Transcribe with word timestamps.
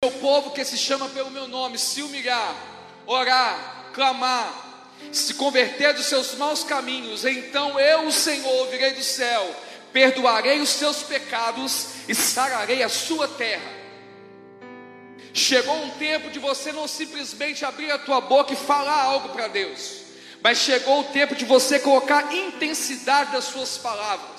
meu 0.00 0.12
povo 0.12 0.52
que 0.52 0.64
se 0.64 0.78
chama 0.78 1.08
pelo 1.08 1.28
meu 1.28 1.48
nome 1.48 1.76
se 1.76 2.02
humilhar, 2.02 2.54
orar, 3.04 3.90
clamar, 3.92 4.94
se 5.10 5.34
converter 5.34 5.92
dos 5.92 6.06
seus 6.06 6.36
maus 6.36 6.62
caminhos, 6.62 7.24
então 7.24 7.80
eu, 7.80 8.06
o 8.06 8.12
Senhor, 8.12 8.68
virei 8.68 8.92
do 8.92 9.02
céu, 9.02 9.52
perdoarei 9.92 10.60
os 10.60 10.68
seus 10.68 11.02
pecados 11.02 11.88
e 12.08 12.14
sararei 12.14 12.84
a 12.84 12.88
sua 12.88 13.26
terra. 13.26 13.72
Chegou 15.34 15.74
um 15.82 15.90
tempo 15.90 16.30
de 16.30 16.38
você 16.38 16.70
não 16.70 16.86
simplesmente 16.86 17.64
abrir 17.64 17.90
a 17.90 17.98
tua 17.98 18.20
boca 18.20 18.52
e 18.52 18.56
falar 18.56 19.02
algo 19.02 19.30
para 19.30 19.48
Deus, 19.48 20.02
mas 20.40 20.58
chegou 20.58 21.00
o 21.00 21.04
tempo 21.12 21.34
de 21.34 21.44
você 21.44 21.80
colocar 21.80 22.32
intensidade 22.32 23.32
das 23.32 23.46
suas 23.46 23.76
palavras. 23.76 24.38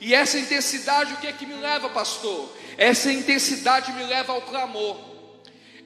E 0.00 0.14
essa 0.14 0.38
intensidade, 0.38 1.12
o 1.12 1.16
que 1.18 1.26
é 1.26 1.32
que 1.32 1.44
me 1.44 1.54
leva, 1.54 1.90
pastor? 1.90 2.50
Essa 2.76 3.12
intensidade 3.12 3.92
me 3.92 4.04
leva 4.04 4.32
ao 4.32 4.42
clamor. 4.42 4.98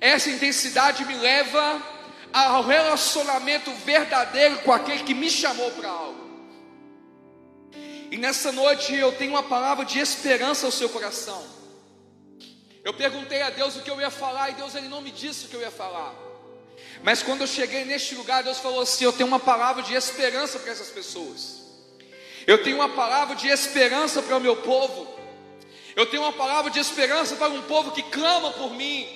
Essa 0.01 0.31
intensidade 0.31 1.05
me 1.05 1.15
leva 1.15 1.83
ao 2.33 2.65
relacionamento 2.65 3.73
verdadeiro 3.85 4.59
com 4.59 4.73
aquele 4.73 5.05
que 5.05 5.15
me 5.15 5.29
chamou 5.29 5.71
para 5.73 5.89
algo. 5.89 6.31
E 8.11 8.17
nessa 8.17 8.51
noite 8.51 8.95
eu 8.95 9.13
tenho 9.13 9.31
uma 9.31 9.43
palavra 9.43 9.85
de 9.85 9.99
esperança 9.99 10.67
ao 10.67 10.73
seu 10.73 10.89
coração. 10.89 11.45
Eu 12.83 12.95
perguntei 12.95 13.43
a 13.43 13.51
Deus 13.51 13.77
o 13.77 13.83
que 13.83 13.91
eu 13.91 14.01
ia 14.01 14.11
falar 14.11 14.51
e 14.51 14.55
Deus 14.55 14.75
ele 14.75 14.89
não 14.89 15.01
me 15.01 15.11
disse 15.11 15.47
o 15.47 15.49
que 15.49 15.55
eu 15.55 15.61
ia 15.61 15.71
falar. 15.71 16.15
Mas 17.03 17.23
quando 17.23 17.43
eu 17.43 17.47
cheguei 17.47 17.85
neste 17.85 18.15
lugar, 18.15 18.43
Deus 18.43 18.59
falou 18.59 18.81
assim: 18.81 19.05
Eu 19.05 19.13
tenho 19.13 19.29
uma 19.29 19.39
palavra 19.39 19.83
de 19.83 19.95
esperança 19.95 20.59
para 20.59 20.73
essas 20.73 20.89
pessoas. 20.89 21.61
Eu 22.47 22.63
tenho 22.63 22.77
uma 22.77 22.89
palavra 22.89 23.37
de 23.37 23.49
esperança 23.49 24.23
para 24.23 24.37
o 24.37 24.41
meu 24.41 24.57
povo. 24.57 25.10
Eu 26.01 26.07
tenho 26.07 26.23
uma 26.23 26.33
palavra 26.33 26.71
de 26.71 26.79
esperança 26.79 27.37
para 27.37 27.51
um 27.51 27.61
povo 27.61 27.91
que 27.91 28.03
clama 28.03 28.53
por 28.53 28.71
mim. 28.73 29.07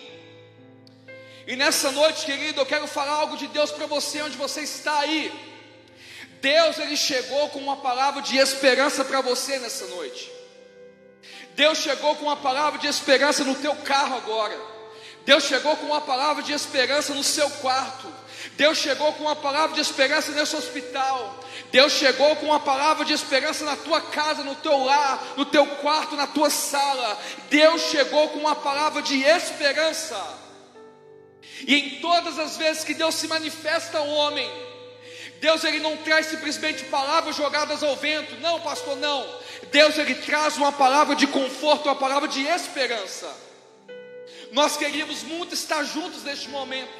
E 1.46 1.56
nessa 1.56 1.90
noite, 1.90 2.26
querido, 2.26 2.60
eu 2.60 2.66
quero 2.66 2.86
falar 2.86 3.12
algo 3.12 3.38
de 3.38 3.46
Deus 3.46 3.70
para 3.70 3.86
você, 3.86 4.20
onde 4.20 4.36
você 4.36 4.60
está 4.60 4.98
aí. 4.98 5.32
Deus, 6.42 6.76
Ele 6.76 6.94
chegou 6.94 7.48
com 7.48 7.58
uma 7.58 7.78
palavra 7.78 8.20
de 8.20 8.36
esperança 8.36 9.02
para 9.02 9.22
você 9.22 9.58
nessa 9.60 9.86
noite. 9.86 10.30
Deus 11.56 11.78
chegou 11.78 12.16
com 12.16 12.26
uma 12.26 12.36
palavra 12.36 12.78
de 12.78 12.86
esperança 12.86 13.44
no 13.44 13.54
teu 13.54 13.74
carro 13.76 14.18
agora. 14.18 14.60
Deus 15.24 15.44
chegou 15.44 15.74
com 15.78 15.86
uma 15.86 16.02
palavra 16.02 16.42
de 16.42 16.52
esperança 16.52 17.14
no 17.14 17.24
seu 17.24 17.48
quarto. 17.48 18.12
Deus 18.58 18.76
chegou 18.76 19.10
com 19.14 19.22
uma 19.24 19.36
palavra 19.36 19.74
de 19.74 19.80
esperança 19.80 20.32
nesse 20.32 20.54
hospital. 20.54 21.40
Deus 21.74 21.94
chegou 21.94 22.36
com 22.36 22.46
uma 22.46 22.60
palavra 22.60 23.04
de 23.04 23.12
esperança 23.12 23.64
na 23.64 23.74
tua 23.74 24.00
casa, 24.00 24.44
no 24.44 24.54
teu 24.54 24.84
lar, 24.84 25.34
no 25.36 25.44
teu 25.44 25.66
quarto, 25.66 26.14
na 26.14 26.24
tua 26.24 26.48
sala. 26.48 27.20
Deus 27.50 27.82
chegou 27.90 28.28
com 28.28 28.38
uma 28.38 28.54
palavra 28.54 29.02
de 29.02 29.20
esperança. 29.24 30.16
E 31.66 31.74
em 31.74 32.00
todas 32.00 32.38
as 32.38 32.56
vezes 32.56 32.84
que 32.84 32.94
Deus 32.94 33.16
se 33.16 33.26
manifesta 33.26 33.98
ao 33.98 34.08
homem, 34.08 34.48
Deus 35.40 35.64
ele 35.64 35.80
não 35.80 35.96
traz 35.96 36.26
simplesmente 36.26 36.84
palavras 36.84 37.34
jogadas 37.34 37.82
ao 37.82 37.96
vento. 37.96 38.36
Não, 38.36 38.60
pastor, 38.60 38.96
não. 38.98 39.26
Deus 39.72 39.98
ele 39.98 40.14
traz 40.14 40.56
uma 40.56 40.70
palavra 40.70 41.16
de 41.16 41.26
conforto, 41.26 41.88
uma 41.88 41.96
palavra 41.96 42.28
de 42.28 42.40
esperança. 42.46 43.36
Nós 44.52 44.76
queríamos 44.76 45.24
muito 45.24 45.54
estar 45.54 45.82
juntos 45.82 46.22
neste 46.22 46.48
momento, 46.50 46.94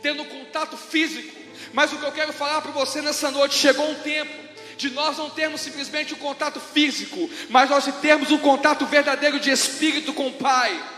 tendo 0.00 0.24
contato 0.24 0.74
físico. 0.74 1.45
Mas 1.72 1.92
o 1.92 1.98
que 1.98 2.04
eu 2.04 2.12
quero 2.12 2.32
falar 2.32 2.60
para 2.62 2.72
você 2.72 3.00
nessa 3.00 3.30
noite, 3.30 3.54
chegou 3.54 3.88
um 3.90 3.94
tempo 3.96 4.46
de 4.76 4.90
nós 4.90 5.16
não 5.16 5.30
termos 5.30 5.60
simplesmente 5.60 6.12
um 6.12 6.18
contato 6.18 6.60
físico, 6.60 7.30
mas 7.48 7.70
nós 7.70 7.86
termos 8.00 8.30
um 8.30 8.38
contato 8.38 8.84
verdadeiro 8.86 9.40
de 9.40 9.50
espírito 9.50 10.12
com 10.12 10.28
o 10.28 10.32
Pai. 10.32 10.94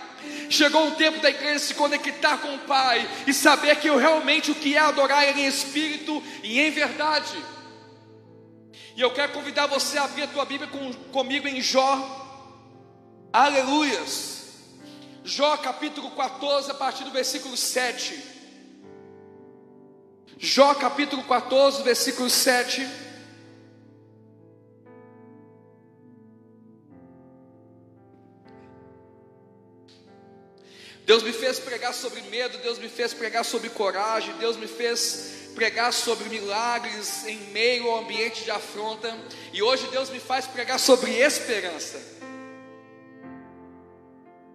Chegou 0.51 0.89
o 0.89 0.97
tempo 0.97 1.21
da 1.21 1.31
igreja 1.31 1.59
se 1.61 1.75
conectar 1.75 2.39
com 2.39 2.55
o 2.55 2.59
Pai 2.61 3.09
e 3.27 3.33
saber 3.33 3.77
que 3.77 3.89
eu 3.89 3.97
realmente 3.97 4.51
o 4.51 4.55
que 4.55 4.75
é 4.75 4.79
adorar 4.79 5.25
Ele 5.25 5.43
em 5.43 5.47
espírito 5.47 6.23
e 6.43 6.59
em 6.59 6.71
verdade. 6.71 7.37
E 8.97 9.01
eu 9.01 9.13
quero 9.13 9.33
convidar 9.33 9.67
você 9.67 9.97
a 9.97 10.05
abrir 10.05 10.25
a 10.25 10.27
tua 10.27 10.45
Bíblia 10.45 10.69
com, 10.69 10.93
comigo 11.13 11.47
em 11.47 11.61
Jó. 11.61 12.27
Aleluias. 13.33 14.39
Jó 15.25 15.57
capítulo 15.59 16.11
14, 16.13 16.71
a 16.71 16.75
partir 16.75 17.05
do 17.05 17.11
versículo 17.11 17.57
7. 17.57 18.38
Jó 20.37 20.75
capítulo 20.75 21.25
14, 21.25 21.83
versículo 21.83 22.29
7. 22.29 22.87
Deus 31.09 31.23
me 31.23 31.33
fez 31.33 31.59
pregar 31.59 31.95
sobre 31.95 32.21
medo, 32.23 32.59
Deus 32.59 32.79
me 32.79 32.87
fez 32.87 33.15
pregar 33.15 33.43
sobre 33.43 33.71
coragem, 33.71 34.37
Deus 34.37 34.59
me 34.59 34.67
fez 34.67 35.49
pregar 35.55 35.91
sobre 35.91 36.29
milagres 36.29 37.27
em 37.27 37.39
meio 37.51 37.89
ao 37.89 38.01
ambiente 38.01 38.45
de 38.45 38.51
afronta, 38.51 39.17
e 39.53 39.63
hoje 39.63 39.89
Deus 39.91 40.11
me 40.11 40.21
faz 40.21 40.47
pregar 40.47 40.79
sobre 40.79 41.13
esperança. 41.13 41.99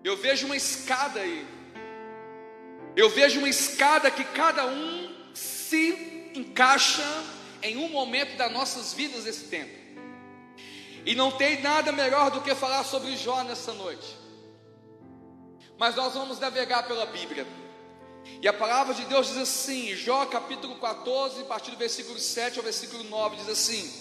Eu 0.03 0.16
vejo 0.16 0.45
uma 0.45 0.56
escada 0.56 1.22
aí, 1.22 1.44
eu 2.95 3.09
vejo 3.09 3.39
uma 3.39 3.50
escada 3.50 4.12
que 4.12 4.23
cada 4.23 4.67
um 4.67 5.02
se 5.73 6.31
encaixa 6.35 7.03
em 7.63 7.78
um 7.78 7.89
momento 7.89 8.38
das 8.38 8.51
nossas 8.51 8.94
vidas 8.94 9.25
esse 9.25 9.45
tempo, 9.45 9.73
e 11.03 11.16
não 11.16 11.31
tem 11.31 11.61
nada 11.61 11.91
melhor 11.91 12.29
do 12.29 12.41
que 12.41 12.53
falar 12.53 12.84
sobre 12.84 13.17
Jó 13.17 13.41
nessa 13.44 13.73
noite. 13.73 14.16
Mas 15.75 15.95
nós 15.95 16.13
vamos 16.13 16.39
navegar 16.39 16.83
pela 16.83 17.07
Bíblia. 17.07 17.47
E 18.41 18.47
a 18.47 18.53
palavra 18.53 18.94
de 18.94 19.03
Deus 19.06 19.28
diz 19.28 19.38
assim, 19.38 19.95
Jó 19.95 20.25
capítulo 20.28 20.75
14, 20.75 21.41
a 21.41 21.45
partir 21.45 21.72
do 21.72 21.78
versículo 21.78 22.19
7 22.19 22.59
ao 22.59 22.63
versículo 22.63 23.03
9, 23.06 23.38
diz 23.38 23.50
assim: 23.50 23.91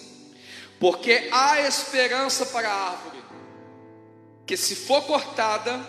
Porque 0.79 1.31
há 1.33 1.61
esperança 1.63 2.45
para 2.47 2.69
a 2.69 2.91
árvore, 2.91 3.25
que 4.47 4.57
se 4.57 4.77
for 4.77 5.03
cortada, 5.05 5.81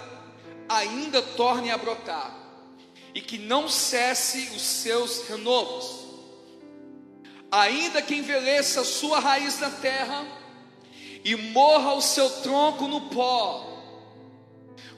ainda 0.69 1.21
torne 1.21 1.69
a 1.69 1.77
brotar, 1.77 2.42
e 3.13 3.21
que 3.21 3.37
não 3.37 3.67
cesse 3.67 4.49
os 4.55 4.61
seus 4.61 5.27
renovos. 5.27 6.03
Ainda 7.51 8.01
que 8.01 8.15
envelheça 8.15 8.81
a 8.81 8.85
sua 8.85 9.19
raiz 9.19 9.59
na 9.59 9.69
terra, 9.69 10.25
e 11.23 11.35
morra 11.35 11.93
o 11.93 12.01
seu 12.01 12.29
tronco 12.41 12.87
no 12.87 13.01
pó, 13.09 13.73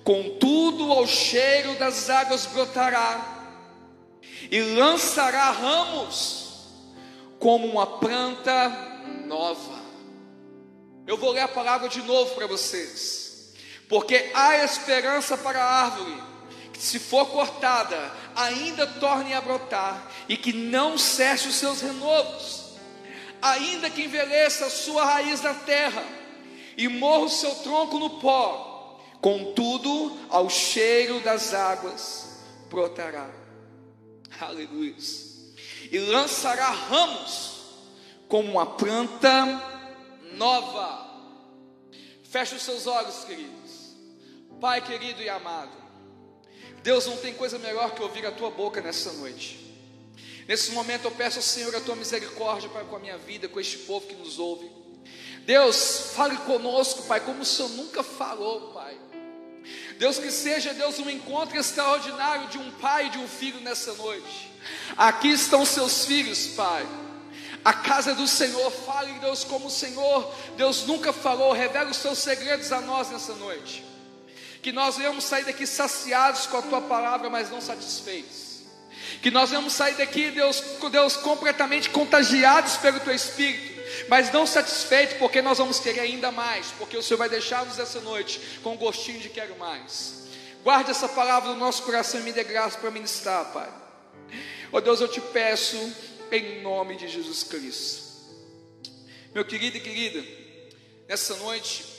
Contudo, 0.06 0.92
ao 0.92 1.08
cheiro 1.08 1.74
das 1.80 2.12
águas 2.12 2.46
brotará, 2.46 3.26
e 4.52 4.62
lançará 4.62 5.50
ramos, 5.50 6.46
como 7.40 7.66
uma 7.68 7.88
planta 7.88 8.70
nova. 9.26 9.84
Eu 11.08 11.18
vou 11.18 11.32
ler 11.32 11.42
a 11.42 11.48
palavra 11.48 11.90
de 11.90 12.04
novo 12.04 12.36
para 12.36 12.46
vocês, 12.46 13.56
porque 13.90 14.30
há 14.36 14.64
esperança 14.64 15.36
para 15.36 15.64
a 15.64 15.86
árvore, 15.86 16.24
que 16.78 16.84
se 16.84 17.00
for 17.00 17.26
cortada, 17.28 18.12
ainda 18.36 18.86
torne 18.86 19.34
a 19.34 19.42
brotar, 19.42 20.12
e 20.28 20.36
que 20.36 20.52
não 20.52 20.98
cesse 20.98 21.48
os 21.48 21.56
seus 21.56 21.82
renovos, 21.82 22.76
ainda 23.42 23.90
que 23.90 24.04
envelheça 24.04 24.66
a 24.66 24.70
sua 24.70 25.06
raiz 25.06 25.42
na 25.42 25.54
terra, 25.54 26.04
e 26.78 26.88
morra 26.88 27.26
o 27.26 27.30
seu 27.30 27.56
tronco 27.56 27.98
no 27.98 28.20
pó, 28.20 28.74
Contudo, 29.26 30.16
ao 30.30 30.48
cheiro 30.52 31.20
das 31.22 31.52
águas 31.52 32.44
brotará. 32.70 33.28
Aleluia. 34.40 34.96
E 35.92 35.98
lançará 35.98 36.70
ramos 36.70 37.56
como 38.28 38.52
uma 38.52 38.68
planta 38.68 39.46
nova. 40.34 41.10
Feche 42.24 42.54
os 42.54 42.62
seus 42.62 42.86
olhos, 42.86 43.24
queridos. 43.24 43.96
Pai 44.62 44.82
querido 44.82 45.24
e 45.24 45.28
amado. 45.28 45.85
Deus 46.86 47.08
não 47.08 47.18
tem 47.18 47.34
coisa 47.34 47.58
melhor 47.58 47.96
que 47.96 48.04
ouvir 48.04 48.28
a 48.28 48.32
tua 48.32 48.52
boca 48.52 48.80
nessa 48.80 49.12
noite. 49.14 49.60
Nesse 50.48 50.72
momento 50.72 51.06
eu 51.06 51.12
peço 51.12 51.40
ao 51.40 51.42
Senhor 51.42 51.76
a 51.76 51.82
tua 51.82 51.96
misericórdia 51.96 52.70
para 52.70 52.84
com 52.84 52.96
a 52.96 53.00
minha 53.00 53.18
vida, 53.18 53.50
com 53.50 53.60
este 53.60 53.80
povo 53.80 54.06
que 54.06 54.14
nos 54.14 54.38
ouve. 54.38 54.70
Deus, 55.48 56.12
fale 56.16 56.38
conosco, 56.38 57.02
Pai, 57.08 57.22
como 57.22 57.42
o 57.42 57.46
Senhor 57.46 57.70
nunca 57.70 58.04
falou, 58.04 58.72
Pai. 58.72 58.96
Deus, 59.98 60.20
que 60.20 60.30
seja, 60.30 60.76
Deus, 60.76 61.00
um 61.00 61.10
encontro 61.10 61.58
extraordinário 61.58 62.50
de 62.50 62.60
um 62.60 62.70
pai 62.74 63.08
e 63.08 63.10
de 63.10 63.18
um 63.18 63.28
filho 63.28 63.60
nessa 63.62 63.92
noite. 63.94 64.52
Aqui 64.96 65.30
estão 65.30 65.66
seus 65.66 66.06
filhos, 66.06 66.50
Pai. 66.50 66.86
A 67.64 67.74
casa 67.74 68.14
do 68.14 68.28
Senhor, 68.28 68.70
fale, 68.70 69.12
Deus, 69.14 69.44
como 69.44 69.70
o 69.70 69.72
Senhor, 69.72 70.32
Deus 70.56 70.86
nunca 70.86 71.12
falou, 71.12 71.52
revela 71.52 71.90
os 71.90 71.98
seus 71.98 72.20
segredos 72.20 72.72
a 72.72 72.80
nós 72.80 73.10
nessa 73.10 73.34
noite. 73.34 73.95
Que 74.66 74.72
nós 74.72 74.98
venhamos 74.98 75.26
sair 75.26 75.46
daqui 75.46 75.68
saciados 75.68 76.48
com 76.48 76.58
a 76.58 76.62
tua 76.64 76.82
palavra, 76.82 77.30
mas 77.30 77.52
não 77.52 77.62
satisfeitos. 77.62 78.62
Que 79.22 79.30
nós 79.30 79.52
venhamos 79.52 79.74
sair 79.74 79.94
daqui, 79.94 80.32
Deus, 80.32 80.60
Deus, 80.92 81.16
completamente 81.18 81.92
contagiados 81.92 82.76
pelo 82.78 83.00
teu 83.00 83.14
Espírito 83.14 83.76
mas 84.10 84.32
não 84.32 84.48
satisfeito, 84.48 85.20
porque 85.20 85.44
nós 85.44 85.60
vamos 85.60 85.80
querer 85.80 86.00
ainda 86.00 86.32
mais, 86.32 86.68
porque 86.80 86.98
o 86.98 87.04
Senhor 87.04 87.20
vai 87.20 87.30
deixar-nos 87.30 87.78
essa 87.78 88.02
noite 88.02 88.42
com 88.64 88.74
um 88.74 88.78
gostinho 88.78 89.20
de 89.20 89.30
quero 89.30 89.56
mais. 89.60 90.26
Guarde 90.64 90.90
essa 90.90 91.08
palavra 91.08 91.52
no 91.52 91.60
nosso 91.60 91.84
coração 91.84 92.20
e 92.20 92.24
me 92.24 92.34
dê 92.34 92.44
graça 92.44 92.80
para 92.80 92.90
ministrar, 92.90 93.46
Pai. 93.54 93.72
Oh 94.72 94.82
Deus, 94.82 95.00
eu 95.00 95.08
te 95.08 95.22
peço 95.22 95.78
em 96.32 96.64
nome 96.64 96.96
de 96.96 97.08
Jesus 97.08 97.44
Cristo. 97.44 98.04
Meu 99.36 99.46
querido 99.46 99.78
e 99.78 99.82
querida, 99.82 100.26
nessa 101.08 101.36
noite, 101.36 101.95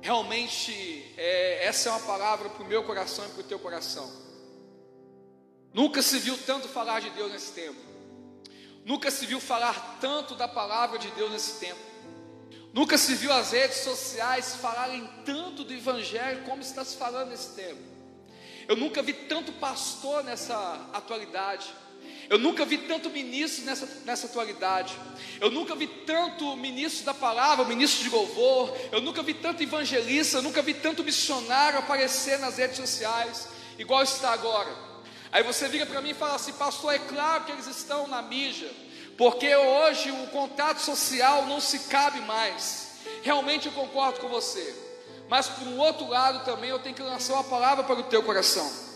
realmente 0.00 1.14
é, 1.16 1.66
essa 1.66 1.88
é 1.88 1.92
uma 1.92 2.00
palavra 2.00 2.48
para 2.48 2.62
o 2.62 2.66
meu 2.66 2.82
coração 2.84 3.24
e 3.26 3.28
para 3.30 3.40
o 3.40 3.44
teu 3.44 3.58
coração. 3.58 4.10
Nunca 5.72 6.02
se 6.02 6.18
viu 6.18 6.36
tanto 6.38 6.68
falar 6.68 7.00
de 7.00 7.10
Deus 7.10 7.30
nesse 7.30 7.52
tempo. 7.52 7.78
Nunca 8.84 9.10
se 9.10 9.26
viu 9.26 9.40
falar 9.40 9.98
tanto 10.00 10.34
da 10.34 10.48
palavra 10.48 10.98
de 10.98 11.10
Deus 11.12 11.30
nesse 11.30 11.60
tempo. 11.60 11.80
Nunca 12.72 12.96
se 12.96 13.14
viu 13.14 13.32
as 13.32 13.52
redes 13.52 13.78
sociais 13.78 14.56
falarem 14.56 15.08
tanto 15.24 15.64
do 15.64 15.72
Evangelho 15.72 16.44
como 16.44 16.62
está 16.62 16.84
se 16.84 16.96
falando 16.96 17.30
nesse 17.30 17.54
tempo. 17.54 17.82
Eu 18.68 18.76
nunca 18.76 19.02
vi 19.02 19.12
tanto 19.12 19.52
pastor 19.54 20.22
nessa 20.22 20.88
atualidade. 20.92 21.74
Eu 22.30 22.38
nunca 22.38 22.64
vi 22.64 22.78
tanto 22.78 23.10
ministro 23.10 23.64
nessa, 23.64 23.88
nessa 24.04 24.26
atualidade. 24.26 24.96
Eu 25.40 25.50
nunca 25.50 25.74
vi 25.74 25.88
tanto 25.88 26.56
ministro 26.56 27.04
da 27.04 27.12
palavra, 27.12 27.64
ministro 27.64 28.04
de 28.04 28.08
louvor. 28.08 28.72
Eu 28.92 29.00
nunca 29.00 29.20
vi 29.20 29.34
tanto 29.34 29.64
evangelista. 29.64 30.38
Eu 30.38 30.42
nunca 30.42 30.62
vi 30.62 30.72
tanto 30.72 31.02
missionário 31.02 31.80
aparecer 31.80 32.38
nas 32.38 32.56
redes 32.56 32.76
sociais, 32.76 33.48
igual 33.76 34.04
está 34.04 34.30
agora. 34.30 34.72
Aí 35.32 35.42
você 35.42 35.66
vira 35.66 35.84
para 35.86 36.00
mim 36.00 36.10
e 36.10 36.14
fala 36.14 36.36
assim, 36.36 36.52
pastor, 36.52 36.94
é 36.94 37.00
claro 37.00 37.46
que 37.46 37.50
eles 37.50 37.66
estão 37.66 38.06
na 38.06 38.22
mídia. 38.22 38.70
Porque 39.18 39.52
hoje 39.52 40.12
o 40.12 40.28
contato 40.28 40.78
social 40.78 41.46
não 41.46 41.60
se 41.60 41.80
cabe 41.80 42.20
mais. 42.20 42.92
Realmente 43.22 43.66
eu 43.66 43.72
concordo 43.72 44.20
com 44.20 44.28
você. 44.28 44.72
Mas 45.28 45.48
por 45.48 45.66
um 45.66 45.78
outro 45.78 46.06
lado 46.06 46.44
também 46.44 46.70
eu 46.70 46.78
tenho 46.78 46.94
que 46.94 47.02
lançar 47.02 47.34
uma 47.34 47.44
palavra 47.44 47.82
para 47.82 47.98
o 47.98 48.04
teu 48.04 48.22
coração. 48.22 48.89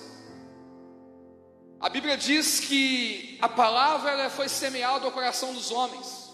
A 1.85 1.91
Bíblia 1.91 2.17
diz 2.17 2.61
que 2.61 3.37
a 3.43 3.47
palavra 3.47 4.13
ela 4.13 4.31
foi 4.31 4.49
semeada 4.49 5.05
ao 5.05 5.13
coração 5.13 5.53
dos 5.53 5.71
homens. 5.71 6.31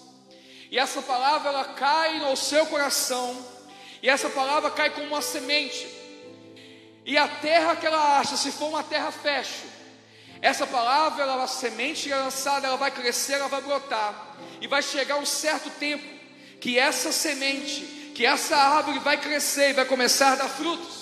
E 0.71 0.79
essa 0.79 1.03
palavra 1.03 1.49
ela 1.49 1.65
cai 1.65 2.21
no 2.21 2.37
seu 2.37 2.65
coração. 2.67 3.37
E 4.01 4.09
essa 4.09 4.31
palavra 4.31 4.71
cai 4.71 4.91
como 4.91 5.09
uma 5.09 5.21
semente. 5.21 5.89
E 7.05 7.19
a 7.19 7.27
terra 7.27 7.75
que 7.75 7.85
ela 7.85 8.21
acha, 8.21 8.37
se 8.37 8.53
for 8.53 8.69
uma 8.69 8.85
terra 8.85 9.11
fértil, 9.11 9.69
essa 10.41 10.69
palavra, 10.69 11.25
ela, 11.25 11.43
a 11.43 11.49
semente 11.49 12.09
lançada, 12.09 12.69
ela 12.69 12.77
vai 12.77 12.93
crescer, 12.93 13.33
ela 13.33 13.49
vai 13.49 13.61
brotar. 13.61 14.37
E 14.61 14.69
vai 14.69 14.85
chegar 14.85 15.17
um 15.17 15.27
certo 15.27 15.69
tempo 15.81 16.07
que 16.61 16.79
essa 16.79 17.11
semente, 17.11 18.13
que 18.15 18.25
essa 18.25 18.57
árvore 18.57 19.01
vai 19.01 19.17
crescer 19.17 19.71
e 19.71 19.73
vai 19.73 19.85
começar 19.85 20.35
a 20.35 20.37
dar 20.37 20.49
frutos. 20.49 21.00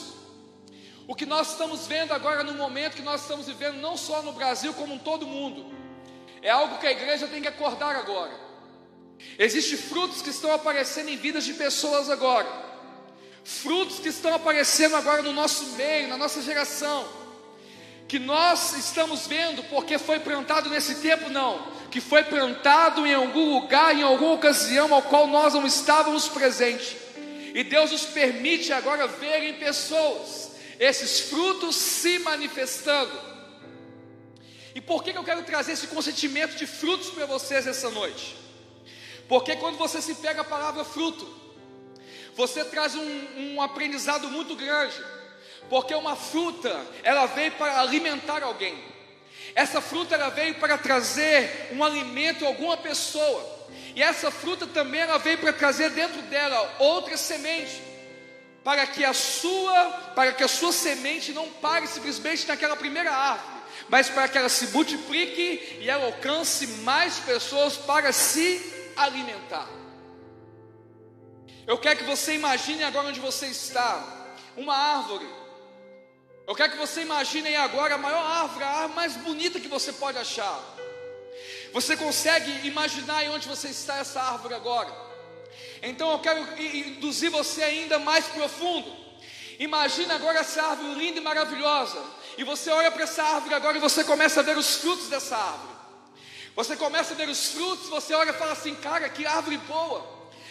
O 1.08 1.14
que 1.14 1.26
nós 1.26 1.52
estamos 1.52 1.86
vendo 1.86 2.12
agora 2.12 2.44
no 2.44 2.52
momento 2.52 2.94
que 2.94 3.02
nós 3.02 3.22
estamos 3.22 3.46
vivendo, 3.46 3.76
não 3.78 3.96
só 3.96 4.22
no 4.22 4.32
Brasil, 4.32 4.74
como 4.74 4.94
em 4.94 4.98
todo 4.98 5.26
mundo, 5.26 5.74
é 6.42 6.50
algo 6.50 6.78
que 6.78 6.86
a 6.86 6.92
igreja 6.92 7.26
tem 7.26 7.40
que 7.40 7.48
acordar 7.48 7.96
agora. 7.96 8.32
Existem 9.38 9.78
frutos 9.78 10.20
que 10.20 10.28
estão 10.28 10.52
aparecendo 10.52 11.08
em 11.08 11.16
vidas 11.16 11.44
de 11.44 11.54
pessoas 11.54 12.10
agora, 12.10 12.46
frutos 13.42 13.98
que 13.98 14.10
estão 14.10 14.34
aparecendo 14.34 14.94
agora 14.96 15.22
no 15.22 15.32
nosso 15.32 15.64
meio, 15.76 16.08
na 16.08 16.18
nossa 16.18 16.42
geração 16.42 17.18
que 18.08 18.18
nós 18.18 18.72
estamos 18.72 19.26
vendo 19.26 19.62
porque 19.64 19.98
foi 19.98 20.18
plantado 20.18 20.70
nesse 20.70 20.96
tempo, 20.96 21.28
não, 21.28 21.70
que 21.90 22.00
foi 22.00 22.24
plantado 22.24 23.06
em 23.06 23.12
algum 23.12 23.52
lugar, 23.52 23.94
em 23.94 24.02
alguma 24.02 24.32
ocasião 24.32 24.92
ao 24.94 25.02
qual 25.02 25.26
nós 25.26 25.52
não 25.52 25.66
estávamos 25.66 26.26
presentes. 26.26 26.96
E 27.54 27.62
Deus 27.62 27.92
nos 27.92 28.06
permite 28.06 28.72
agora 28.72 29.06
ver 29.06 29.42
em 29.42 29.54
pessoas 29.54 30.48
esses 30.78 31.20
frutos 31.20 31.76
se 31.76 32.18
manifestando. 32.18 33.28
E 34.74 34.80
por 34.80 35.02
que, 35.02 35.12
que 35.12 35.18
eu 35.18 35.24
quero 35.24 35.42
trazer 35.42 35.72
esse 35.72 35.88
consentimento 35.88 36.56
de 36.56 36.66
frutos 36.66 37.10
para 37.10 37.26
vocês 37.26 37.66
essa 37.66 37.90
noite? 37.90 38.36
Porque 39.28 39.56
quando 39.56 39.76
você 39.76 40.00
se 40.00 40.14
pega 40.14 40.42
a 40.42 40.44
palavra 40.44 40.84
fruto, 40.84 41.28
você 42.34 42.64
traz 42.64 42.94
um, 42.94 43.54
um 43.54 43.62
aprendizado 43.62 44.28
muito 44.28 44.54
grande 44.54 44.96
porque 45.68 45.94
uma 45.94 46.16
fruta, 46.16 46.84
ela 47.02 47.26
veio 47.26 47.52
para 47.52 47.80
alimentar 47.80 48.42
alguém. 48.42 48.76
Essa 49.54 49.80
fruta 49.80 50.14
ela 50.14 50.30
veio 50.30 50.54
para 50.56 50.78
trazer 50.78 51.70
um 51.72 51.84
alimento 51.84 52.44
a 52.44 52.48
alguma 52.48 52.76
pessoa. 52.76 53.58
E 53.94 54.02
essa 54.02 54.30
fruta 54.30 54.66
também 54.66 55.00
ela 55.00 55.18
veio 55.18 55.38
para 55.38 55.52
trazer 55.52 55.90
dentro 55.90 56.22
dela 56.22 56.76
outra 56.78 57.16
semente, 57.16 57.82
para 58.68 58.86
que 58.86 59.02
a 59.02 59.14
sua, 59.14 59.90
para 60.14 60.30
que 60.30 60.44
a 60.44 60.46
sua 60.46 60.72
semente 60.72 61.32
não 61.32 61.48
pare 61.48 61.86
simplesmente 61.86 62.46
naquela 62.46 62.76
primeira 62.76 63.10
árvore, 63.10 63.62
mas 63.88 64.10
para 64.10 64.28
que 64.28 64.36
ela 64.36 64.50
se 64.50 64.66
multiplique 64.66 65.78
e 65.80 65.88
ela 65.88 66.04
alcance 66.04 66.66
mais 66.84 67.18
pessoas 67.18 67.78
para 67.78 68.12
se 68.12 68.92
alimentar. 68.94 69.66
Eu 71.66 71.78
quero 71.78 72.00
que 72.00 72.04
você 72.04 72.34
imagine 72.34 72.84
agora 72.84 73.08
onde 73.08 73.20
você 73.20 73.46
está, 73.46 74.36
uma 74.54 74.76
árvore 74.76 75.26
eu 76.46 76.54
quero 76.54 76.72
que 76.72 76.78
você 76.78 77.00
imagine 77.00 77.56
agora 77.56 77.94
a 77.94 77.98
maior 77.98 78.22
árvore, 78.22 78.64
a 78.64 78.68
árvore 78.68 78.96
mais 78.96 79.16
bonita 79.16 79.58
que 79.60 79.68
você 79.68 79.94
pode 79.94 80.18
achar. 80.18 80.62
Você 81.72 81.96
consegue 81.96 82.66
imaginar 82.66 83.22
onde 83.30 83.48
você 83.48 83.68
está 83.68 83.96
essa 83.96 84.20
árvore 84.20 84.52
agora? 84.52 85.07
Então 85.82 86.12
eu 86.12 86.18
quero 86.18 86.40
induzir 86.62 87.30
você 87.30 87.62
ainda 87.62 87.98
mais 87.98 88.26
profundo. 88.26 88.90
Imagina 89.58 90.14
agora 90.14 90.38
essa 90.40 90.62
árvore 90.62 90.94
linda 90.94 91.18
e 91.18 91.22
maravilhosa. 91.22 92.00
E 92.36 92.44
você 92.44 92.70
olha 92.70 92.90
para 92.90 93.02
essa 93.02 93.22
árvore 93.22 93.54
agora 93.54 93.76
e 93.76 93.80
você 93.80 94.04
começa 94.04 94.40
a 94.40 94.42
ver 94.42 94.56
os 94.56 94.76
frutos 94.76 95.08
dessa 95.08 95.36
árvore. 95.36 95.78
Você 96.54 96.76
começa 96.76 97.14
a 97.14 97.16
ver 97.16 97.28
os 97.28 97.50
frutos, 97.50 97.88
você 97.88 98.14
olha 98.14 98.30
e 98.30 98.34
fala 98.34 98.52
assim: 98.52 98.74
cara, 98.76 99.08
que 99.08 99.26
árvore 99.26 99.58
boa, 99.58 100.04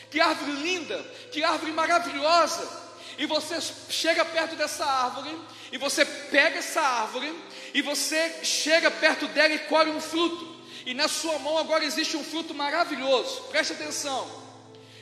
que 0.10 0.20
árvore 0.20 0.52
linda, 0.52 0.98
que 1.32 1.44
árvore 1.44 1.72
maravilhosa. 1.72 2.88
E 3.18 3.26
você 3.26 3.60
chega 3.90 4.24
perto 4.24 4.56
dessa 4.56 4.86
árvore 4.86 5.38
e 5.72 5.78
você 5.78 6.06
pega 6.06 6.60
essa 6.60 6.82
árvore 6.82 7.34
e 7.74 7.82
você 7.82 8.44
chega 8.44 8.92
perto 8.92 9.28
dela 9.28 9.54
e 9.54 9.60
colhe 9.60 9.90
um 9.90 10.00
fruto. 10.00 10.56
E 10.86 10.94
na 10.94 11.08
sua 11.08 11.40
mão 11.40 11.58
agora 11.58 11.84
existe 11.84 12.16
um 12.16 12.24
fruto 12.24 12.54
maravilhoso. 12.54 13.44
Preste 13.50 13.74
atenção. 13.74 14.47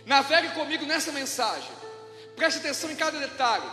Navegue 0.05 0.49
comigo 0.49 0.85
nessa 0.85 1.11
mensagem. 1.11 1.71
Preste 2.35 2.57
atenção 2.57 2.91
em 2.91 2.95
cada 2.95 3.19
detalhe. 3.19 3.65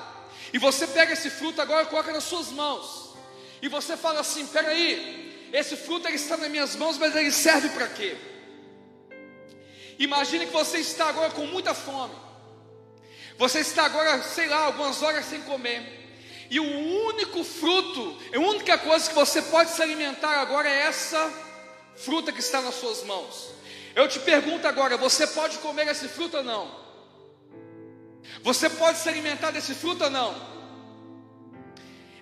E 0.53 0.59
você 0.59 0.87
pega 0.87 1.13
esse 1.13 1.31
fruto 1.31 1.61
agora 1.61 1.85
e 1.85 1.87
coloca 1.87 2.13
nas 2.13 2.25
suas 2.25 2.49
mãos. 2.49 3.15
E 3.61 3.69
você 3.69 3.97
fala 3.97 4.21
assim: 4.21 4.47
peraí, 4.47 5.51
esse 5.53 5.77
fruto 5.77 6.09
ele 6.09 6.17
está 6.17 6.37
nas 6.37 6.51
minhas 6.51 6.75
mãos, 6.77 6.97
mas 6.99 7.15
ele 7.15 7.31
serve 7.31 7.69
para 7.71 7.89
quê? 7.89 8.17
Imagine 9.99 10.47
que 10.47 10.53
você 10.53 10.79
está 10.79 11.09
agora 11.09 11.31
com 11.31 11.47
muita 11.47 11.75
fome. 11.75 12.15
Você 13.39 13.61
está 13.61 13.85
agora, 13.85 14.23
sei 14.23 14.49
lá, 14.49 14.67
algumas 14.67 15.03
horas 15.03 15.27
sem 15.27 15.43
comer. 15.43 16.01
E 16.51 16.61
o 16.61 17.07
único 17.09 17.43
fruto, 17.45 18.19
a 18.35 18.39
única 18.39 18.77
coisa 18.79 19.09
que 19.09 19.15
você 19.15 19.41
pode 19.43 19.71
se 19.71 19.83
alimentar 19.83 20.41
agora 20.41 20.69
é 20.69 20.83
essa 20.83 21.33
fruta 21.97 22.33
que 22.33 22.41
está 22.41 22.61
nas 22.61 22.75
suas 22.75 23.03
mãos. 23.05 23.51
Eu 23.95 24.09
te 24.09 24.19
pergunto 24.21 24.67
agora: 24.67 24.97
você 24.97 25.27
pode 25.27 25.59
comer 25.59 25.89
esse 25.89 26.09
fruto 26.09 26.39
ou 26.39 26.45
não? 26.45 26.83
Você 28.43 28.69
pode 28.71 28.99
se 28.99 29.09
alimentar 29.09 29.51
desse 29.51 29.75
fruto 29.75 30.05
ou 30.05 30.11
não? 30.11 30.53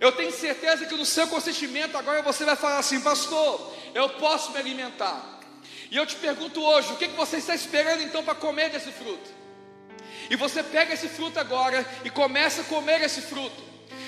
Eu 0.00 0.12
tenho 0.12 0.32
certeza 0.32 0.86
que 0.86 0.96
no 0.96 1.04
seu 1.04 1.26
consentimento 1.28 1.96
agora 1.96 2.22
você 2.22 2.44
vai 2.44 2.56
falar 2.56 2.78
assim, 2.78 3.00
pastor, 3.00 3.74
eu 3.94 4.08
posso 4.08 4.50
me 4.52 4.58
alimentar. 4.58 5.40
E 5.90 5.96
eu 5.96 6.06
te 6.06 6.16
pergunto 6.16 6.62
hoje, 6.62 6.92
o 6.92 6.96
que, 6.96 7.06
você 7.08 7.36
está 7.36 7.54
esperando 7.54 8.02
então 8.02 8.24
para 8.24 8.34
comer 8.34 8.70
desse 8.70 8.90
fruto? 8.92 9.30
E 10.30 10.36
você 10.36 10.62
pega 10.62 10.94
esse 10.94 11.08
fruto 11.08 11.38
agora 11.38 11.84
e 12.04 12.08
começa 12.08 12.62
a 12.62 12.64
comer 12.64 13.02
esse 13.02 13.20
fruto. 13.20 13.62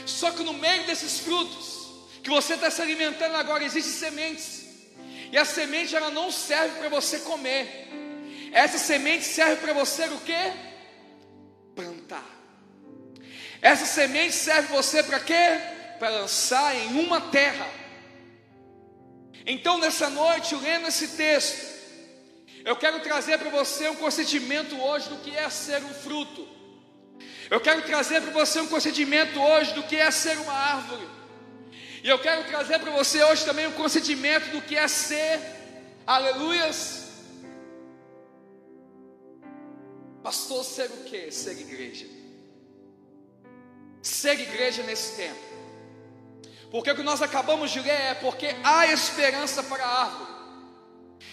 Só 0.07 0.31
que 0.31 0.43
no 0.43 0.55
meio 0.55 0.87
desses 0.87 1.19
frutos 1.21 1.91
que 2.23 2.31
você 2.31 2.55
está 2.55 2.71
se 2.71 2.81
alimentando 2.81 3.35
agora, 3.37 3.65
existem 3.65 3.93
sementes. 3.93 4.62
E 5.33 5.39
a 5.39 5.47
semente 5.47 5.97
ela 5.97 6.11
não 6.11 6.31
serve 6.31 6.79
para 6.79 6.91
você 6.91 7.21
comer. 7.21 7.89
Essa 8.53 8.77
semente 8.77 9.25
serve 9.25 9.57
para 9.57 9.73
você 9.73 10.05
o 10.05 10.21
quê? 10.21 10.53
Plantar. 11.75 12.27
Essa 13.63 13.87
semente 13.87 14.35
serve 14.35 14.69
você 14.69 15.03
para 15.03 15.19
quê? 15.19 15.59
Para 15.99 16.11
lançar 16.11 16.77
em 16.77 17.01
uma 17.01 17.19
terra. 17.19 17.67
Então 19.47 19.79
nessa 19.79 20.11
noite, 20.11 20.55
lendo 20.55 20.87
esse 20.89 21.09
texto, 21.09 21.73
eu 22.63 22.77
quero 22.77 23.01
trazer 23.01 23.39
para 23.39 23.49
você 23.49 23.89
um 23.89 23.97
consentimento 23.97 24.79
hoje 24.79 25.09
do 25.09 25.17
que 25.17 25.35
é 25.35 25.49
ser 25.49 25.83
um 25.83 25.95
fruto. 25.95 26.47
Eu 27.51 27.61
quero 27.61 27.83
trazer 27.83 28.21
para 28.21 28.33
você 28.33 28.61
um 28.61 28.69
consentimento 28.69 29.41
hoje 29.41 29.73
do 29.73 29.83
que 29.83 29.97
é 29.97 30.11
ser 30.11 30.37
uma 30.39 30.53
árvore. 30.53 31.09
E 32.03 32.09
eu 32.09 32.19
quero 32.19 32.45
trazer 32.45 32.81
para 32.81 32.91
você 32.91 33.23
hoje 33.23 33.45
também 33.45 33.67
um 33.69 33.73
consentimento 33.73 34.51
do 34.51 34.61
que 34.61 34.77
é 34.77 34.89
ser, 34.89 35.41
aleluias. 36.05 37.11
Pastor, 40.21 40.65
ser 40.65 40.91
o 40.91 41.05
que? 41.05 41.31
Ser 41.31 41.53
igreja. 41.61 42.07
Ser 44.03 44.41
igreja 44.41 44.83
nesse 44.83 45.17
tempo. 45.17 45.41
Porque 46.73 46.91
o 46.91 46.97
que 46.97 47.05
nós 47.05 47.23
acabamos 47.23 47.71
de 47.71 47.79
ler 47.79 47.91
é 47.91 48.15
porque 48.15 48.49
há 48.65 48.87
esperança 48.87 49.63
para 49.63 49.85
a 49.85 50.03
árvore, 50.05 50.33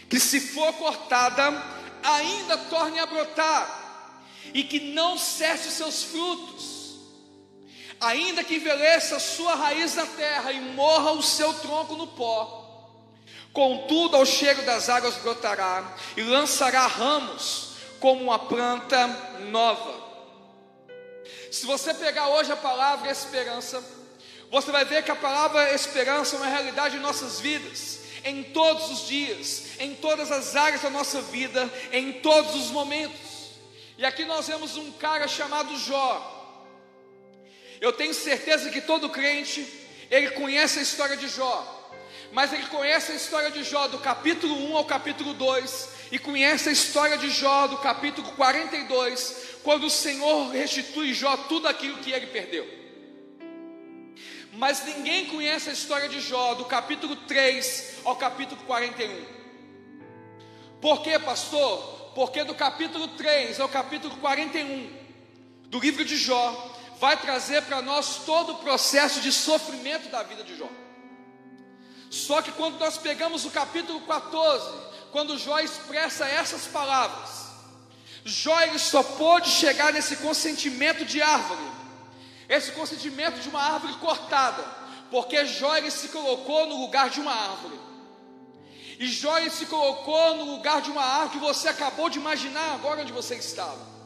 que 0.08 0.20
se 0.20 0.40
for 0.40 0.72
cortada, 0.74 1.52
ainda 2.04 2.58
torne 2.58 3.00
a 3.00 3.08
brotar, 3.08 4.26
e 4.54 4.64
que 4.64 4.92
não 4.92 5.18
cesse 5.18 5.70
os 5.70 5.74
seus 5.74 6.04
frutos, 6.04 6.78
ainda 8.00 8.44
que 8.44 8.56
envelheça 8.56 9.18
a 9.18 9.20
sua 9.20 9.56
raiz 9.56 9.96
na 9.96 10.06
terra 10.06 10.51
e 10.51 10.60
morra 10.60 11.12
o 11.12 11.24
seu 11.24 11.53
tronco 11.56 11.96
no 11.96 12.08
pó. 12.08 12.60
Contudo, 13.51 14.15
ao 14.15 14.25
cheiro 14.25 14.62
das 14.63 14.89
águas 14.89 15.15
brotará 15.18 15.96
e 16.15 16.22
lançará 16.22 16.86
ramos 16.86 17.74
como 18.00 18.24
uma 18.24 18.39
planta 18.39 19.08
nova. 19.50 20.08
Se 21.51 21.65
você 21.65 21.94
pegar 21.94 22.29
hoje 22.29 22.51
a 22.51 22.58
palavra 22.58 23.12
esperança, 23.12 23.84
você 24.51 24.72
vai 24.72 24.86
ver 24.86 25.03
que 25.03 25.12
a 25.12 25.15
palavra 25.15 25.74
esperança 25.74 26.36
é 26.36 26.39
uma 26.39 26.48
realidade 26.48 26.98
em 26.98 27.00
nossas 27.00 27.39
vidas, 27.39 28.00
em 28.24 28.44
todos 28.44 28.89
os 28.91 29.08
dias, 29.08 29.63
em 29.79 29.96
todas 29.96 30.32
as 30.32 30.56
áreas 30.56 30.82
da 30.82 30.89
nossa 30.89 31.22
vida, 31.22 31.72
em 31.91 32.13
todos 32.13 32.56
os 32.56 32.72
momentos. 32.72 33.20
E 33.98 34.06
aqui 34.06 34.25
nós 34.25 34.48
vemos 34.48 34.77
um 34.77 34.91
cara 34.94 35.27
chamado 35.27 35.75
Jó. 35.77 36.38
Eu 37.81 37.93
tenho 37.93 38.13
certeza 38.13 38.69
que 38.69 38.81
todo 38.81 39.09
crente, 39.09 39.65
ele 40.12 40.31
conhece 40.31 40.79
a 40.79 40.81
história 40.81 41.15
de 41.15 41.27
Jó. 41.29 41.75
Mas 42.31 42.51
ele 42.53 42.65
conhece 42.67 43.12
a 43.12 43.15
história 43.15 43.50
de 43.50 43.63
Jó 43.63 43.88
do 43.88 44.00
capítulo 44.00 44.53
1 44.71 44.77
ao 44.77 44.86
capítulo 44.86 45.33
2 45.33 45.89
e 46.12 46.19
conhece 46.19 46.69
a 46.69 46.71
história 46.71 47.17
de 47.17 47.29
Jó 47.29 47.67
do 47.67 47.77
capítulo 47.77 48.31
42, 48.33 49.59
quando 49.63 49.86
o 49.86 49.89
Senhor 49.89 50.50
restitui 50.50 51.13
Jó 51.13 51.36
tudo 51.38 51.67
aquilo 51.67 51.98
que 52.00 52.12
ele 52.12 52.27
perdeu. 52.27 52.67
Mas 54.53 54.83
ninguém 54.86 55.27
conhece 55.27 55.69
a 55.69 55.74
história 55.74 56.09
de 56.09 56.19
Jó, 56.19 56.55
do 56.55 56.65
capítulo 56.65 57.15
3 57.15 58.00
ao 58.03 58.15
capítulo 58.15 58.62
41. 58.63 59.25
Por 60.81 61.01
quê, 61.01 61.17
pastor? 61.17 62.12
Porque 62.13 62.43
do 62.43 62.55
capítulo 62.55 63.07
3 63.09 63.59
ao 63.59 63.69
capítulo 63.69 64.17
41 64.17 64.91
do 65.67 65.79
livro 65.79 66.03
de 66.03 66.17
Jó 66.17 66.78
vai 67.00 67.18
trazer 67.18 67.63
para 67.63 67.82
nós 67.82 68.22
todo 68.25 68.53
o 68.53 68.58
processo 68.58 69.22
de 69.22 69.32
sofrimento 69.32 70.10
da 70.10 70.24
vida 70.24 70.44
de 70.44 70.58
Jó. 70.58 70.70
Só 72.10 72.41
que 72.41 72.51
quando 72.51 72.79
nós 72.79 72.98
pegamos 72.98 73.46
o 73.46 73.51
capítulo 73.51 74.01
14, 74.01 74.70
quando 75.12 75.38
Jó 75.38 75.60
expressa 75.60 76.27
essas 76.27 76.65
palavras, 76.68 77.48
Jó 78.25 78.60
ele 78.62 78.79
só 78.79 79.01
pôde 79.01 79.50
chegar 79.50 79.94
nesse 79.94 80.18
consentimento 80.18 81.06
de 81.06 81.22
árvore 81.22 81.79
esse 82.50 82.72
consentimento 82.72 83.39
de 83.39 83.48
uma 83.48 83.62
árvore 83.62 83.94
cortada, 83.94 84.65
porque 85.12 85.46
Jó 85.46 85.75
ele 85.75 85.91
se 85.91 86.10
colocou 86.10 86.65
no 86.65 86.82
lugar 86.82 87.12
de 87.12 87.22
uma 87.22 87.32
árvore. 87.32 87.79
E 89.00 89.08
Jó 89.08 89.38
ele 89.38 89.51
se 89.51 89.68
colocou 89.68 90.36
no 90.36 90.56
lugar 90.56 90.82
de 90.82 90.89
uma 90.89 91.03
árvore 91.03 91.39
que 91.39 91.46
você 91.46 91.70
acabou 91.70 92.10
de 92.10 92.18
imaginar 92.18 92.74
agora 92.74 93.01
onde 93.01 93.13
você 93.13 93.36
estava. 93.36 93.99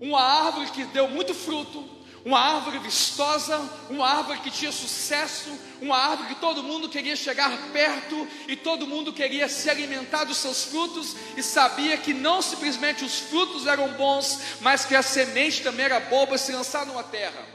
Uma 0.00 0.20
árvore 0.20 0.70
que 0.70 0.84
deu 0.84 1.08
muito 1.08 1.34
fruto, 1.34 1.94
uma 2.24 2.40
árvore 2.40 2.78
vistosa, 2.78 3.60
uma 3.90 4.08
árvore 4.08 4.40
que 4.40 4.50
tinha 4.50 4.72
sucesso, 4.72 5.50
uma 5.82 5.96
árvore 5.96 6.34
que 6.34 6.40
todo 6.40 6.62
mundo 6.62 6.88
queria 6.88 7.14
chegar 7.14 7.50
perto 7.70 8.26
e 8.48 8.56
todo 8.56 8.86
mundo 8.86 9.12
queria 9.12 9.46
se 9.46 9.68
alimentar 9.68 10.24
dos 10.24 10.38
seus 10.38 10.64
frutos 10.64 11.14
e 11.36 11.42
sabia 11.42 11.98
que 11.98 12.14
não 12.14 12.40
simplesmente 12.40 13.04
os 13.04 13.18
frutos 13.20 13.66
eram 13.66 13.88
bons, 13.92 14.40
mas 14.62 14.86
que 14.86 14.94
a 14.94 15.02
semente 15.02 15.62
também 15.62 15.84
era 15.84 16.00
para 16.00 16.38
se 16.38 16.50
lançar 16.52 16.86
numa 16.86 17.02
terra. 17.02 17.46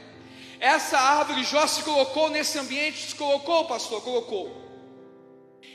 Essa 0.60 0.98
árvore 0.98 1.42
Jó 1.42 1.66
se 1.66 1.82
colocou 1.82 2.30
nesse 2.30 2.56
ambiente, 2.56 3.08
se 3.08 3.14
colocou, 3.16 3.64
pastor, 3.64 4.00
colocou. 4.02 4.70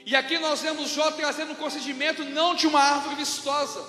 E 0.06 0.16
aqui 0.16 0.38
nós 0.38 0.62
vemos 0.62 0.92
Jó 0.92 1.12
trazendo 1.12 1.52
um 1.52 1.56
consentimento 1.56 2.24
não 2.24 2.56
de 2.56 2.68
uma 2.68 2.80
árvore 2.80 3.16
vistosa, 3.16 3.84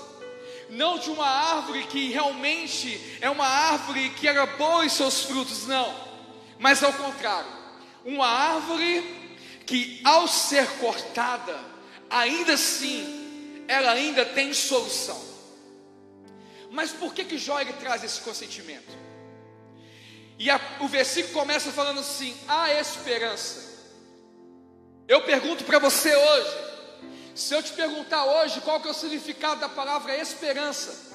não 0.71 0.99
de 0.99 1.11
uma 1.11 1.27
árvore 1.27 1.85
que 1.85 2.11
realmente 2.11 3.19
é 3.21 3.31
uma 3.31 3.47
árvore 3.47 4.11
que 4.11 4.27
era 4.27 4.47
boa 4.47 4.85
em 4.85 4.89
seus 4.89 5.23
frutos, 5.23 5.67
não, 5.67 5.95
mas 6.59 6.83
ao 6.83 6.93
contrário, 6.93 7.51
uma 8.05 8.27
árvore 8.27 9.03
que 9.67 10.01
ao 10.05 10.29
ser 10.29 10.67
cortada, 10.79 11.59
ainda 12.09 12.55
assim, 12.55 13.65
ela 13.67 13.93
ainda 13.93 14.25
tem 14.25 14.53
solução. 14.55 15.21
Mas 16.71 16.93
por 16.93 17.15
que 17.15 17.25
que 17.25 17.39
Jó 17.39 17.59
traz 17.81 18.05
esse 18.05 18.21
consentimento? 18.21 18.97
E 20.39 20.51
a, 20.51 20.61
o 20.81 20.89
versículo 20.89 21.35
começa 21.35 21.73
falando 21.73 22.01
assim: 22.01 22.37
há 22.47 22.73
esperança. 22.73 23.67
Eu 25.09 25.23
pergunto 25.23 25.65
para 25.65 25.79
você 25.79 26.15
hoje, 26.15 26.66
se 27.37 27.55
eu 27.55 27.63
te 27.63 27.73
perguntar 27.73 28.25
hoje 28.25 28.61
qual 28.63 28.81
que 28.81 28.89
é 28.89 28.91
o 28.91 28.95
significado 28.95 29.61
da 29.61 29.69
palavra 29.69 30.17
esperança, 30.17 31.15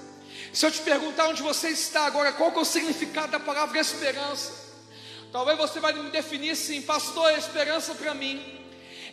se 0.54 0.66
eu 0.66 0.72
te 0.72 0.80
perguntar 0.82 1.28
onde 1.28 1.42
você 1.42 1.70
está 1.70 2.06
agora, 2.06 2.32
qual 2.32 2.52
que 2.52 2.60
é 2.60 2.62
o 2.62 2.66
significado 2.66 3.32
da 3.32 3.40
palavra 3.40 3.80
esperança, 3.80 4.54
talvez 5.32 5.58
você 5.58 5.80
vai 5.80 5.94
me 5.94 6.10
definir 6.12 6.52
assim, 6.52 6.82
pastor, 6.84 7.32
esperança 7.38 7.96
para 7.96 8.14
mim 8.14 8.60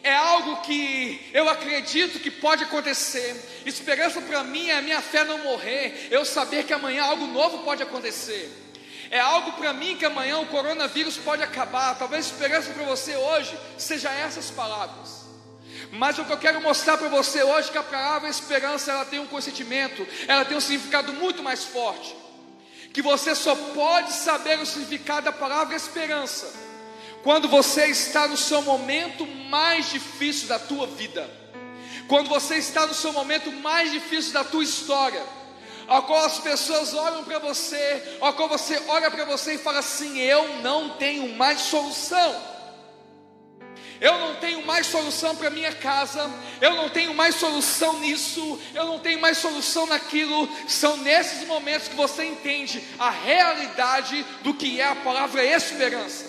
é 0.02 0.14
algo 0.14 0.60
que 0.62 1.28
eu 1.32 1.48
acredito 1.48 2.20
que 2.20 2.30
pode 2.30 2.62
acontecer. 2.62 3.62
Esperança 3.66 4.20
para 4.20 4.44
mim 4.44 4.68
é 4.68 4.78
a 4.78 4.82
minha 4.82 5.00
fé 5.00 5.24
não 5.24 5.38
morrer, 5.38 6.08
eu 6.10 6.24
saber 6.24 6.64
que 6.64 6.72
amanhã 6.72 7.04
algo 7.04 7.26
novo 7.26 7.64
pode 7.64 7.82
acontecer. 7.82 8.50
É 9.10 9.18
algo 9.18 9.52
para 9.52 9.72
mim 9.72 9.96
que 9.96 10.04
amanhã 10.04 10.38
o 10.38 10.46
coronavírus 10.46 11.16
pode 11.16 11.42
acabar. 11.42 11.98
Talvez 11.98 12.26
esperança 12.26 12.70
para 12.72 12.84
você 12.84 13.16
hoje 13.16 13.58
seja 13.76 14.10
essas 14.12 14.50
palavras. 14.50 15.27
Mas 15.92 16.18
o 16.18 16.24
que 16.24 16.32
eu 16.32 16.38
quero 16.38 16.60
mostrar 16.60 16.98
para 16.98 17.08
você 17.08 17.42
hoje 17.42 17.68
é 17.68 17.72
que 17.72 17.78
a 17.78 17.82
palavra 17.82 18.28
esperança 18.28 18.92
ela 18.92 19.04
tem 19.04 19.18
um 19.18 19.26
consentimento, 19.26 20.06
ela 20.26 20.44
tem 20.44 20.56
um 20.56 20.60
significado 20.60 21.12
muito 21.14 21.42
mais 21.42 21.64
forte. 21.64 22.14
Que 22.92 23.02
você 23.02 23.34
só 23.34 23.54
pode 23.54 24.12
saber 24.12 24.58
o 24.58 24.66
significado 24.66 25.26
da 25.26 25.32
palavra 25.32 25.76
esperança 25.76 26.68
quando 27.22 27.48
você 27.48 27.86
está 27.86 28.28
no 28.28 28.36
seu 28.36 28.62
momento 28.62 29.26
mais 29.26 29.90
difícil 29.90 30.48
da 30.48 30.58
tua 30.58 30.86
vida. 30.86 31.28
Quando 32.06 32.28
você 32.28 32.56
está 32.56 32.86
no 32.86 32.94
seu 32.94 33.12
momento 33.12 33.52
mais 33.52 33.90
difícil 33.90 34.32
da 34.32 34.44
tua 34.44 34.64
história, 34.64 35.22
ao 35.86 36.02
qual 36.04 36.24
as 36.24 36.38
pessoas 36.38 36.94
olham 36.94 37.24
para 37.24 37.38
você, 37.38 38.18
ao 38.20 38.32
qual 38.34 38.48
você 38.48 38.80
olha 38.88 39.10
para 39.10 39.24
você 39.24 39.54
e 39.54 39.58
fala 39.58 39.80
assim: 39.80 40.18
Eu 40.18 40.60
não 40.60 40.90
tenho 40.90 41.34
mais 41.36 41.60
solução. 41.60 42.57
Eu 44.00 44.18
não 44.18 44.36
tenho 44.36 44.64
mais 44.64 44.86
solução 44.86 45.34
para 45.34 45.50
minha 45.50 45.72
casa, 45.72 46.30
eu 46.60 46.74
não 46.76 46.88
tenho 46.88 47.12
mais 47.14 47.34
solução 47.34 47.98
nisso, 47.98 48.60
eu 48.72 48.84
não 48.84 49.00
tenho 49.00 49.20
mais 49.20 49.38
solução 49.38 49.86
naquilo. 49.86 50.48
São 50.68 50.96
nesses 50.98 51.46
momentos 51.48 51.88
que 51.88 51.96
você 51.96 52.24
entende 52.24 52.82
a 52.98 53.10
realidade 53.10 54.24
do 54.42 54.54
que 54.54 54.80
é 54.80 54.84
a 54.84 54.94
palavra 54.94 55.44
esperança. 55.44 56.26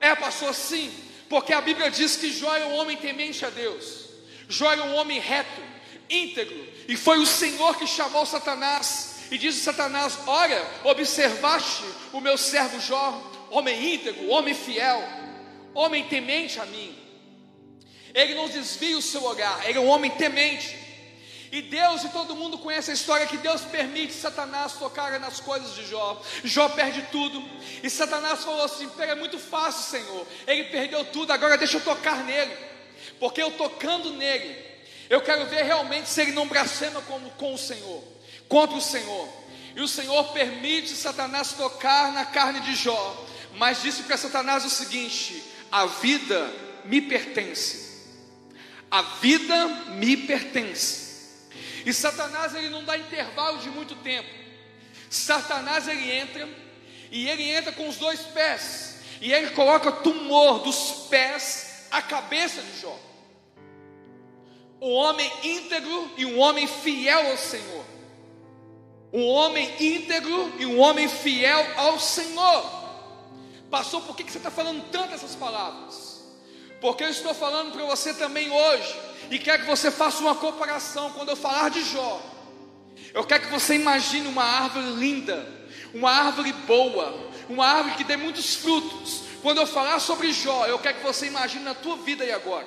É, 0.00 0.14
pastor, 0.14 0.54
sim, 0.54 0.92
porque 1.28 1.52
a 1.52 1.60
Bíblia 1.60 1.90
diz 1.90 2.16
que 2.16 2.30
Jó 2.30 2.54
é 2.54 2.66
um 2.66 2.74
homem 2.74 2.96
temente 2.96 3.44
a 3.44 3.50
Deus, 3.50 4.08
Jó 4.48 4.72
é 4.72 4.82
um 4.82 4.94
homem 4.96 5.18
reto, 5.18 5.62
íntegro, 6.10 6.66
e 6.88 6.96
foi 6.96 7.18
o 7.18 7.26
Senhor 7.26 7.76
que 7.76 7.86
chamou 7.86 8.26
Satanás 8.26 9.20
e 9.30 9.38
disse: 9.38 9.60
Satanás, 9.60 10.18
olha, 10.26 10.62
observaste 10.84 11.84
o 12.12 12.20
meu 12.20 12.36
servo 12.36 12.80
Jó, 12.80 13.22
homem 13.50 13.94
íntegro, 13.94 14.28
homem 14.28 14.54
fiel 14.54 15.19
homem 15.74 16.04
temente 16.04 16.58
a 16.60 16.66
mim. 16.66 16.96
Ele 18.14 18.34
não 18.34 18.48
desvia 18.48 18.98
o 18.98 19.02
seu 19.02 19.22
olhar, 19.22 19.68
ele 19.68 19.78
é 19.78 19.80
um 19.80 19.88
homem 19.88 20.10
temente. 20.10 20.80
E 21.52 21.62
Deus, 21.62 22.04
e 22.04 22.08
todo 22.10 22.36
mundo 22.36 22.58
conhece 22.58 22.92
a 22.92 22.94
história 22.94 23.26
que 23.26 23.36
Deus 23.36 23.62
permite 23.62 24.12
Satanás 24.12 24.74
tocar 24.74 25.18
nas 25.18 25.40
coisas 25.40 25.74
de 25.74 25.84
Jó. 25.84 26.22
Jó 26.44 26.68
perde 26.68 27.02
tudo. 27.10 27.42
E 27.82 27.90
Satanás 27.90 28.44
falou 28.44 28.64
assim: 28.64 28.88
Pega, 28.90 29.12
é 29.12 29.16
muito 29.16 29.36
fácil, 29.36 29.98
Senhor. 29.98 30.26
Ele 30.46 30.64
perdeu 30.64 31.04
tudo, 31.06 31.32
agora 31.32 31.58
deixa 31.58 31.78
eu 31.78 31.80
tocar 31.80 32.22
nele. 32.24 32.56
Porque 33.18 33.42
eu 33.42 33.50
tocando 33.52 34.12
nele, 34.12 34.56
eu 35.08 35.20
quero 35.22 35.44
ver 35.46 35.64
realmente 35.64 36.08
se 36.08 36.20
ele 36.20 36.32
não 36.32 36.46
blasfema 36.46 37.02
com, 37.02 37.18
com 37.30 37.54
o 37.54 37.58
Senhor, 37.58 38.02
contra 38.48 38.76
o 38.76 38.80
Senhor. 38.80 39.28
E 39.74 39.80
o 39.80 39.88
Senhor 39.88 40.32
permite 40.32 40.90
Satanás 40.90 41.52
tocar 41.52 42.12
na 42.12 42.24
carne 42.24 42.60
de 42.60 42.76
Jó. 42.76 43.26
Mas 43.56 43.82
disse 43.82 44.04
para 44.04 44.16
Satanás 44.16 44.64
o 44.64 44.70
seguinte: 44.70 45.42
a 45.70 45.86
vida 45.86 46.52
me 46.84 47.00
pertence. 47.00 47.90
A 48.90 49.02
vida 49.02 49.66
me 49.90 50.16
pertence. 50.16 51.10
E 51.86 51.92
Satanás 51.92 52.54
ele 52.54 52.68
não 52.68 52.84
dá 52.84 52.98
intervalo 52.98 53.58
de 53.58 53.70
muito 53.70 53.94
tempo. 53.96 54.28
Satanás 55.08 55.88
ele 55.88 56.10
entra 56.10 56.48
e 57.10 57.28
ele 57.28 57.50
entra 57.50 57.72
com 57.72 57.88
os 57.88 57.96
dois 57.96 58.20
pés 58.20 58.96
e 59.20 59.32
ele 59.32 59.50
coloca 59.50 59.92
tumor 59.92 60.60
dos 60.60 61.06
pés 61.08 61.86
à 61.90 62.00
cabeça 62.00 62.62
de 62.62 62.80
Jó. 62.80 62.98
Um 64.80 64.92
homem 64.92 65.30
íntegro 65.42 66.10
e 66.16 66.24
um 66.24 66.38
homem 66.38 66.66
fiel 66.66 67.30
ao 67.30 67.36
Senhor. 67.36 67.84
Um 69.12 69.26
homem 69.26 69.74
íntegro 69.78 70.54
e 70.58 70.66
um 70.66 70.78
homem 70.80 71.08
fiel 71.08 71.66
ao 71.76 71.98
Senhor. 71.98 72.79
Pastor, 73.70 74.02
por 74.02 74.16
que 74.16 74.24
você 74.24 74.38
está 74.38 74.50
falando 74.50 74.84
tanto 74.90 75.14
essas 75.14 75.36
palavras? 75.36 76.20
Porque 76.80 77.04
eu 77.04 77.08
estou 77.08 77.32
falando 77.32 77.72
para 77.72 77.84
você 77.84 78.12
também 78.12 78.50
hoje, 78.50 78.96
e 79.30 79.38
quero 79.38 79.62
que 79.62 79.68
você 79.68 79.90
faça 79.90 80.18
uma 80.20 80.34
comparação 80.34 81.10
quando 81.12 81.28
eu 81.28 81.36
falar 81.36 81.70
de 81.70 81.82
Jó. 81.84 82.20
Eu 83.14 83.24
quero 83.24 83.44
que 83.44 83.50
você 83.50 83.74
imagine 83.74 84.26
uma 84.26 84.42
árvore 84.42 84.90
linda, 84.92 85.46
uma 85.94 86.10
árvore 86.10 86.52
boa, 86.52 87.30
uma 87.48 87.66
árvore 87.66 87.96
que 87.96 88.04
dê 88.04 88.16
muitos 88.16 88.56
frutos. 88.56 89.22
Quando 89.42 89.58
eu 89.58 89.66
falar 89.66 90.00
sobre 90.00 90.32
Jó, 90.32 90.66
eu 90.66 90.78
quero 90.78 90.98
que 90.98 91.04
você 91.04 91.26
imagine 91.26 91.64
na 91.64 91.74
tua 91.74 91.96
vida 91.96 92.24
e 92.24 92.32
agora. 92.32 92.66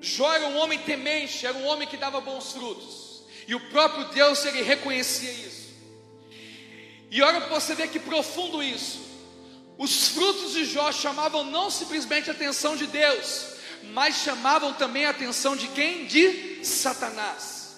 Jó 0.00 0.32
era 0.32 0.46
um 0.46 0.58
homem 0.58 0.78
temente, 0.80 1.46
era 1.46 1.56
um 1.56 1.66
homem 1.66 1.88
que 1.88 1.96
dava 1.96 2.20
bons 2.20 2.52
frutos, 2.52 3.22
e 3.46 3.54
o 3.54 3.70
próprio 3.70 4.04
Deus 4.06 4.44
ele 4.44 4.62
reconhecia 4.62 5.30
isso. 5.30 5.67
E 7.10 7.22
olha 7.22 7.40
para 7.40 7.58
você 7.58 7.74
ver 7.74 7.88
que 7.88 7.98
profundo 7.98 8.62
isso. 8.62 9.00
Os 9.78 10.08
frutos 10.08 10.52
de 10.52 10.64
Jó 10.64 10.90
chamavam 10.90 11.44
não 11.44 11.70
simplesmente 11.70 12.28
a 12.28 12.32
atenção 12.32 12.76
de 12.76 12.86
Deus, 12.86 13.46
mas 13.92 14.16
chamavam 14.16 14.72
também 14.72 15.06
a 15.06 15.10
atenção 15.10 15.56
de 15.56 15.68
quem? 15.68 16.06
De 16.06 16.64
Satanás. 16.64 17.76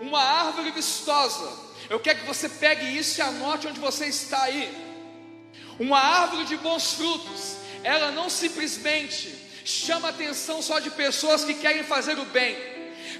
Uma 0.00 0.22
árvore 0.22 0.70
vistosa. 0.72 1.50
Eu 1.88 1.98
quero 2.00 2.20
que 2.20 2.26
você 2.26 2.48
pegue 2.48 2.86
isso 2.96 3.18
e 3.18 3.22
anote 3.22 3.66
onde 3.66 3.80
você 3.80 4.06
está 4.06 4.42
aí. 4.42 4.70
Uma 5.78 5.98
árvore 5.98 6.44
de 6.44 6.56
bons 6.58 6.92
frutos, 6.92 7.56
ela 7.82 8.10
não 8.10 8.28
simplesmente 8.28 9.34
chama 9.64 10.08
a 10.08 10.10
atenção 10.10 10.60
só 10.60 10.78
de 10.78 10.90
pessoas 10.90 11.44
que 11.44 11.54
querem 11.54 11.82
fazer 11.82 12.18
o 12.18 12.24
bem, 12.26 12.56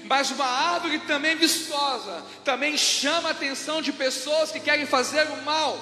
mas 0.07 0.31
uma 0.31 0.45
árvore 0.45 0.99
também 0.99 1.35
vistosa 1.35 2.23
também 2.43 2.77
chama 2.77 3.29
a 3.29 3.31
atenção 3.31 3.81
de 3.81 3.91
pessoas 3.91 4.51
que 4.51 4.59
querem 4.59 4.85
fazer 4.85 5.27
o 5.27 5.41
mal. 5.43 5.77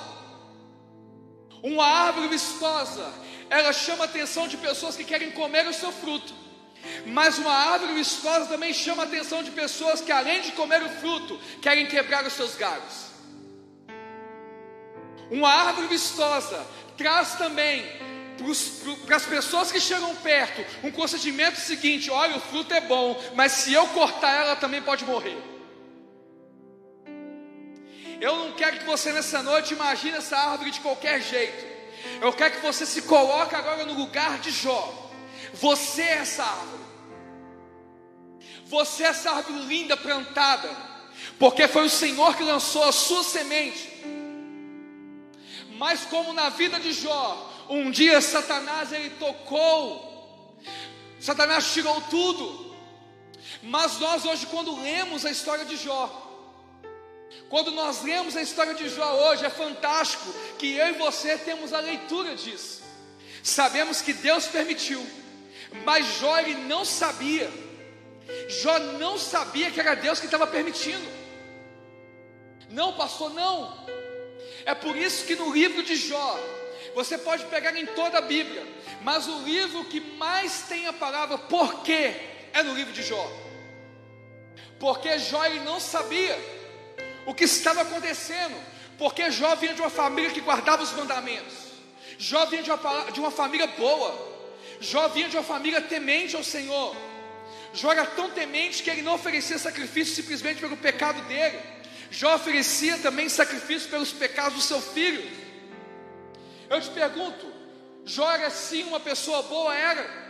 Uma 1.61 1.85
árvore 1.85 2.27
vistosa, 2.27 3.11
ela 3.49 3.71
chama 3.73 4.03
a 4.03 4.05
atenção 4.05 4.47
de 4.47 4.57
pessoas 4.57 4.95
que 4.95 5.03
querem 5.03 5.31
comer 5.31 5.67
o 5.67 5.73
seu 5.73 5.91
fruto. 5.91 6.33
Mas 7.05 7.37
uma 7.37 7.53
árvore 7.53 7.93
vistosa 7.93 8.45
também 8.47 8.73
chama 8.73 9.03
a 9.03 9.05
atenção 9.05 9.41
de 9.43 9.51
pessoas 9.51 10.01
que, 10.01 10.11
além 10.11 10.41
de 10.41 10.51
comer 10.51 10.83
o 10.83 10.89
fruto, 10.89 11.39
querem 11.61 11.85
quebrar 11.87 12.25
os 12.25 12.33
seus 12.33 12.55
galhos. 12.55 13.11
Uma 15.31 15.49
árvore 15.49 15.87
vistosa 15.87 16.65
traz 16.97 17.35
também 17.35 17.83
para 19.05 19.15
as 19.15 19.25
pessoas 19.25 19.71
que 19.71 19.79
chegam 19.79 20.15
perto, 20.15 20.65
um 20.85 20.91
consentimento 20.91 21.57
seguinte: 21.59 22.09
olha, 22.09 22.37
o 22.37 22.41
fruto 22.41 22.73
é 22.73 22.81
bom, 22.81 23.21
mas 23.35 23.51
se 23.51 23.73
eu 23.73 23.87
cortar 23.87 24.33
ela 24.33 24.55
também 24.55 24.81
pode 24.81 25.05
morrer. 25.05 25.37
Eu 28.19 28.37
não 28.37 28.51
quero 28.53 28.79
que 28.79 28.85
você 28.85 29.11
nessa 29.11 29.43
noite 29.43 29.73
imagine 29.73 30.17
essa 30.17 30.37
árvore 30.37 30.71
de 30.71 30.79
qualquer 30.79 31.21
jeito. 31.21 31.73
Eu 32.21 32.31
quero 32.31 32.55
que 32.55 32.61
você 32.61 32.85
se 32.85 33.01
coloque 33.03 33.55
agora 33.55 33.85
no 33.85 33.93
lugar 33.93 34.39
de 34.39 34.49
Jó. 34.49 35.11
Você 35.53 36.01
é 36.01 36.13
essa 36.19 36.43
árvore. 36.43 36.83
Você 38.65 39.03
é 39.03 39.07
essa 39.07 39.29
árvore 39.29 39.65
linda 39.65 39.95
plantada, 39.95 40.69
porque 41.37 41.67
foi 41.67 41.85
o 41.85 41.89
Senhor 41.89 42.35
que 42.35 42.43
lançou 42.43 42.83
a 42.85 42.91
sua 42.91 43.23
semente. 43.23 43.91
Mas 45.77 46.05
como 46.05 46.33
na 46.33 46.49
vida 46.49 46.79
de 46.79 46.93
Jó, 46.93 47.52
um 47.69 47.91
dia 47.91 48.21
Satanás 48.21 48.91
ele 48.91 49.11
tocou, 49.11 50.59
Satanás 51.19 51.71
tirou 51.71 52.01
tudo. 52.09 52.73
Mas 53.61 53.97
nós 53.99 54.25
hoje, 54.25 54.45
quando 54.47 54.81
lemos 54.81 55.25
a 55.25 55.31
história 55.31 55.63
de 55.63 55.77
Jó, 55.77 56.21
quando 57.49 57.71
nós 57.71 58.03
lemos 58.03 58.35
a 58.35 58.41
história 58.41 58.73
de 58.73 58.89
Jó 58.89 59.29
hoje, 59.29 59.45
é 59.45 59.49
fantástico 59.49 60.33
que 60.57 60.73
eu 60.75 60.87
e 60.89 60.93
você 60.93 61.37
temos 61.37 61.71
a 61.71 61.79
leitura 61.79 62.35
disso. 62.35 62.83
Sabemos 63.41 64.01
que 64.01 64.13
Deus 64.13 64.47
permitiu, 64.47 65.05
mas 65.85 66.19
Jó 66.19 66.37
ele 66.39 66.55
não 66.55 66.83
sabia. 66.83 67.51
Jó 68.61 68.79
não 68.79 69.17
sabia 69.17 69.71
que 69.71 69.79
era 69.79 69.95
Deus 69.95 70.19
que 70.19 70.25
estava 70.25 70.47
permitindo. 70.47 71.07
Não, 72.69 72.93
pastor, 72.93 73.33
não. 73.33 73.85
É 74.65 74.73
por 74.73 74.95
isso 74.95 75.25
que 75.25 75.35
no 75.35 75.53
livro 75.53 75.83
de 75.83 75.95
Jó, 75.95 76.39
você 76.95 77.17
pode 77.17 77.45
pegar 77.45 77.75
em 77.75 77.85
toda 77.87 78.17
a 78.19 78.21
Bíblia, 78.21 78.65
mas 79.01 79.27
o 79.27 79.43
livro 79.43 79.85
que 79.85 79.99
mais 79.99 80.63
tem 80.63 80.87
a 80.87 80.93
palavra 80.93 81.37
porquê 81.37 82.13
é 82.53 82.61
no 82.63 82.73
livro 82.73 82.93
de 82.93 83.01
Jó. 83.01 83.31
Porque 84.79 85.17
Jó 85.17 85.43
ele 85.45 85.61
não 85.61 85.79
sabia 85.79 86.37
o 87.25 87.33
que 87.33 87.45
estava 87.45 87.81
acontecendo, 87.81 88.55
porque 88.97 89.31
Jó 89.31 89.55
vinha 89.55 89.73
de 89.73 89.81
uma 89.81 89.89
família 89.89 90.31
que 90.31 90.41
guardava 90.41 90.83
os 90.83 90.91
mandamentos. 90.91 91.63
Jó 92.17 92.45
vinha 92.45 92.63
de 92.63 92.71
uma, 92.71 93.11
de 93.11 93.19
uma 93.19 93.31
família 93.31 93.67
boa. 93.67 94.33
Jó 94.79 95.07
vinha 95.07 95.29
de 95.29 95.37
uma 95.37 95.43
família 95.43 95.81
temente 95.81 96.35
ao 96.35 96.43
Senhor. 96.43 96.95
Jó 97.73 97.91
era 97.91 98.05
tão 98.05 98.29
temente 98.29 98.83
que 98.83 98.89
ele 98.89 99.01
não 99.01 99.15
oferecia 99.15 99.57
sacrifício 99.57 100.15
simplesmente 100.15 100.59
pelo 100.59 100.77
pecado 100.77 101.21
dele. 101.27 101.59
Jó 102.11 102.35
oferecia 102.35 102.97
também 102.99 103.27
sacrifício 103.27 103.89
pelos 103.89 104.11
pecados 104.11 104.53
do 104.53 104.61
seu 104.61 104.79
filho. 104.79 105.42
Eu 106.73 106.81
te 106.81 106.89
pergunto, 106.89 107.45
Jó 108.03 108.31
era 108.31 108.49
sim 108.49 108.83
uma 108.83 108.99
pessoa 108.99 109.43
boa? 109.43 109.75
Era. 109.75 110.23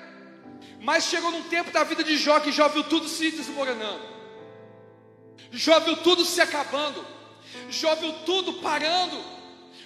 Mas 0.82 1.06
chegou 1.06 1.32
num 1.32 1.44
tempo 1.44 1.72
da 1.72 1.84
vida 1.86 2.04
de 2.04 2.18
Jó 2.18 2.40
que 2.42 2.52
Jó 2.52 2.68
viu 2.68 2.84
tudo 2.84 3.08
se 3.08 3.32
desmoronando. 3.32 4.06
Jó 5.52 5.80
viu 5.80 5.96
tudo 5.98 6.26
se 6.26 6.42
acabando. 6.42 7.06
Jó 7.70 7.96
viu 7.96 8.12
tudo 8.26 8.54
parando. 8.56 9.18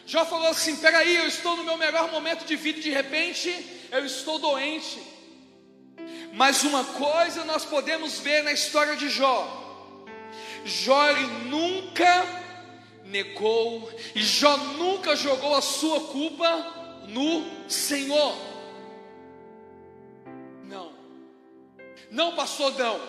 Jó 0.07 0.25
falou 0.25 0.47
assim: 0.47 0.75
peraí, 0.77 1.15
eu 1.17 1.27
estou 1.27 1.55
no 1.55 1.63
meu 1.63 1.77
melhor 1.77 2.09
momento 2.11 2.43
de 2.43 2.55
vida 2.55 2.79
e 2.79 2.83
de 2.83 2.89
repente 2.89 3.87
eu 3.91 4.03
estou 4.03 4.39
doente. 4.39 4.99
Mas 6.33 6.63
uma 6.63 6.83
coisa 6.83 7.45
nós 7.45 7.65
podemos 7.65 8.19
ver 8.19 8.43
na 8.43 8.51
história 8.51 8.95
de 8.95 9.09
Jó. 9.09 10.03
Jó 10.65 11.13
nunca 11.45 12.46
negou, 13.07 13.91
e 14.13 14.21
Jó 14.21 14.55
nunca 14.57 15.15
jogou 15.15 15.55
a 15.55 15.61
sua 15.61 15.99
culpa 16.01 17.03
no 17.07 17.69
Senhor. 17.69 18.35
Não, 20.63 20.91
não 22.11 22.35
passou, 22.35 22.71
não. 22.71 22.99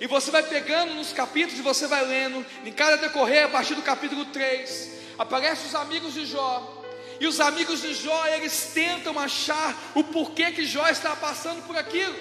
E 0.00 0.06
você 0.06 0.30
vai 0.30 0.42
pegando 0.42 0.94
nos 0.94 1.12
capítulos 1.12 1.58
e 1.58 1.62
você 1.62 1.86
vai 1.86 2.04
lendo, 2.04 2.44
em 2.64 2.72
cada 2.72 2.96
decorrer, 2.96 3.44
a 3.44 3.48
partir 3.48 3.74
do 3.74 3.82
capítulo 3.82 4.26
3, 4.26 4.92
aparecem 5.18 5.66
os 5.66 5.74
amigos 5.74 6.14
de 6.14 6.26
Jó. 6.26 6.84
E 7.18 7.26
os 7.26 7.40
amigos 7.40 7.80
de 7.80 7.94
Jó, 7.94 8.26
eles 8.26 8.72
tentam 8.74 9.18
achar 9.18 9.74
o 9.94 10.04
porquê 10.04 10.50
que 10.50 10.66
Jó 10.66 10.86
está 10.88 11.16
passando 11.16 11.66
por 11.66 11.76
aquilo. 11.76 12.14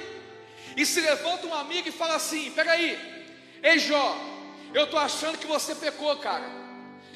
E 0.77 0.85
se 0.85 1.01
levanta 1.01 1.47
um 1.47 1.53
amigo 1.53 1.89
e 1.89 1.91
fala 1.91 2.15
assim: 2.15 2.51
Peraí, 2.51 2.97
ei 3.61 3.77
Jó, 3.77 4.17
eu 4.73 4.85
estou 4.85 4.99
achando 4.99 5.37
que 5.37 5.47
você 5.47 5.75
pecou, 5.75 6.15
cara. 6.17 6.64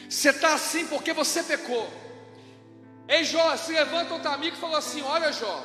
Você 0.10 0.30
está 0.30 0.56
assim 0.56 0.88
porque 0.88 1.14
você 1.14 1.44
pecou. 1.44 1.88
Ei 3.08 3.24
Jó, 3.24 3.56
se 3.56 3.72
levanta 3.72 4.16
outro 4.16 4.32
amigo 4.32 4.58
e 4.58 4.60
fala 4.60 4.80
assim: 4.80 5.02
Olha 5.04 5.32
Jó, 5.32 5.64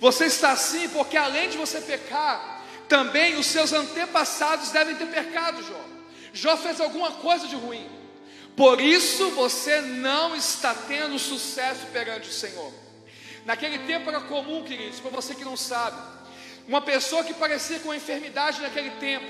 você 0.00 0.24
está 0.24 0.52
assim 0.52 0.88
porque 0.88 1.16
além 1.16 1.50
de 1.50 1.58
você 1.58 1.78
pecar, 1.80 2.62
também 2.88 3.36
os 3.36 3.46
seus 3.46 3.72
antepassados 3.72 4.70
devem 4.70 4.96
ter 4.96 5.06
pecado, 5.06 5.62
Jó. 5.62 5.84
Jó 6.32 6.56
fez 6.56 6.80
alguma 6.80 7.12
coisa 7.12 7.46
de 7.46 7.54
ruim. 7.54 7.86
Por 8.56 8.80
isso 8.80 9.30
você 9.30 9.80
não 9.80 10.34
está 10.34 10.74
tendo 10.74 11.18
sucesso 11.18 11.86
perante 11.92 12.28
o 12.28 12.32
Senhor. 12.32 12.72
Naquele 13.44 13.78
tempo 13.80 14.08
era 14.08 14.20
comum, 14.20 14.64
queridos, 14.64 15.00
para 15.00 15.10
você 15.10 15.34
que 15.34 15.44
não 15.44 15.56
sabe, 15.56 16.00
uma 16.66 16.80
pessoa 16.80 17.24
que 17.24 17.34
parecia 17.34 17.78
com 17.80 17.88
uma 17.88 17.96
enfermidade 17.96 18.60
naquele 18.60 18.90
tempo, 18.92 19.26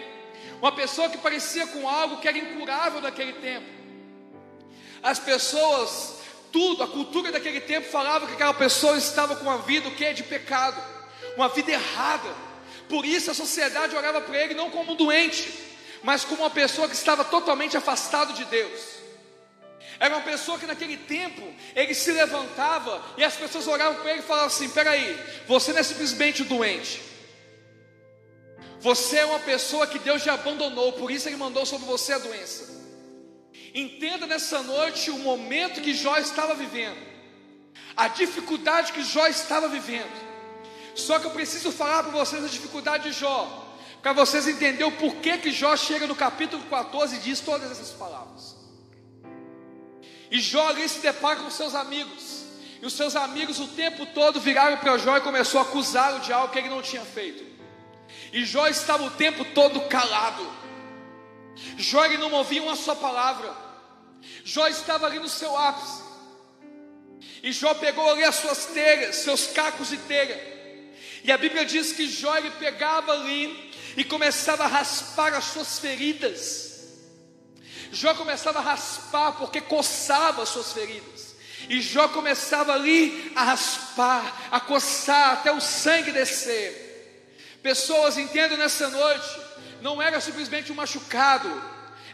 uma 0.60 0.72
pessoa 0.72 1.08
que 1.08 1.18
parecia 1.18 1.66
com 1.66 1.88
algo 1.88 2.18
que 2.18 2.28
era 2.28 2.38
incurável 2.38 3.00
naquele 3.00 3.34
tempo, 3.34 3.79
as 5.02 5.18
pessoas, 5.18 6.14
tudo, 6.52 6.82
a 6.82 6.88
cultura 6.88 7.32
daquele 7.32 7.60
tempo 7.60 7.90
falava 7.90 8.26
que 8.26 8.34
aquela 8.34 8.54
pessoa 8.54 8.96
estava 8.96 9.36
com 9.36 9.44
uma 9.44 9.58
vida 9.58 9.88
o 9.88 9.94
que 9.94 10.04
é 10.04 10.12
de 10.12 10.22
pecado, 10.22 10.80
uma 11.36 11.48
vida 11.48 11.72
errada. 11.72 12.28
Por 12.88 13.04
isso 13.04 13.30
a 13.30 13.34
sociedade 13.34 13.96
olhava 13.96 14.20
para 14.20 14.36
ele 14.38 14.54
não 14.54 14.70
como 14.70 14.92
um 14.92 14.96
doente, 14.96 15.52
mas 16.02 16.24
como 16.24 16.42
uma 16.42 16.50
pessoa 16.50 16.88
que 16.88 16.94
estava 16.94 17.24
totalmente 17.24 17.76
afastado 17.76 18.32
de 18.34 18.44
Deus. 18.44 19.00
Era 19.98 20.16
uma 20.16 20.24
pessoa 20.24 20.58
que 20.58 20.66
naquele 20.66 20.96
tempo 20.96 21.42
ele 21.76 21.94
se 21.94 22.10
levantava 22.10 23.02
e 23.18 23.24
as 23.24 23.36
pessoas 23.36 23.66
olhavam 23.66 24.00
para 24.00 24.12
ele 24.12 24.20
e 24.20 24.24
falavam 24.24 24.46
assim: 24.46 24.68
peraí, 24.70 25.18
você 25.46 25.72
não 25.72 25.80
é 25.80 25.82
simplesmente 25.82 26.42
doente, 26.42 27.02
você 28.80 29.18
é 29.18 29.24
uma 29.26 29.40
pessoa 29.40 29.86
que 29.86 29.98
Deus 29.98 30.22
já 30.22 30.34
abandonou, 30.34 30.94
por 30.94 31.10
isso 31.10 31.28
ele 31.28 31.36
mandou 31.36 31.66
sobre 31.66 31.86
você 31.86 32.14
a 32.14 32.18
doença. 32.18 32.79
Entenda 33.74 34.26
nessa 34.26 34.62
noite 34.62 35.10
o 35.10 35.18
momento 35.18 35.80
que 35.80 35.94
Jó 35.94 36.16
estava 36.18 36.54
vivendo, 36.54 36.98
a 37.96 38.08
dificuldade 38.08 38.92
que 38.92 39.02
Jó 39.02 39.26
estava 39.26 39.68
vivendo. 39.68 40.30
Só 40.94 41.18
que 41.18 41.26
eu 41.26 41.30
preciso 41.30 41.70
falar 41.70 42.02
para 42.02 42.12
vocês 42.12 42.44
a 42.44 42.48
dificuldade 42.48 43.10
de 43.10 43.18
Jó, 43.18 43.76
para 44.02 44.12
vocês 44.12 44.48
entenderem 44.48 44.86
o 44.86 44.92
porquê 44.92 45.38
que 45.38 45.52
Jó 45.52 45.76
chega 45.76 46.06
no 46.06 46.16
capítulo 46.16 46.62
14 46.64 47.16
e 47.16 47.20
diz 47.20 47.40
todas 47.40 47.70
essas 47.70 47.90
palavras. 47.90 48.56
E 50.30 50.40
Jó 50.40 50.68
ali 50.68 50.88
se 50.88 51.00
depara 51.00 51.40
com 51.40 51.50
seus 51.50 51.74
amigos. 51.74 52.40
E 52.80 52.86
os 52.86 52.94
seus 52.94 53.14
amigos 53.14 53.58
o 53.60 53.68
tempo 53.68 54.06
todo 54.06 54.40
viraram 54.40 54.78
para 54.78 54.96
Jó 54.96 55.16
e 55.16 55.20
começou 55.20 55.60
a 55.60 55.64
acusá-lo 55.64 56.20
de 56.20 56.32
algo 56.32 56.52
que 56.52 56.58
ele 56.58 56.68
não 56.68 56.80
tinha 56.80 57.04
feito. 57.04 57.44
E 58.32 58.44
Jó 58.44 58.66
estava 58.66 59.04
o 59.04 59.10
tempo 59.10 59.44
todo 59.44 59.80
calado. 59.82 60.59
Jó 61.76 62.04
ele 62.04 62.18
não 62.18 62.32
ouvia 62.32 62.62
uma 62.62 62.76
só 62.76 62.94
palavra. 62.94 63.54
Jó 64.44 64.66
estava 64.68 65.06
ali 65.06 65.18
no 65.18 65.28
seu 65.28 65.56
ápice. 65.56 66.02
E 67.42 67.52
Jó 67.52 67.74
pegou 67.74 68.08
ali 68.10 68.24
as 68.24 68.36
suas 68.36 68.66
telhas, 68.66 69.16
seus 69.16 69.48
cacos 69.48 69.88
de 69.88 69.96
telha. 69.98 70.38
E 71.22 71.30
a 71.30 71.38
Bíblia 71.38 71.64
diz 71.64 71.92
que 71.92 72.08
Jó 72.08 72.36
ele 72.36 72.50
pegava 72.52 73.12
ali 73.12 73.72
e 73.96 74.04
começava 74.04 74.64
a 74.64 74.68
raspar 74.68 75.34
as 75.34 75.44
suas 75.44 75.78
feridas. 75.78 76.70
Jó 77.92 78.14
começava 78.14 78.58
a 78.58 78.62
raspar 78.62 79.32
porque 79.32 79.60
coçava 79.60 80.42
as 80.42 80.48
suas 80.48 80.72
feridas. 80.72 81.34
E 81.68 81.80
Jó 81.80 82.08
começava 82.08 82.72
ali 82.72 83.32
a 83.34 83.44
raspar, 83.44 84.48
a 84.50 84.60
coçar 84.60 85.34
até 85.34 85.52
o 85.52 85.60
sangue 85.60 86.12
descer. 86.12 86.88
Pessoas 87.62 88.16
entendam 88.16 88.56
nessa 88.56 88.88
noite, 88.88 89.40
não 89.80 90.00
era 90.00 90.20
simplesmente 90.20 90.70
um 90.70 90.74
machucado, 90.74 91.48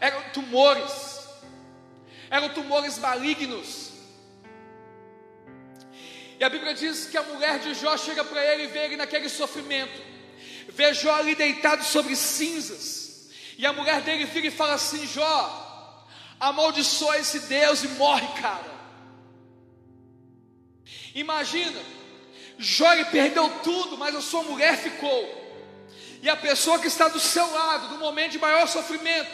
eram 0.01 0.23
tumores, 0.31 1.21
eram 2.31 2.49
tumores 2.51 2.99
malignos. 2.99 3.93
E 6.39 6.45
a 6.45 6.49
Bíblia 6.51 6.75
diz 6.75 7.07
que 7.07 7.17
a 7.17 7.23
mulher 7.23 7.59
de 7.59 7.75
Jó 7.75 7.97
chega 7.97 8.25
para 8.25 8.45
ele 8.45 8.65
e 8.65 8.67
vê 8.67 8.81
ele 8.81 8.97
naquele 8.97 9.29
sofrimento, 9.29 10.03
vê 10.69 10.93
Jó 10.93 11.15
ali 11.15 11.35
deitado 11.35 11.85
sobre 11.85 12.15
cinzas, 12.15 13.31
e 13.57 13.65
a 13.65 13.73
mulher 13.73 14.03
dele 14.03 14.27
vira 14.27 14.49
e 14.49 14.51
fala 14.51 14.75
assim: 14.75 15.07
Jó, 15.07 16.07
amaldiçoa 16.39 17.19
esse 17.19 17.41
Deus 17.41 17.83
e 17.85 17.89
morre, 17.89 18.29
cara. 18.41 18.77
Imagina, 21.15 21.81
Jó 22.59 22.87
perdeu 23.07 23.49
tudo, 23.61 23.97
mas 23.97 24.15
a 24.15 24.21
sua 24.21 24.43
mulher 24.43 24.77
ficou. 24.77 25.46
E 26.23 26.29
a 26.29 26.37
pessoa 26.37 26.79
que 26.79 26.87
está 26.87 27.09
do 27.09 27.21
seu 27.21 27.51
lado, 27.53 27.89
no 27.89 27.99
momento 27.99 28.33
de 28.33 28.39
maior 28.39 28.67
sofrimento, 28.67 29.31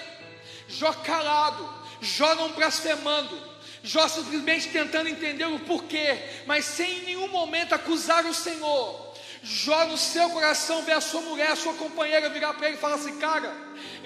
Jó 0.69 0.93
calado, 0.93 1.69
Jó 2.01 2.35
não 2.35 2.53
blasfemando, 2.53 3.39
Jó 3.83 4.07
simplesmente 4.09 4.69
tentando 4.69 5.09
entender 5.09 5.45
o 5.45 5.59
porquê, 5.61 6.19
mas 6.47 6.65
sem 6.65 6.99
em 6.99 7.05
nenhum 7.05 7.29
momento 7.29 7.75
acusar 7.75 8.25
o 8.27 8.35
Senhor. 8.35 9.13
Jó 9.45 9.87
no 9.87 9.99
seu 9.99 10.31
coração 10.31 10.83
vê 10.83 10.93
a 10.93 11.01
sua 11.01 11.21
mulher, 11.21 11.49
a 11.49 11.57
sua 11.57 11.75
companheira 11.75 12.29
virar 12.29 12.55
para 12.55 12.69
ele 12.69 12.77
e 12.77 12.81
falar 12.81 12.95
assim: 12.95 13.19
cara, 13.19 13.53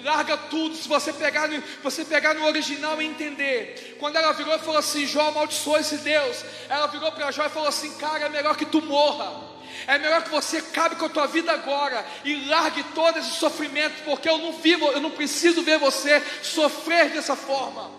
larga 0.03 0.35
tudo. 0.35 0.75
Se 0.75 0.87
você 0.87 1.13
pegar, 1.13 1.47
no, 1.47 1.61
você 1.83 2.03
pegar 2.03 2.33
no 2.33 2.43
original 2.45 2.99
e 2.99 3.05
entender. 3.05 3.97
Quando 3.99 4.15
ela 4.15 4.31
virou 4.31 4.55
e 4.55 4.59
falou 4.59 4.79
assim: 4.79 5.05
Jó 5.05 5.27
amaldiçoou 5.27 5.77
esse 5.77 5.97
Deus. 5.97 6.43
Ela 6.67 6.87
virou 6.87 7.11
para 7.11 7.31
Jó 7.31 7.45
e 7.45 7.49
falou 7.49 7.69
assim: 7.69 7.95
cara, 7.97 8.25
é 8.25 8.29
melhor 8.29 8.57
que 8.57 8.65
tu 8.65 8.81
morra. 8.81 9.56
É 9.87 9.97
melhor 9.97 10.21
que 10.21 10.29
você 10.29 10.57
acabe 10.57 10.97
com 10.97 11.05
a 11.05 11.09
tua 11.09 11.27
vida 11.27 11.49
agora 11.49 12.05
e 12.25 12.35
largue 12.47 12.83
todo 12.93 13.17
esse 13.17 13.31
sofrimento, 13.31 14.03
porque 14.03 14.27
eu 14.27 14.37
não 14.37 14.51
vivo, 14.51 14.85
eu 14.91 14.99
não 14.99 15.11
preciso 15.11 15.63
ver 15.63 15.79
você 15.79 16.21
sofrer 16.43 17.09
dessa 17.11 17.37
forma. 17.37 17.89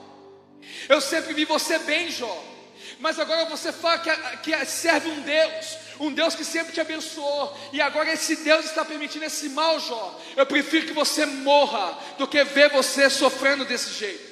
Eu 0.86 1.00
sempre 1.00 1.32
vi 1.32 1.46
você 1.46 1.78
bem, 1.78 2.10
Jó. 2.10 2.44
Mas 3.00 3.18
agora 3.18 3.46
você 3.46 3.72
fala 3.72 3.98
que, 3.98 4.10
que 4.42 4.64
serve 4.66 5.08
um 5.08 5.20
Deus, 5.22 5.78
um 5.98 6.12
Deus 6.12 6.34
que 6.34 6.44
sempre 6.44 6.74
te 6.74 6.80
abençoou, 6.80 7.56
e 7.72 7.80
agora 7.80 8.12
esse 8.12 8.36
Deus 8.36 8.66
está 8.66 8.84
permitindo 8.84 9.24
esse 9.24 9.48
mal, 9.48 9.80
Jó. 9.80 10.20
Eu 10.36 10.44
prefiro 10.44 10.86
que 10.86 10.92
você 10.92 11.24
morra 11.24 11.96
do 12.18 12.28
que 12.28 12.44
ver 12.44 12.70
você 12.70 13.08
sofrendo 13.08 13.64
desse 13.64 13.94
jeito. 13.94 14.28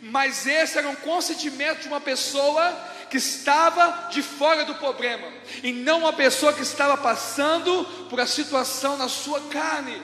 Mas 0.00 0.46
esse 0.46 0.78
era 0.78 0.88
um 0.88 0.94
consentimento 0.94 1.80
de 1.80 1.88
uma 1.88 2.00
pessoa 2.00 2.96
que 3.10 3.16
estava 3.16 4.08
de 4.10 4.22
fora 4.22 4.64
do 4.64 4.74
problema, 4.74 5.26
e 5.62 5.72
não 5.72 6.00
uma 6.00 6.12
pessoa 6.12 6.52
que 6.52 6.62
estava 6.62 6.96
passando 6.96 7.84
por 8.08 8.20
a 8.20 8.26
situação 8.26 8.96
na 8.96 9.08
sua 9.08 9.40
carne. 9.48 10.00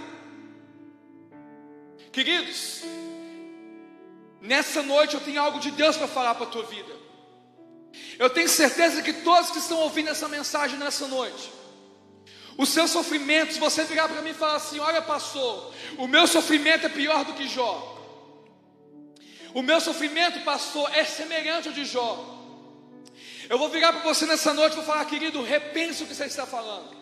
Queridos, 2.12 2.82
nessa 4.40 4.82
noite 4.82 5.14
eu 5.14 5.20
tenho 5.20 5.40
algo 5.40 5.58
de 5.58 5.70
Deus 5.70 5.96
para 5.96 6.06
falar 6.06 6.34
para 6.34 6.46
a 6.46 6.50
tua 6.50 6.64
vida. 6.64 6.92
Eu 8.18 8.30
tenho 8.30 8.48
certeza 8.48 9.02
que 9.02 9.12
todos 9.12 9.50
que 9.50 9.58
estão 9.58 9.78
ouvindo 9.78 10.10
essa 10.10 10.28
mensagem 10.28 10.78
nessa 10.78 11.06
noite, 11.06 11.52
os 12.56 12.68
seus 12.68 12.90
sofrimentos, 12.90 13.56
você 13.56 13.84
virar 13.84 14.08
para 14.08 14.22
mim 14.22 14.30
e 14.30 14.34
falar 14.34 14.56
assim: 14.56 14.78
Olha, 14.78 15.02
pastor, 15.02 15.72
o 15.98 16.06
meu 16.06 16.26
sofrimento 16.26 16.86
é 16.86 16.88
pior 16.88 17.24
do 17.24 17.34
que 17.34 17.48
Jó. 17.48 17.92
O 19.52 19.62
meu 19.62 19.80
sofrimento, 19.80 20.40
pastor, 20.40 20.90
é 20.94 21.04
semelhante 21.04 21.68
ao 21.68 21.74
de 21.74 21.84
Jó. 21.84 22.34
Eu 23.48 23.59
vou 23.59 23.68
virar 23.68 23.92
para 23.92 24.02
você 24.02 24.26
nessa 24.26 24.52
noite 24.54 24.72
e 24.72 24.76
vou 24.76 24.85
falar, 24.85 25.04
querido, 25.04 25.42
repense 25.42 26.02
o 26.02 26.07
que 26.07 26.14
você 26.14 26.24
está 26.24 26.46
falando. 26.46 26.96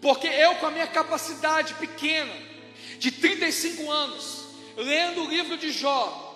Porque 0.00 0.26
eu, 0.26 0.56
com 0.56 0.66
a 0.66 0.70
minha 0.70 0.86
capacidade 0.86 1.74
pequena, 1.74 2.32
de 2.98 3.10
35 3.10 3.90
anos, 3.90 4.44
lendo 4.76 5.24
o 5.24 5.28
livro 5.28 5.56
de 5.56 5.70
Jó, 5.70 6.30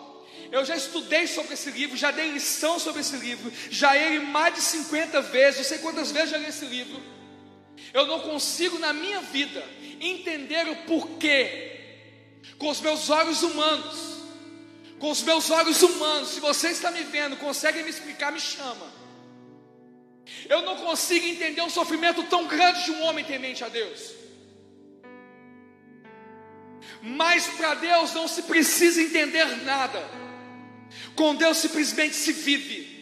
eu 0.51 0.65
já 0.65 0.77
estudei 0.77 1.27
sobre 1.27 1.55
esse 1.55 1.71
livro, 1.71 1.97
já 1.97 2.11
dei 2.11 2.31
lição 2.31 2.79
sobre 2.79 3.01
esse 3.01 3.17
livro, 3.17 3.53
já 3.71 3.95
li 3.95 4.21
mais 4.21 4.55
de 4.55 4.61
50 4.61 5.21
vezes, 5.23 5.59
não 5.59 5.65
sei 5.65 5.79
quantas 5.79 6.11
vezes 6.11 6.31
já 6.31 6.39
li 6.39 6.47
esse 6.47 6.65
livro. 6.65 7.03
Eu 7.93 8.07
não 8.07 8.21
consigo 8.21 8.79
na 8.79 8.93
minha 8.93 9.21
vida 9.21 9.65
entender 10.01 10.69
o 10.69 10.77
porquê, 10.85 11.73
com 12.59 12.69
os 12.69 12.81
meus 12.81 13.11
olhos 13.11 13.43
humanos, 13.43 14.16
com 14.99 15.11
os 15.11 15.23
meus 15.23 15.51
olhos 15.51 15.83
humanos. 15.83 16.31
Se 16.31 16.41
você 16.41 16.69
está 16.71 16.91
me 16.91 17.03
vendo, 17.05 17.37
consegue 17.37 17.83
me 17.83 17.91
explicar, 17.91 18.33
me 18.33 18.41
chama. 18.41 18.87
Eu 20.49 20.63
não 20.63 20.77
consigo 20.77 21.27
entender 21.27 21.63
um 21.63 21.71
sofrimento 21.71 22.23
tão 22.25 22.47
grande 22.47 22.85
de 22.85 22.91
um 22.93 23.03
homem 23.03 23.25
temente 23.25 23.63
a 23.63 23.69
Deus. 23.69 24.13
Mas 27.03 27.47
para 27.47 27.75
Deus 27.75 28.13
não 28.15 28.27
se 28.27 28.43
precisa 28.43 29.01
entender 29.01 29.45
nada. 29.65 30.03
Com 31.15 31.35
Deus 31.35 31.59
simplesmente 31.59 32.15
se 32.15 32.33
vive. 32.33 32.97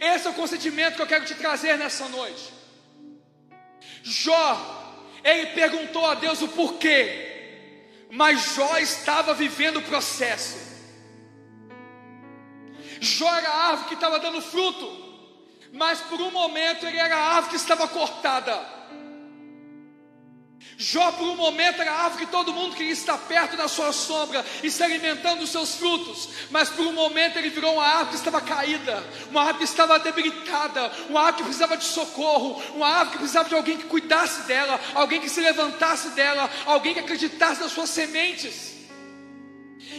Esse 0.00 0.26
é 0.26 0.30
o 0.30 0.34
consentimento 0.34 0.96
que 0.96 1.02
eu 1.02 1.06
quero 1.06 1.26
te 1.26 1.34
trazer 1.34 1.76
nessa 1.76 2.08
noite. 2.08 2.52
Jó, 4.02 5.06
ele 5.22 5.48
perguntou 5.48 6.06
a 6.06 6.14
Deus 6.14 6.40
o 6.40 6.48
porquê, 6.48 7.29
mas 8.10 8.54
Jó 8.54 8.76
estava 8.78 9.34
vivendo 9.34 9.78
o 9.78 9.82
processo. 9.82 10.58
Jó 13.00 13.28
era 13.34 13.48
a 13.48 13.66
árvore 13.68 13.88
que 13.88 13.94
estava 13.94 14.18
dando 14.18 14.42
fruto, 14.42 15.10
mas 15.72 16.00
por 16.00 16.20
um 16.20 16.30
momento 16.30 16.86
ele 16.86 16.98
era 16.98 17.16
a 17.16 17.34
árvore 17.36 17.50
que 17.50 17.56
estava 17.56 17.88
cortada. 17.88 18.79
Jó, 20.76 21.12
por 21.12 21.26
um 21.26 21.36
momento, 21.36 21.82
era 21.82 21.92
a 21.92 22.04
árvore 22.04 22.24
que 22.24 22.32
todo 22.32 22.54
mundo 22.54 22.74
queria 22.74 22.92
estar 22.92 23.18
perto 23.18 23.56
da 23.56 23.68
sua 23.68 23.92
sombra 23.92 24.44
e 24.62 24.70
se 24.70 24.82
alimentando 24.82 25.40
dos 25.40 25.50
seus 25.50 25.74
frutos, 25.74 26.30
mas 26.50 26.70
por 26.70 26.86
um 26.86 26.92
momento 26.92 27.38
ele 27.38 27.50
virou 27.50 27.74
uma 27.74 27.84
árvore 27.84 28.10
que 28.10 28.16
estava 28.16 28.40
caída, 28.40 29.04
uma 29.30 29.40
árvore 29.40 29.58
que 29.58 29.64
estava 29.64 29.98
debilitada, 29.98 30.90
uma 31.08 31.20
árvore 31.20 31.36
que 31.36 31.42
precisava 31.44 31.76
de 31.76 31.84
socorro, 31.84 32.62
uma 32.74 32.88
árvore 32.88 33.10
que 33.10 33.18
precisava 33.18 33.48
de 33.48 33.54
alguém 33.54 33.76
que 33.76 33.84
cuidasse 33.84 34.42
dela, 34.42 34.80
alguém 34.94 35.20
que 35.20 35.28
se 35.28 35.40
levantasse 35.40 36.10
dela, 36.10 36.50
alguém 36.64 36.94
que 36.94 37.00
acreditasse 37.00 37.60
nas 37.60 37.72
suas 37.72 37.90
sementes. 37.90 38.74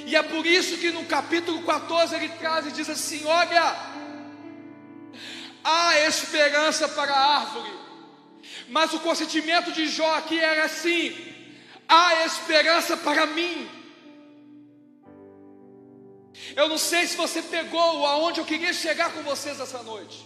E 0.08 0.16
é 0.16 0.24
por 0.24 0.46
isso 0.48 0.78
que 0.78 0.92
no 0.92 1.06
capítulo 1.06 1.62
14 1.62 2.16
ele 2.16 2.30
traz 2.30 2.66
e 2.66 2.72
diz 2.72 2.90
assim: 2.90 3.24
Olha, 3.26 3.76
há 5.64 6.00
esperança 6.00 6.88
para 6.88 7.14
a 7.14 7.38
árvore 7.38 7.91
mas 8.70 8.94
o 8.94 9.00
consentimento 9.00 9.72
de 9.72 9.88
Jó 9.88 10.16
aqui 10.16 10.40
era 10.40 10.66
assim: 10.66 11.16
há 11.88 12.26
esperança 12.26 12.98
para 12.98 13.26
mim. 13.26 13.70
Eu 16.56 16.68
não 16.68 16.78
sei 16.78 17.06
se 17.06 17.16
você 17.16 17.42
pegou 17.42 18.06
aonde 18.06 18.40
eu 18.40 18.46
queria 18.46 18.74
chegar 18.74 19.14
com 19.14 19.22
vocês 19.24 19.60
essa 19.60 19.84
noite. 19.84 20.26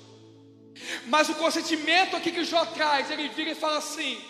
Mas 1.07 1.29
o 1.29 1.35
consentimento 1.35 2.15
aqui 2.15 2.31
que 2.31 2.43
Jó 2.43 2.65
traz, 2.65 3.09
ele 3.09 3.29
vira 3.29 3.51
e 3.51 3.55
fala 3.55 3.77
assim: 3.77 4.21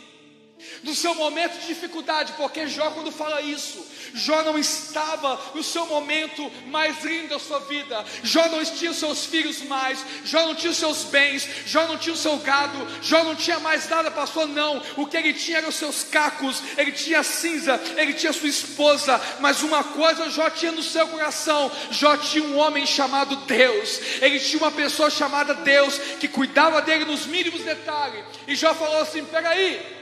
no 0.83 0.95
seu 0.95 1.13
momento 1.15 1.59
de 1.59 1.67
dificuldade, 1.67 2.33
porque 2.33 2.67
Jó, 2.67 2.91
quando 2.91 3.11
fala 3.11 3.41
isso, 3.41 3.85
Jó 4.13 4.43
não 4.43 4.57
estava 4.57 5.39
no 5.53 5.63
seu 5.63 5.85
momento 5.85 6.49
mais 6.67 7.03
lindo 7.03 7.29
da 7.29 7.39
sua 7.39 7.59
vida, 7.59 8.05
Jó 8.23 8.47
não 8.47 8.63
tinha 8.63 8.91
os 8.91 8.97
seus 8.97 9.25
filhos 9.25 9.61
mais, 9.63 10.03
Jó 10.23 10.45
não 10.45 10.55
tinha 10.55 10.71
os 10.71 10.77
seus 10.77 11.03
bens, 11.05 11.47
Jó 11.65 11.87
não 11.87 11.97
tinha 11.97 12.13
o 12.13 12.17
seu 12.17 12.37
gado, 12.37 12.87
Jó 13.01 13.23
não 13.23 13.35
tinha 13.35 13.59
mais 13.59 13.87
nada, 13.89 14.11
pastor, 14.11 14.47
não, 14.47 14.81
o 14.95 15.05
que 15.05 15.17
ele 15.17 15.33
tinha 15.33 15.57
eram 15.57 15.69
os 15.69 15.75
seus 15.75 16.03
cacos, 16.03 16.61
ele 16.77 16.91
tinha 16.91 17.23
cinza, 17.23 17.81
ele 17.97 18.13
tinha 18.13 18.31
sua 18.33 18.49
esposa, 18.49 19.19
mas 19.39 19.63
uma 19.63 19.83
coisa 19.83 20.29
Jó 20.29 20.49
tinha 20.49 20.71
no 20.71 20.83
seu 20.83 21.07
coração: 21.07 21.71
Jó 21.91 22.17
tinha 22.17 22.43
um 22.43 22.57
homem 22.57 22.85
chamado 22.85 23.35
Deus, 23.37 23.99
ele 24.21 24.39
tinha 24.39 24.61
uma 24.61 24.71
pessoa 24.71 25.09
chamada 25.09 25.53
Deus 25.53 25.97
que 26.19 26.27
cuidava 26.27 26.81
dele 26.81 27.05
nos 27.05 27.25
mínimos 27.25 27.61
detalhes, 27.61 28.23
e 28.47 28.55
Jó 28.55 28.73
falou 28.73 29.01
assim: 29.01 29.23
peraí. 29.25 29.94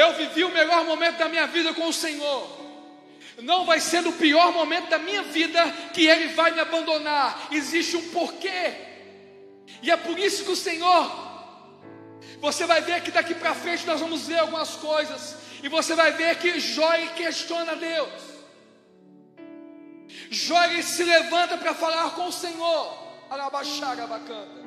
Eu 0.00 0.12
vivi 0.14 0.44
o 0.44 0.52
melhor 0.58 0.84
momento 0.84 1.18
da 1.18 1.28
minha 1.28 1.46
vida 1.46 1.72
com 1.74 1.86
o 1.88 1.92
Senhor. 1.92 2.60
Não 3.38 3.64
vai 3.64 3.80
ser 3.80 4.00
no 4.02 4.12
pior 4.12 4.52
momento 4.52 4.88
da 4.88 4.98
minha 4.98 5.22
vida 5.22 5.60
que 5.94 6.06
Ele 6.06 6.28
vai 6.28 6.50
me 6.52 6.60
abandonar. 6.60 7.48
Existe 7.50 7.96
um 7.96 8.08
porquê. 8.10 8.74
E 9.82 9.90
é 9.90 9.96
por 9.96 10.18
isso 10.18 10.44
que 10.44 10.50
o 10.50 10.56
Senhor 10.56 11.30
você 12.40 12.64
vai 12.66 12.80
ver 12.80 13.02
que 13.02 13.10
daqui 13.10 13.34
para 13.34 13.54
frente 13.54 13.86
nós 13.86 14.00
vamos 14.00 14.26
ver 14.26 14.38
algumas 14.38 14.70
coisas. 14.76 15.36
E 15.62 15.68
você 15.68 15.94
vai 15.94 16.12
ver 16.12 16.38
que 16.38 16.58
Jó 16.58 16.90
questiona 17.14 17.76
Deus. 17.76 18.08
Jó 20.30 20.58
se 20.82 21.04
levanta 21.04 21.58
para 21.58 21.74
falar 21.74 22.14
com 22.14 22.26
o 22.26 22.32
Senhor. 22.32 22.98
Bacana. 24.08 24.60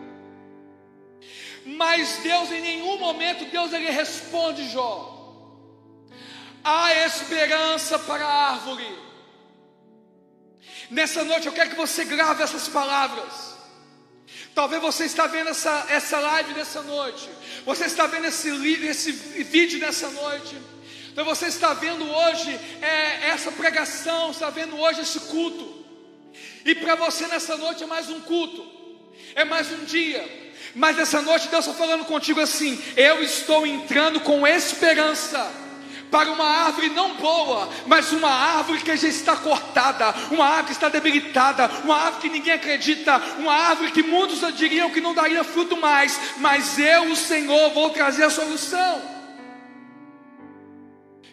Mas 1.65 2.17
Deus 2.17 2.51
em 2.51 2.61
nenhum 2.61 2.97
momento 2.97 3.45
Deus 3.45 3.73
ele 3.73 3.89
responde 3.89 4.69
Jó. 4.69 5.12
Há 6.63 7.05
esperança 7.05 7.99
para 7.99 8.25
a 8.25 8.51
árvore. 8.51 8.87
Nessa 10.89 11.23
noite 11.23 11.47
eu 11.47 11.53
quero 11.53 11.71
que 11.71 11.75
você 11.75 12.05
grave 12.05 12.41
essas 12.41 12.69
palavras. 12.69 13.53
Talvez 14.55 14.81
você 14.81 15.05
está 15.05 15.27
vendo 15.27 15.49
essa, 15.49 15.85
essa 15.89 16.19
live 16.19 16.53
nessa 16.53 16.81
noite. 16.81 17.27
Você 17.65 17.85
está 17.85 18.07
vendo 18.07 18.25
esse, 18.25 18.49
esse 18.85 19.11
vídeo 19.11 19.79
nessa 19.79 20.09
noite. 20.09 20.55
Então 21.11 21.25
você 21.25 21.47
está 21.47 21.73
vendo 21.73 22.09
hoje 22.09 22.57
é, 22.81 23.29
essa 23.29 23.51
pregação, 23.51 24.31
está 24.31 24.49
vendo 24.49 24.77
hoje 24.77 25.01
esse 25.01 25.19
culto. 25.21 25.83
E 26.65 26.73
para 26.75 26.95
você 26.95 27.27
nessa 27.27 27.57
noite 27.57 27.83
é 27.83 27.87
mais 27.87 28.09
um 28.09 28.21
culto, 28.21 28.65
é 29.35 29.43
mais 29.43 29.69
um 29.71 29.83
dia. 29.83 30.41
Mas 30.73 30.95
nessa 30.95 31.21
noite 31.21 31.49
Deus 31.49 31.67
está 31.67 31.77
falando 31.77 32.05
contigo 32.05 32.39
assim: 32.39 32.81
eu 32.95 33.21
estou 33.21 33.67
entrando 33.67 34.21
com 34.21 34.47
esperança 34.47 35.62
para 36.13 36.31
uma 36.31 36.45
árvore 36.45 36.89
não 36.89 37.15
boa, 37.15 37.67
mas 37.87 38.11
uma 38.11 38.29
árvore 38.29 38.81
que 38.81 38.95
já 38.95 39.07
está 39.07 39.35
cortada, 39.35 40.13
uma 40.29 40.45
árvore 40.45 40.65
que 40.67 40.71
está 40.73 40.87
debilitada, 40.87 41.67
uma 41.83 41.95
árvore 41.95 42.21
que 42.21 42.29
ninguém 42.29 42.53
acredita, 42.53 43.17
uma 43.39 43.51
árvore 43.51 43.91
que 43.91 44.03
muitos 44.03 44.39
diriam 44.55 44.91
que 44.91 45.01
não 45.01 45.15
daria 45.15 45.43
fruto 45.43 45.75
mais, 45.75 46.19
mas 46.37 46.77
eu, 46.77 47.05
o 47.05 47.15
Senhor, 47.15 47.71
vou 47.71 47.89
trazer 47.89 48.25
a 48.25 48.29
solução. 48.29 49.01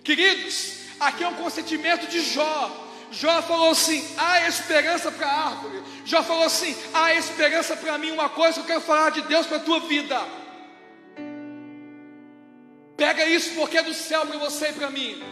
Queridos, 0.02 0.76
aqui 0.98 1.24
é 1.24 1.28
um 1.28 1.34
consentimento 1.34 2.06
de 2.06 2.22
Jó. 2.22 2.88
Jó 3.10 3.42
falou 3.42 3.72
assim: 3.72 4.02
há 4.16 4.48
esperança 4.48 5.12
para 5.12 5.26
a 5.26 5.46
árvore. 5.48 5.82
Jó 6.06 6.22
falou 6.22 6.44
assim: 6.44 6.74
há 6.94 7.12
esperança 7.14 7.76
para 7.76 7.98
mim. 7.98 8.12
Uma 8.12 8.30
coisa 8.30 8.54
que 8.54 8.60
eu 8.60 8.64
quero 8.64 8.80
falar 8.80 9.10
de 9.10 9.20
Deus 9.22 9.46
para 9.46 9.58
a 9.58 9.60
tua 9.60 9.80
vida. 9.80 10.39
Pega 13.00 13.24
isso 13.24 13.52
porque 13.54 13.78
é 13.78 13.82
do 13.82 13.94
céu 13.94 14.26
para 14.26 14.36
você 14.36 14.68
e 14.68 14.72
para 14.74 14.90
mim. 14.90 15.22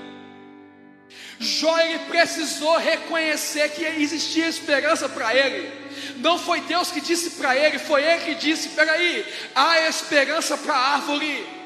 Jó 1.39 1.79
ele 1.81 1.99
precisou 2.11 2.79
reconhecer 2.79 3.69
que 3.73 3.85
existia 3.85 4.49
esperança 4.49 5.07
para 5.07 5.35
ele. 5.35 5.71
Não 6.17 6.39
foi 6.39 6.63
Deus 6.63 6.91
que 6.91 7.03
disse 7.03 7.33
para 7.33 7.55
ele, 7.55 7.79
foi 7.79 8.03
ele 8.03 8.25
que 8.25 8.35
disse: 8.37 8.71
peraí, 8.71 9.23
há 9.55 9.81
esperança 9.87 10.57
para 10.57 10.75
a 10.75 10.95
árvore. 10.95 11.58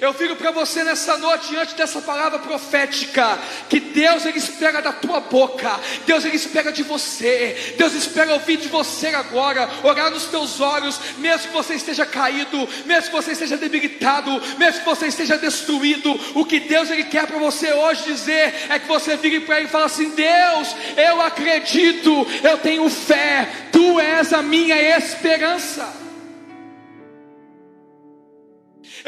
Eu 0.00 0.12
fico 0.14 0.36
para 0.36 0.50
você 0.50 0.82
nessa 0.82 1.18
noite, 1.18 1.48
diante 1.48 1.74
dessa 1.74 2.00
palavra 2.00 2.38
profética, 2.38 3.38
que 3.68 3.78
Deus 3.78 4.24
ele 4.24 4.38
espera 4.38 4.80
da 4.80 4.92
tua 4.92 5.20
boca, 5.20 5.78
Deus 6.06 6.24
ele 6.24 6.36
espera 6.36 6.72
de 6.72 6.82
você, 6.82 7.74
Deus 7.76 7.92
espera 7.92 8.32
ouvir 8.32 8.56
de 8.56 8.68
você 8.68 9.08
agora, 9.08 9.68
orar 9.82 10.10
nos 10.10 10.24
teus 10.24 10.60
olhos, 10.60 10.98
mesmo 11.18 11.48
que 11.48 11.54
você 11.54 11.74
esteja 11.74 12.06
caído, 12.06 12.68
mesmo 12.86 13.10
que 13.10 13.16
você 13.16 13.32
esteja 13.32 13.56
debilitado, 13.56 14.30
mesmo 14.58 14.80
que 14.80 14.86
você 14.86 15.06
esteja 15.08 15.36
destruído, 15.36 16.18
o 16.34 16.44
que 16.44 16.60
Deus 16.60 16.90
ele 16.90 17.04
quer 17.04 17.26
para 17.26 17.38
você 17.38 17.72
hoje 17.72 18.04
dizer 18.04 18.54
é 18.70 18.78
que 18.78 18.88
você 18.88 19.16
vire 19.16 19.40
para 19.40 19.58
ele 19.58 19.66
e 19.66 19.70
fale 19.70 19.84
assim: 19.84 20.10
Deus, 20.10 20.74
eu 20.96 21.20
acredito, 21.20 22.26
eu 22.42 22.58
tenho 22.58 22.88
fé, 22.88 23.48
tu 23.70 24.00
és 24.00 24.32
a 24.32 24.42
minha 24.42 24.80
esperança. 24.96 26.05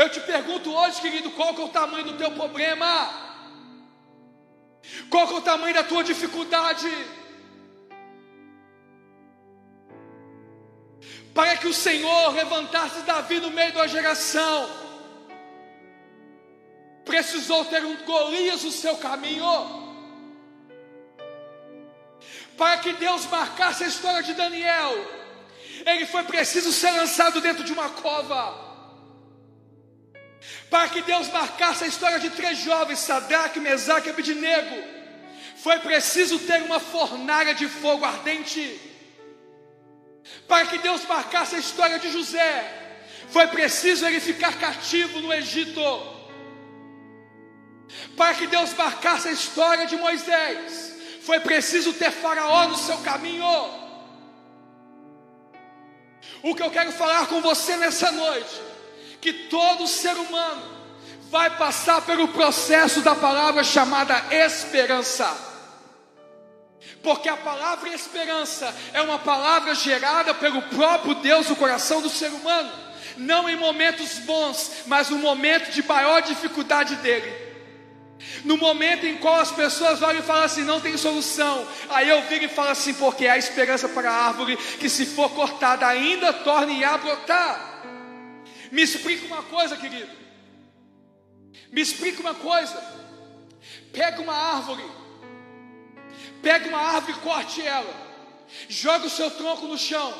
Eu 0.03 0.09
te 0.09 0.21
pergunto 0.21 0.73
hoje, 0.73 1.01
querido, 1.01 1.33
qual 1.33 1.53
que 1.53 1.61
é 1.61 1.65
o 1.65 1.71
tamanho 1.71 2.05
do 2.05 2.17
teu 2.17 2.31
problema? 2.31 2.91
Qual 5.11 5.27
que 5.27 5.35
é 5.35 5.39
o 5.39 5.41
tamanho 5.41 5.75
da 5.75 5.83
tua 5.83 6.05
dificuldade? 6.05 6.89
Para 11.35 11.57
que 11.57 11.67
o 11.67 11.75
Senhor 11.75 12.33
levantasse 12.33 13.01
Davi 13.01 13.41
no 13.41 13.51
meio 13.51 13.73
da 13.73 13.89
geração, 13.89 14.71
precisou 17.05 17.65
ter 17.65 17.85
um 17.85 17.97
Golias 18.05 18.63
no 18.63 18.71
seu 18.71 18.97
caminho. 18.99 19.51
Para 22.57 22.79
que 22.79 22.93
Deus 22.93 23.27
marcasse 23.27 23.83
a 23.83 23.89
história 23.89 24.23
de 24.23 24.35
Daniel, 24.35 24.95
ele 25.85 26.07
foi 26.07 26.23
preciso 26.23 26.71
ser 26.71 26.93
lançado 26.93 27.41
dentro 27.41 27.65
de 27.65 27.73
uma 27.73 27.91
cova. 27.91 28.68
Para 30.71 30.89
que 30.89 31.03
Deus 31.03 31.29
marcasse 31.29 31.85
a 31.85 31.87
história 31.87 32.19
de 32.19 32.31
três 32.31 32.59
jovens, 32.59 32.99
Sadraque, 33.01 33.61
Mesaque 33.61 34.09
e 34.09 34.11
Abidnego, 34.11 34.77
foi 35.57 35.79
preciso 35.81 36.39
ter 36.39 36.63
uma 36.63 36.79
fornalha 36.79 37.55
de 37.55 37.67
fogo 37.67 38.05
ardente. 38.05 38.81
Para 40.47 40.67
que 40.67 40.79
Deus 40.79 41.05
marcasse 41.05 41.57
a 41.57 41.59
história 41.59 41.99
de 41.99 42.11
José, 42.11 42.53
foi 43.31 43.47
preciso 43.49 44.07
ele 44.07 44.21
ficar 44.21 44.59
cativo 44.59 45.21
no 45.21 45.33
Egito. 45.33 45.81
Para 48.17 48.35
que 48.35 48.47
Deus 48.47 48.73
marcasse 48.75 49.29
a 49.29 49.33
história 49.33 49.87
de 49.87 49.97
Moisés, 49.97 50.95
foi 51.23 51.41
preciso 51.41 51.93
ter 51.95 52.11
Faraó 52.11 52.69
no 52.69 52.77
seu 52.77 52.99
caminho. 52.99 53.45
O 56.43 56.55
que 56.55 56.63
eu 56.63 56.71
quero 56.71 56.93
falar 56.93 57.27
com 57.27 57.41
você 57.41 57.77
nessa 57.77 58.13
noite 58.13 58.68
que 59.21 59.33
todo 59.33 59.87
ser 59.87 60.15
humano 60.17 60.63
vai 61.31 61.51
passar 61.57 62.03
pelo 62.03 62.29
processo 62.29 63.01
da 63.01 63.15
palavra 63.15 63.63
chamada 63.63 64.17
esperança. 64.31 65.47
Porque 67.03 67.29
a 67.29 67.37
palavra 67.37 67.89
esperança 67.91 68.75
é 68.93 69.01
uma 69.01 69.19
palavra 69.19 69.75
gerada 69.75 70.35
pelo 70.35 70.63
próprio 70.63 71.15
Deus 71.17 71.49
no 71.49 71.57
coração 71.57 72.01
do 72.01 72.09
ser 72.09 72.29
humano, 72.29 72.71
não 73.17 73.49
em 73.49 73.57
momentos 73.57 74.19
bons, 74.21 74.85
mas 74.87 75.09
no 75.09 75.19
momento 75.19 75.71
de 75.71 75.83
maior 75.87 76.23
dificuldade 76.23 76.97
dele. 76.97 77.49
No 78.45 78.57
momento 78.57 79.07
em 79.07 79.17
qual 79.19 79.41
as 79.41 79.51
pessoas 79.53 80.03
olham 80.03 80.21
e 80.21 80.25
falam 80.25 80.45
assim, 80.45 80.65
não 80.65 80.81
tem 80.81 80.97
solução, 80.97 81.67
aí 81.89 82.09
eu 82.09 82.23
viro 82.23 82.45
e 82.45 82.49
falo 82.49 82.71
assim, 82.71 82.95
porque 82.95 83.29
há 83.29 83.39
esperança 83.39 83.89
para 83.89 84.11
a 84.11 84.27
árvore 84.27 84.57
que, 84.57 84.89
se 84.89 85.07
for 85.07 85.31
cortada, 85.31 85.87
ainda 85.87 86.33
torne 86.33 86.83
a 86.85 86.99
brotar. 86.99 87.78
Me 88.71 88.83
explica 88.83 89.27
uma 89.27 89.43
coisa, 89.43 89.77
querido. 89.77 90.11
Me 91.71 91.81
explica 91.81 92.21
uma 92.21 92.35
coisa. 92.35 92.77
Pega 93.93 94.21
uma 94.21 94.35
árvore. 94.35 94.85
Pega 96.43 96.69
uma 96.69 96.79
árvore 96.79 97.13
e 97.13 97.21
corte 97.21 97.63
ela. 97.63 97.95
Joga 98.69 99.07
o 99.07 99.11
seu 99.11 99.31
tronco 99.31 99.67
no 99.67 99.79
chão. 99.79 100.13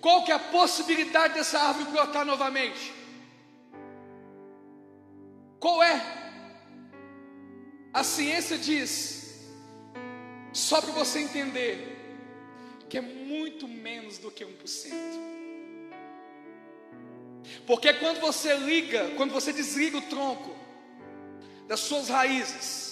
Qual 0.00 0.24
que 0.24 0.32
é 0.32 0.34
a 0.34 0.38
possibilidade 0.38 1.34
dessa 1.34 1.58
árvore 1.58 1.90
brotar 1.90 2.24
novamente? 2.24 2.92
Qual 5.58 5.82
é? 5.82 6.00
A 7.92 8.02
ciência 8.02 8.56
diz, 8.56 9.50
só 10.52 10.80
para 10.80 10.92
você 10.92 11.18
entender, 11.18 11.98
que 12.88 12.96
é 12.96 13.00
muito 13.00 13.68
menos 13.68 14.16
do 14.16 14.30
que 14.30 14.44
1%. 14.44 15.39
Porque 17.66 17.92
quando 17.94 18.20
você 18.20 18.56
liga, 18.56 19.10
quando 19.16 19.32
você 19.32 19.52
desliga 19.52 19.98
o 19.98 20.02
tronco 20.02 20.56
das 21.66 21.80
suas 21.80 22.08
raízes, 22.08 22.90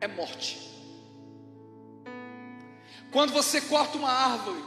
é 0.00 0.06
morte. 0.06 0.68
Quando 3.10 3.32
você 3.32 3.60
corta 3.60 3.96
uma 3.96 4.10
árvore, 4.10 4.62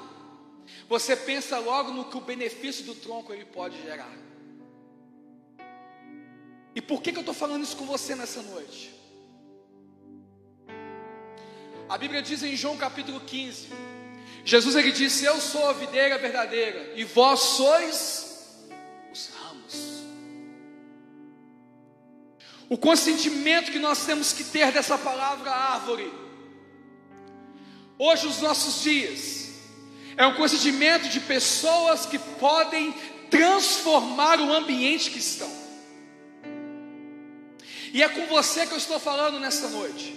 você 0.88 1.15
pensa 1.15 1.60
logo 1.60 1.91
no 1.91 2.06
que 2.06 2.17
o 2.17 2.21
benefício 2.21 2.86
do 2.86 2.95
tronco 2.95 3.32
ele 3.32 3.45
pode 3.45 3.82
gerar. 3.82 4.12
E 6.73 6.82
por 6.82 7.01
que, 7.01 7.12
que 7.12 7.17
eu 7.17 7.21
estou 7.21 7.36
falando 7.36 7.63
isso 7.63 7.77
com 7.77 7.86
você 7.86 8.15
nessa 8.15 8.41
noite? 8.41 8.93
A 11.88 11.97
Bíblia 11.97 12.21
diz 12.21 12.41
em 12.41 12.56
João 12.56 12.77
capítulo 12.77 13.19
15: 13.19 13.67
Jesus 14.43 14.75
ele 14.75 14.91
disse: 14.91 15.25
Eu 15.25 15.39
sou 15.39 15.69
a 15.69 15.73
videira 15.73 16.17
verdadeira 16.17 16.93
e 16.95 17.04
vós 17.04 17.39
sois 17.39 18.60
os 19.12 19.30
ramos. 19.30 20.04
O 22.69 22.77
consentimento 22.77 23.71
que 23.71 23.80
nós 23.80 24.06
temos 24.06 24.34
que 24.34 24.43
ter 24.43 24.71
dessa 24.71 24.97
palavra 24.97 25.51
árvore, 25.51 26.12
hoje, 27.97 28.27
os 28.27 28.41
nossos 28.41 28.82
dias, 28.82 29.49
é 30.17 30.25
um 30.25 30.36
consentimento 30.36 31.08
de 31.10 31.19
pessoas 31.19 32.06
que 32.06 32.17
podem 32.17 32.93
transformar 33.30 34.39
o 34.39 34.54
ambiente 34.54 35.12
que 35.12 35.19
estão. 35.19 35.62
E 37.93 38.01
é 38.01 38.10
com 38.10 38.25
você 38.27 38.65
que 38.65 38.73
eu 38.73 38.77
estou 38.77 38.99
falando 38.99 39.39
nesta 39.39 39.67
noite. 39.67 40.15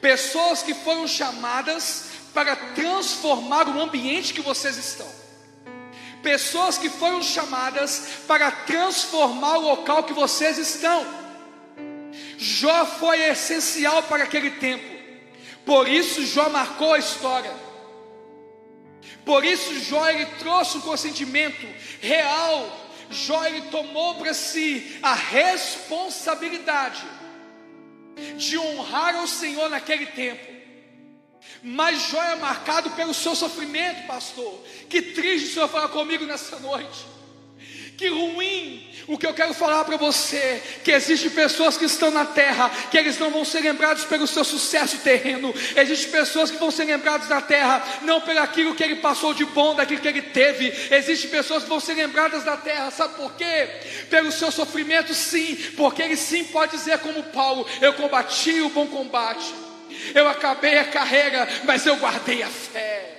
Pessoas 0.00 0.62
que 0.62 0.74
foram 0.74 1.06
chamadas 1.06 2.11
para 2.32 2.56
transformar 2.56 3.68
o 3.68 3.80
ambiente 3.80 4.34
que 4.34 4.40
vocês 4.40 4.76
estão. 4.76 5.08
Pessoas 6.22 6.78
que 6.78 6.88
foram 6.88 7.22
chamadas 7.22 8.22
para 8.26 8.50
transformar 8.50 9.58
o 9.58 9.68
local 9.68 10.04
que 10.04 10.12
vocês 10.12 10.56
estão. 10.56 11.04
Jó 12.38 12.86
foi 12.86 13.20
essencial 13.22 14.02
para 14.04 14.24
aquele 14.24 14.52
tempo. 14.52 14.84
Por 15.64 15.88
isso 15.88 16.24
Jó 16.24 16.48
marcou 16.48 16.94
a 16.94 16.98
história. 16.98 17.52
Por 19.24 19.44
isso 19.44 19.78
Jó 19.80 20.08
ele 20.08 20.26
trouxe 20.38 20.78
um 20.78 20.80
consentimento 20.80 21.66
real. 22.00 22.80
Jó 23.10 23.44
ele 23.44 23.62
tomou 23.62 24.14
para 24.16 24.32
si 24.32 24.98
a 25.02 25.14
responsabilidade 25.14 27.04
de 28.36 28.58
honrar 28.58 29.16
ao 29.16 29.26
Senhor 29.26 29.68
naquele 29.68 30.06
tempo. 30.06 30.61
Mas 31.62 32.10
Jó 32.10 32.22
é 32.22 32.36
marcado 32.36 32.90
pelo 32.90 33.14
seu 33.14 33.34
sofrimento, 33.34 34.06
pastor. 34.06 34.62
Que 34.88 35.00
triste 35.00 35.50
o 35.50 35.54
Senhor 35.54 35.68
falar 35.68 35.88
comigo 35.88 36.24
nessa 36.24 36.58
noite. 36.58 37.06
Que 37.96 38.08
ruim 38.08 38.90
o 39.06 39.18
que 39.18 39.26
eu 39.26 39.34
quero 39.34 39.52
falar 39.54 39.84
para 39.84 39.96
você, 39.96 40.62
que 40.84 40.90
existem 40.90 41.30
pessoas 41.30 41.76
que 41.76 41.84
estão 41.84 42.10
na 42.10 42.24
terra, 42.24 42.70
que 42.90 42.96
eles 42.96 43.18
não 43.18 43.30
vão 43.30 43.44
ser 43.44 43.60
lembrados 43.60 44.04
pelo 44.04 44.26
seu 44.26 44.44
sucesso 44.44 44.98
terreno. 44.98 45.54
Existem 45.76 46.10
pessoas 46.10 46.50
que 46.50 46.56
vão 46.56 46.70
ser 46.70 46.84
lembradas 46.84 47.28
na 47.28 47.40
terra, 47.40 47.82
não 48.02 48.20
pelo 48.20 48.40
aquilo 48.40 48.74
que 48.74 48.82
ele 48.82 48.96
passou 48.96 49.34
de 49.34 49.44
bom, 49.44 49.74
daquilo 49.74 50.00
que 50.00 50.08
ele 50.08 50.22
teve. 50.22 50.72
Existem 50.90 51.30
pessoas 51.30 51.64
que 51.64 51.68
vão 51.68 51.80
ser 51.80 51.94
lembradas 51.94 52.44
da 52.44 52.56
terra, 52.56 52.90
sabe 52.90 53.14
por 53.14 53.32
quê? 53.34 53.68
Pelo 54.08 54.32
seu 54.32 54.50
sofrimento, 54.50 55.12
sim, 55.14 55.56
porque 55.76 56.02
ele 56.02 56.16
sim 56.16 56.44
pode 56.44 56.76
dizer 56.76 56.98
como 56.98 57.22
Paulo: 57.24 57.66
eu 57.80 57.92
combati 57.94 58.60
o 58.60 58.70
bom 58.70 58.86
combate. 58.86 59.71
Eu 60.14 60.28
acabei 60.28 60.78
a 60.78 60.84
carreira, 60.84 61.48
mas 61.64 61.86
eu 61.86 61.96
guardei 61.96 62.42
a 62.42 62.48
fé. 62.48 63.12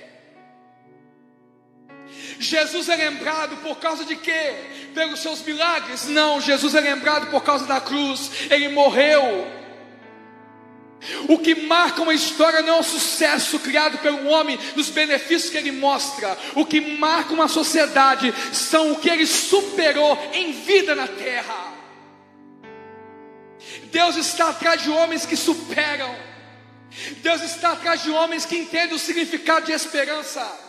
Jesus 2.38 2.88
é 2.88 2.96
lembrado 2.96 3.56
por 3.62 3.76
causa 3.76 4.04
de 4.04 4.16
quê? 4.16 4.54
Pelos 4.94 5.20
seus 5.20 5.42
milagres? 5.42 6.06
Não, 6.06 6.40
Jesus 6.40 6.74
é 6.74 6.80
lembrado 6.80 7.30
por 7.30 7.42
causa 7.42 7.66
da 7.66 7.80
cruz. 7.80 8.30
Ele 8.50 8.68
morreu. 8.68 9.46
O 11.28 11.38
que 11.38 11.54
marca 11.54 12.00
uma 12.02 12.14
história 12.14 12.62
não 12.62 12.76
é 12.76 12.80
o 12.80 12.82
sucesso 12.82 13.58
criado 13.58 13.98
pelo 13.98 14.26
homem 14.28 14.58
nos 14.74 14.88
benefícios 14.88 15.50
que 15.50 15.58
ele 15.58 15.72
mostra. 15.72 16.36
O 16.54 16.64
que 16.64 16.80
marca 16.80 17.34
uma 17.34 17.48
sociedade 17.48 18.32
são 18.52 18.92
o 18.92 18.98
que 18.98 19.10
ele 19.10 19.26
superou 19.26 20.18
em 20.32 20.52
vida 20.52 20.94
na 20.94 21.06
terra. 21.06 21.72
Deus 23.84 24.16
está 24.16 24.48
atrás 24.48 24.82
de 24.82 24.90
homens 24.90 25.26
que 25.26 25.36
superam. 25.36 26.33
Deus 27.22 27.42
está 27.42 27.72
atrás 27.72 28.02
de 28.02 28.10
homens 28.10 28.44
que 28.44 28.56
entendem 28.56 28.94
o 28.94 28.98
significado 28.98 29.66
de 29.66 29.72
esperança. 29.72 30.64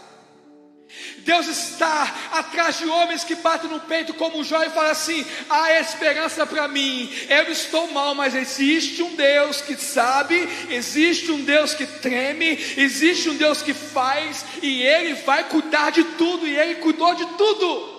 Deus 1.20 1.48
está 1.48 2.16
atrás 2.32 2.78
de 2.78 2.86
homens 2.86 3.24
que 3.24 3.36
batem 3.36 3.70
no 3.70 3.80
peito 3.82 4.14
como 4.14 4.44
Jó 4.44 4.64
e 4.64 4.70
falam 4.70 4.92
assim: 4.92 5.26
há 5.50 5.74
esperança 5.74 6.46
para 6.46 6.68
mim. 6.68 7.12
Eu 7.28 7.52
estou 7.52 7.92
mal, 7.92 8.16
mas 8.16 8.36
existe 8.36 9.02
um 9.02 9.16
Deus 9.16 9.62
que 9.62 9.76
sabe, 9.76 10.48
existe 10.70 11.32
um 11.32 11.44
Deus 11.44 11.74
que 11.74 11.86
treme, 11.86 12.58
existe 12.78 13.30
um 13.30 13.36
Deus 13.36 13.62
que 13.62 13.74
faz, 13.74 14.46
e 14.62 14.84
Ele 14.84 15.16
vai 15.16 15.44
cuidar 15.50 15.92
de 15.92 16.04
tudo, 16.04 16.48
e 16.48 16.56
Ele 16.56 16.76
cuidou 16.76 17.14
de 17.16 17.26
tudo. 17.38 17.96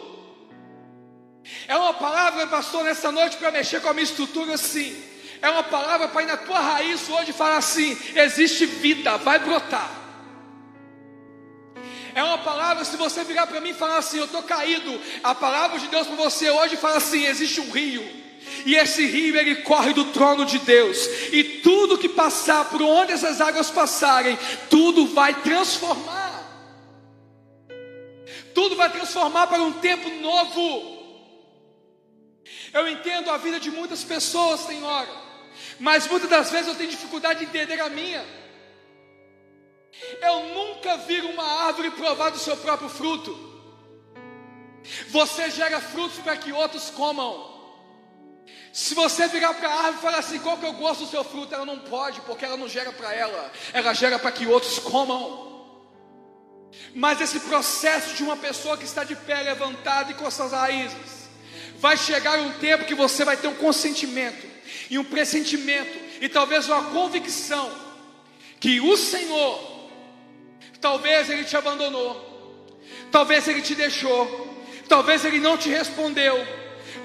É 1.69 1.77
uma 1.77 1.95
palavra, 1.95 2.47
pastor, 2.47 2.85
nessa 2.85 3.13
noite 3.13 3.37
para 3.37 3.51
mexer 3.51 3.81
com 3.81 3.89
a 3.89 3.93
minha 3.93 4.05
estrutura, 4.05 4.57
sim. 4.57 4.97
É 5.47 5.51
uma 5.51 5.63
palavra 5.63 6.09
para 6.09 6.25
ir 6.25 6.27
na 6.27 6.37
tua 6.37 6.59
raiz 6.59 7.09
hoje 7.09 7.33
falar 7.33 7.59
assim: 7.59 7.97
existe 8.17 8.67
vida, 8.67 9.17
vai 9.17 9.39
brotar. 9.39 9.89
É 12.13 12.21
uma 12.21 12.39
palavra, 12.39 12.85
se 12.85 12.97
você 12.97 13.23
virar 13.23 13.47
para 13.47 13.61
mim 13.61 13.69
e 13.69 13.75
falar 13.75 13.99
assim, 13.99 14.19
eu 14.19 14.25
estou 14.25 14.43
caído, 14.43 15.01
a 15.23 15.37
palavra 15.37 15.79
de 15.79 15.87
Deus 15.87 16.09
para 16.09 16.17
você 16.17 16.51
hoje 16.51 16.77
fala 16.77 16.97
assim: 16.97 17.25
existe 17.25 17.61
um 17.61 17.71
rio. 17.71 18.05
E 18.65 18.75
esse 18.75 19.07
rio 19.07 19.37
ele 19.37 19.63
corre 19.63 19.93
do 19.93 20.07
trono 20.07 20.45
de 20.45 20.59
Deus, 20.59 20.99
e 21.31 21.45
tudo 21.63 21.97
que 21.97 22.09
passar 22.09 22.65
por 22.65 22.83
onde 22.83 23.13
essas 23.13 23.41
águas 23.41 23.71
passarem, 23.71 24.37
tudo 24.69 25.07
vai 25.07 25.33
transformar. 25.43 26.43
Tudo 28.53 28.75
vai 28.75 28.91
transformar 28.91 29.47
para 29.47 29.63
um 29.63 29.75
tempo 29.75 30.11
novo. 30.11 30.97
Eu 32.73 32.89
entendo 32.89 33.31
a 33.31 33.37
vida 33.37 33.61
de 33.61 33.71
muitas 33.71 34.03
pessoas, 34.03 34.61
Senhora, 34.61 35.26
mas 35.79 36.07
muitas 36.07 36.29
das 36.29 36.51
vezes 36.51 36.69
eu 36.69 36.75
tenho 36.75 36.91
dificuldade 36.91 37.41
de 37.41 37.47
entender 37.47 37.81
a 37.81 37.89
minha. 37.89 38.25
Eu 40.23 40.55
nunca 40.55 40.97
vi 40.99 41.21
uma 41.21 41.67
árvore 41.67 41.91
provar 41.91 42.31
do 42.31 42.39
seu 42.39 42.57
próprio 42.57 42.89
fruto. 42.89 43.55
Você 45.09 45.51
gera 45.51 45.81
frutos 45.81 46.19
para 46.19 46.37
que 46.37 46.53
outros 46.53 46.91
comam. 46.91 47.55
Se 48.73 48.95
você 48.95 49.27
virar 49.27 49.55
para 49.55 49.69
a 49.69 49.75
árvore 49.75 49.97
e 49.97 50.03
falar 50.03 50.19
assim, 50.19 50.39
qual 50.39 50.59
que 50.59 50.67
eu 50.67 50.73
gosto 50.75 51.05
do 51.05 51.11
seu 51.11 51.25
fruto, 51.25 51.55
ela 51.55 51.65
não 51.65 51.79
pode, 51.79 52.21
porque 52.23 52.45
ela 52.45 52.57
não 52.57 52.69
gera 52.69 52.93
para 52.93 53.13
ela, 53.13 53.51
ela 53.73 53.95
gera 53.95 54.19
para 54.19 54.31
que 54.31 54.47
outros 54.47 54.79
comam. 54.79 55.47
Mas 56.95 57.21
esse 57.21 57.41
processo 57.41 58.15
de 58.15 58.23
uma 58.23 58.37
pessoa 58.37 58.77
que 58.77 58.85
está 58.85 59.03
de 59.03 59.17
pé 59.17 59.43
levantada 59.43 60.11
e 60.11 60.15
com 60.15 60.31
suas 60.31 60.53
raízes, 60.53 61.29
vai 61.79 61.97
chegar 61.97 62.39
um 62.39 62.53
tempo 62.59 62.85
que 62.85 62.95
você 62.95 63.25
vai 63.25 63.37
ter 63.37 63.49
um 63.49 63.55
consentimento 63.55 64.56
e 64.91 64.99
um 64.99 65.05
pressentimento 65.05 65.99
e 66.21 66.29
talvez 66.29 66.67
uma 66.69 66.85
convicção 66.91 67.71
que 68.59 68.81
o 68.81 68.97
Senhor 68.97 69.77
Talvez 70.81 71.31
ele 71.31 71.45
te 71.45 71.57
abandonou, 71.57 72.79
talvez 73.11 73.49
ele 73.49 73.63
te 73.63 73.75
deixou, 73.75 74.65
talvez 74.89 75.25
ele 75.25 75.41
não 75.41 75.57
te 75.57 75.69
respondeu, 75.69 76.37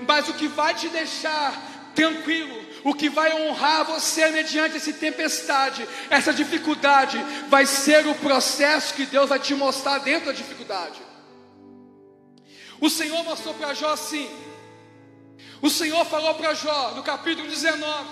mas 0.07 0.27
o 0.29 0.33
que 0.33 0.47
vai 0.47 0.73
te 0.75 0.89
deixar 0.89 1.91
tranquilo, 1.95 2.63
o 2.83 2.93
que 2.93 3.09
vai 3.09 3.33
honrar 3.33 3.85
você 3.85 4.27
mediante 4.29 4.77
essa 4.77 4.93
tempestade, 4.93 5.87
essa 6.09 6.33
dificuldade, 6.33 7.17
vai 7.47 7.65
ser 7.65 8.05
o 8.07 8.15
processo 8.15 8.93
que 8.93 9.05
Deus 9.05 9.29
vai 9.29 9.39
te 9.39 9.53
mostrar 9.55 9.99
dentro 9.99 10.27
da 10.27 10.33
dificuldade. 10.33 11.01
O 12.79 12.89
Senhor 12.89 13.23
mostrou 13.23 13.53
para 13.53 13.73
Jó 13.73 13.93
assim. 13.93 14.29
O 15.61 15.69
Senhor 15.69 16.03
falou 16.05 16.33
para 16.33 16.53
Jó, 16.55 16.91
no 16.95 17.03
capítulo 17.03 17.47
19. 17.47 18.09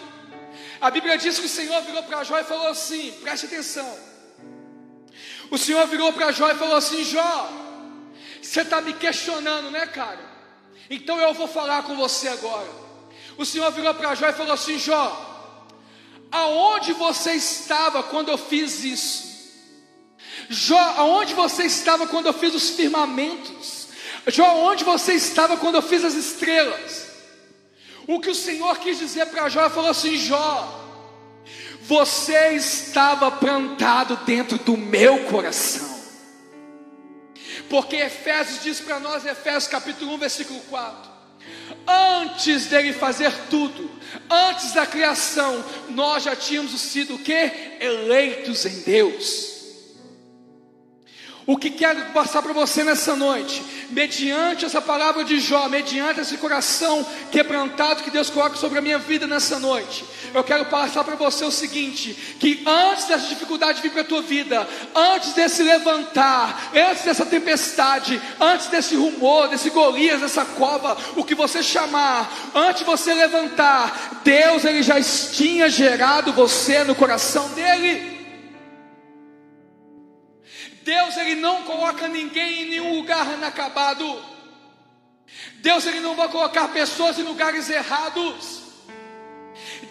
A 0.80 0.92
Bíblia 0.92 1.18
diz 1.18 1.40
que 1.40 1.46
o 1.46 1.50
Senhor 1.50 1.82
virou 1.82 2.04
para 2.04 2.24
Jó 2.24 2.38
e 2.38 2.44
falou 2.44 2.68
assim: 2.68 3.12
preste 3.24 3.48
atenção. 3.48 3.98
O 5.50 5.58
Senhor 5.58 5.86
virou 5.88 6.14
para 6.14 6.32
Jó 6.32 6.50
e 6.50 6.56
falou 6.56 6.76
assim: 6.76 7.04
Jó, 7.04 7.50
você 8.42 8.62
está 8.62 8.80
me 8.82 8.94
questionando, 8.94 9.72
né, 9.72 9.88
cara? 9.88 10.20
Então 10.90 11.20
eu 11.20 11.34
vou 11.34 11.48
falar 11.48 11.84
com 11.84 11.96
você 11.96 12.28
agora. 12.28 12.70
O 13.38 13.46
Senhor 13.46 13.72
virou 13.72 13.94
para 13.96 14.14
Jó 14.14 14.30
e 14.30 14.34
falou 14.34 14.54
assim: 14.54 14.78
Jó, 14.78 15.58
aonde 16.32 16.94
você 16.94 17.34
estava 17.34 18.04
quando 18.04 18.30
eu 18.30 18.38
fiz 18.38 18.84
isso? 18.84 19.28
Jó, 20.50 20.80
aonde 20.98 21.34
você 21.34 21.64
estava 21.64 22.06
quando 22.06 22.28
eu 22.28 22.34
fiz 22.34 22.54
os 22.54 22.70
firmamentos? 22.70 23.88
Jó, 24.28 24.46
aonde 24.46 24.84
você 24.84 25.14
estava 25.14 25.58
quando 25.58 25.76
eu 25.76 25.82
fiz 25.82 26.06
as 26.06 26.14
estrelas? 26.14 27.09
O 28.10 28.20
que 28.20 28.32
o 28.32 28.34
Senhor 28.34 28.80
quis 28.80 28.98
dizer 28.98 29.28
para 29.28 29.48
Jó, 29.50 29.70
falou 29.70 29.92
assim: 29.92 30.18
Jó, 30.18 30.84
você 31.82 32.56
estava 32.56 33.30
plantado 33.30 34.16
dentro 34.26 34.58
do 34.58 34.76
meu 34.76 35.26
coração. 35.26 35.88
Porque 37.70 37.98
Efésios 37.98 38.64
diz 38.64 38.80
para 38.80 39.00
nós, 39.00 39.24
Efésios 39.28 39.68
capítulo 39.68 40.16
1, 40.16 40.18
versículo 40.18 40.60
4. 40.62 41.12
Antes 41.88 42.66
dele 42.66 42.94
fazer 42.94 43.32
tudo, 43.48 43.92
antes 44.28 44.72
da 44.72 44.88
criação, 44.88 45.64
nós 45.90 46.24
já 46.24 46.36
tínhamos 46.36 46.72
sido 46.82 47.14
o 47.14 47.20
que? 47.20 47.78
Eleitos 47.80 48.66
em 48.66 48.80
Deus. 48.82 49.59
O 51.50 51.58
que 51.58 51.72
quero 51.72 52.00
passar 52.12 52.44
para 52.44 52.54
você 52.54 52.84
nessa 52.84 53.16
noite, 53.16 53.64
mediante 53.90 54.66
essa 54.66 54.80
palavra 54.80 55.24
de 55.24 55.40
Jó, 55.40 55.68
mediante 55.68 56.22
esse 56.22 56.38
coração 56.38 57.04
quebrantado 57.32 58.04
que 58.04 58.12
Deus 58.12 58.30
coloca 58.30 58.56
sobre 58.56 58.78
a 58.78 58.82
minha 58.84 59.00
vida 59.00 59.26
nessa 59.26 59.58
noite, 59.58 60.06
eu 60.32 60.44
quero 60.44 60.66
passar 60.66 61.04
para 61.04 61.16
você 61.16 61.44
o 61.44 61.50
seguinte: 61.50 62.36
que 62.40 62.62
antes 62.68 63.06
dessa 63.06 63.26
dificuldade 63.26 63.82
vir 63.82 63.90
para 63.90 64.02
a 64.02 64.06
tua 64.06 64.22
vida, 64.22 64.70
antes 64.94 65.34
desse 65.34 65.64
levantar, 65.64 66.70
antes 66.72 67.04
dessa 67.04 67.26
tempestade, 67.26 68.22
antes 68.40 68.68
desse 68.68 68.96
rumor, 68.96 69.48
desse 69.48 69.72
Golias, 69.72 70.22
dessa 70.22 70.46
cova, 70.46 70.96
o 71.16 71.24
que 71.24 71.34
você 71.34 71.64
chamar, 71.64 72.32
antes 72.54 72.82
de 72.82 72.86
você 72.86 73.12
levantar, 73.12 74.22
Deus 74.24 74.66
ele 74.66 74.84
já 74.84 75.02
tinha 75.02 75.68
gerado 75.68 76.32
você 76.32 76.84
no 76.84 76.94
coração 76.94 77.50
dele. 77.54 78.19
Deus 80.90 81.18
ele 81.18 81.36
não 81.36 81.62
coloca 81.62 82.08
ninguém 82.08 82.64
em 82.64 82.70
nenhum 82.70 82.96
lugar 82.96 83.32
inacabado. 83.36 84.08
Deus 85.58 85.86
ele 85.86 86.00
não 86.00 86.16
vai 86.16 86.28
colocar 86.30 86.68
pessoas 86.70 87.20
em 87.20 87.22
lugares 87.22 87.70
errados. 87.70 88.62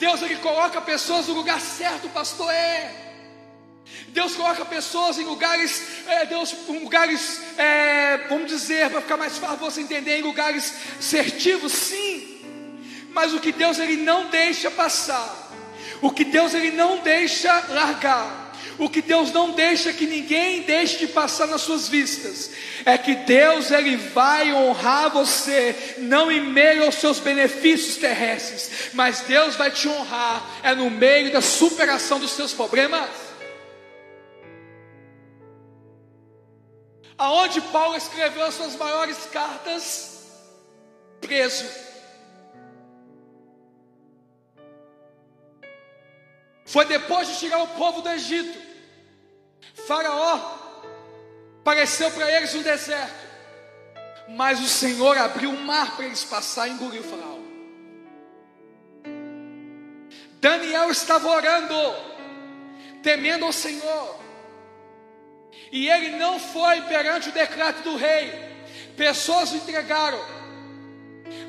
Deus 0.01 0.21
ele 0.23 0.35
coloca 0.37 0.81
pessoas 0.81 1.29
no 1.29 1.35
lugar 1.35 1.61
certo, 1.61 2.09
pastor 2.09 2.51
é. 2.53 2.93
Deus 4.09 4.35
coloca 4.35 4.65
pessoas 4.65 5.19
em 5.19 5.25
lugares, 5.25 5.71
é, 6.09 6.27
Deus, 6.27 6.53
lugares, 6.67 7.43
é, 7.57 8.27
vamos 8.29 8.49
dizer, 8.49 8.91
para 8.91 9.01
ficar 9.01 9.17
mais 9.17 9.39
fácil 9.39 9.59
você 9.59 9.81
entender, 9.81 10.19
em 10.19 10.23
lugares 10.23 10.75
certivos, 10.99 11.73
sim. 11.73 12.41
Mas 13.13 13.33
o 13.33 13.39
que 13.39 13.53
Deus 13.53 13.79
ele 13.79 13.99
não 13.99 14.27
deixa 14.31 14.69
passar, 14.69 15.49
o 16.03 16.11
que 16.11 16.25
Deus 16.25 16.55
ele 16.55 16.73
não 16.73 16.99
deixa 16.99 17.67
largar, 17.69 18.48
o 18.79 18.89
que 18.89 19.03
Deus 19.03 19.33
não 19.33 19.51
deixa 19.51 19.93
que 19.93 20.07
ninguém 20.07 20.63
deixe 20.63 20.99
de 20.99 21.09
passar 21.09 21.49
nas 21.49 21.63
suas 21.63 21.89
vistas, 21.89 22.51
é 22.85 22.97
que 22.97 23.15
Deus 23.15 23.71
ele 23.71 23.97
vai 23.97 24.53
honrar 24.53 25.11
você, 25.11 25.97
não 25.99 26.31
em 26.31 26.41
meio 26.41 26.85
aos 26.85 26.95
seus 26.95 27.19
benefícios 27.19 27.97
terrestres, 27.97 28.91
mas 28.95 29.21
Deus 29.23 29.57
vai 29.57 29.71
te 29.71 29.89
honrar 29.89 30.43
é 30.63 30.75
no 30.75 30.89
meio 30.89 31.33
da 31.33 31.41
superação 31.41 32.21
dos 32.21 32.31
seus 32.31 32.53
problemas. 32.53 33.09
Aonde 37.17 37.61
Paulo 37.61 37.97
escreveu 37.97 38.45
as 38.45 38.55
suas 38.55 38.77
maiores 38.77 39.19
cartas? 39.33 40.23
Preso. 41.21 41.65
Foi 46.65 46.85
depois 46.85 47.27
de 47.27 47.39
tirar 47.39 47.63
o 47.63 47.67
povo 47.69 48.03
do 48.03 48.11
Egito. 48.11 48.68
Faraó 49.87 50.59
apareceu 51.61 52.11
para 52.11 52.31
eles 52.31 52.55
no 52.55 52.63
deserto, 52.63 53.29
mas 54.29 54.59
o 54.61 54.67
Senhor 54.67 55.17
abriu 55.19 55.51
o 55.51 55.61
mar 55.61 55.97
para 55.97 56.07
eles 56.07 56.25
passar 56.25 56.67
e 56.67 56.73
engoliu 56.73 57.03
Faraó. 57.03 57.39
Daniel 60.41 60.91
estava 60.91 61.29
orando, 61.29 61.75
temendo 63.03 63.45
ao 63.45 63.53
Senhor, 63.53 64.19
e 65.71 65.91
ele 65.91 66.17
não 66.17 66.39
foi 66.39 66.81
perante 66.83 67.29
o 67.29 67.33
decreto 67.33 67.83
do 67.83 67.97
rei, 67.97 68.33
pessoas 68.97 69.53
o 69.53 69.57
entregaram, 69.57 70.21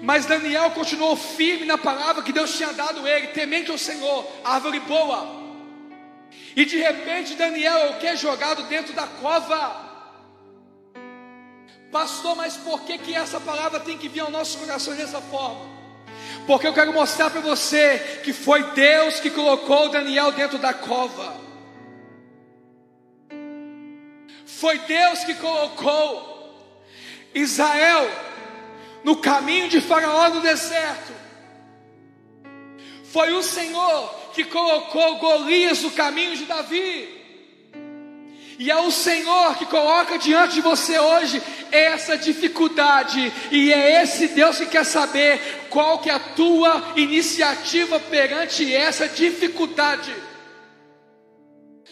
mas 0.02 0.26
Daniel 0.26 0.72
continuou 0.72 1.16
firme 1.16 1.66
na 1.66 1.78
palavra 1.78 2.24
que 2.24 2.34
Deus 2.34 2.56
tinha 2.56 2.74
dado 2.74 3.06
a 3.06 3.10
ele, 3.10 3.28
temente 3.28 3.72
ao 3.72 3.78
Senhor, 3.78 4.26
árvore 4.44 4.80
boa. 4.82 5.39
E 6.60 6.66
de 6.66 6.78
repente 6.78 7.36
Daniel 7.36 7.78
é 7.78 7.89
o 7.91 7.99
que? 7.99 8.18
Jogado 8.18 8.64
dentro 8.64 8.91
da 8.91 9.07
cova. 9.07 9.89
Pastor, 11.89 12.36
mas 12.36 12.57
por 12.57 12.82
que, 12.82 12.97
que 12.97 13.16
essa 13.16 13.39
palavra 13.39 13.80
tem 13.80 13.97
que 13.97 14.10
vir 14.10 14.20
ao 14.20 14.30
nosso 14.30 14.57
coração 14.57 14.93
dessa 14.93 15.22
forma? 15.22 15.66
Porque 16.45 16.68
eu 16.68 16.74
quero 16.74 16.91
mostrar 16.91 17.30
para 17.30 17.39
você 17.39 18.20
que 18.26 18.34
foi 18.34 18.62
Deus 18.74 19.22
que 19.22 19.30
colocou 19.30 19.88
Daniel 19.88 20.34
dentro 20.34 20.57
da 20.57 20.74
cova. 20.74 21.34
Foi 24.45 24.80
Deus 24.80 25.24
que 25.24 25.36
colocou 25.36 26.76
Israel 27.34 28.12
no 29.05 29.16
caminho 29.16 29.70
de 29.70 29.80
Faraó 29.80 30.28
no 30.28 30.41
deserto. 30.41 31.19
Foi 33.12 33.34
o 33.34 33.41
Senhor 33.41 34.16
que 34.34 34.43
colocou 34.43 35.16
Golias 35.18 35.82
no 35.82 35.91
caminho 35.91 36.36
de 36.36 36.45
Davi. 36.45 37.20
E 38.60 38.70
é 38.70 38.76
o 38.76 38.91
Senhor 38.91 39.57
que 39.57 39.66
coloca 39.66 40.18
diante 40.18 40.55
de 40.55 40.62
você 40.62 40.99
hoje 40.99 41.41
essa 41.72 42.18
dificuldade. 42.18 43.32
E 43.51 43.72
é 43.72 44.03
esse 44.03 44.28
Deus 44.28 44.57
que 44.57 44.66
quer 44.66 44.86
saber 44.86 45.39
qual 45.70 45.99
que 45.99 46.10
é 46.10 46.14
a 46.14 46.20
tua 46.20 46.93
iniciativa 46.97 47.99
perante 47.99 48.74
essa 48.76 49.07
dificuldade. 49.07 50.14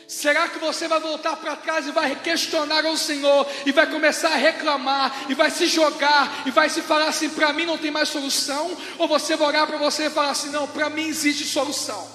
Será 0.07 0.47
que 0.47 0.57
você 0.57 0.87
vai 0.87 1.01
voltar 1.01 1.35
para 1.35 1.57
trás 1.57 1.85
e 1.85 1.91
vai 1.91 2.15
questionar 2.15 2.85
ao 2.85 2.95
Senhor 2.95 3.45
e 3.65 3.73
vai 3.73 3.85
começar 3.87 4.29
a 4.29 4.37
reclamar 4.37 5.13
e 5.27 5.33
vai 5.33 5.51
se 5.51 5.67
jogar 5.67 6.43
e 6.45 6.51
vai 6.51 6.69
se 6.69 6.81
falar 6.81 7.09
assim: 7.09 7.29
para 7.29 7.51
mim 7.51 7.65
não 7.65 7.77
tem 7.77 7.91
mais 7.91 8.07
solução? 8.07 8.75
Ou 8.97 9.05
você 9.05 9.35
vai 9.35 9.49
olhar 9.49 9.67
para 9.67 9.77
você 9.77 10.05
e 10.05 10.09
falar 10.09 10.29
assim: 10.29 10.49
não, 10.49 10.65
para 10.65 10.89
mim 10.89 11.07
existe 11.07 11.43
solução. 11.43 12.07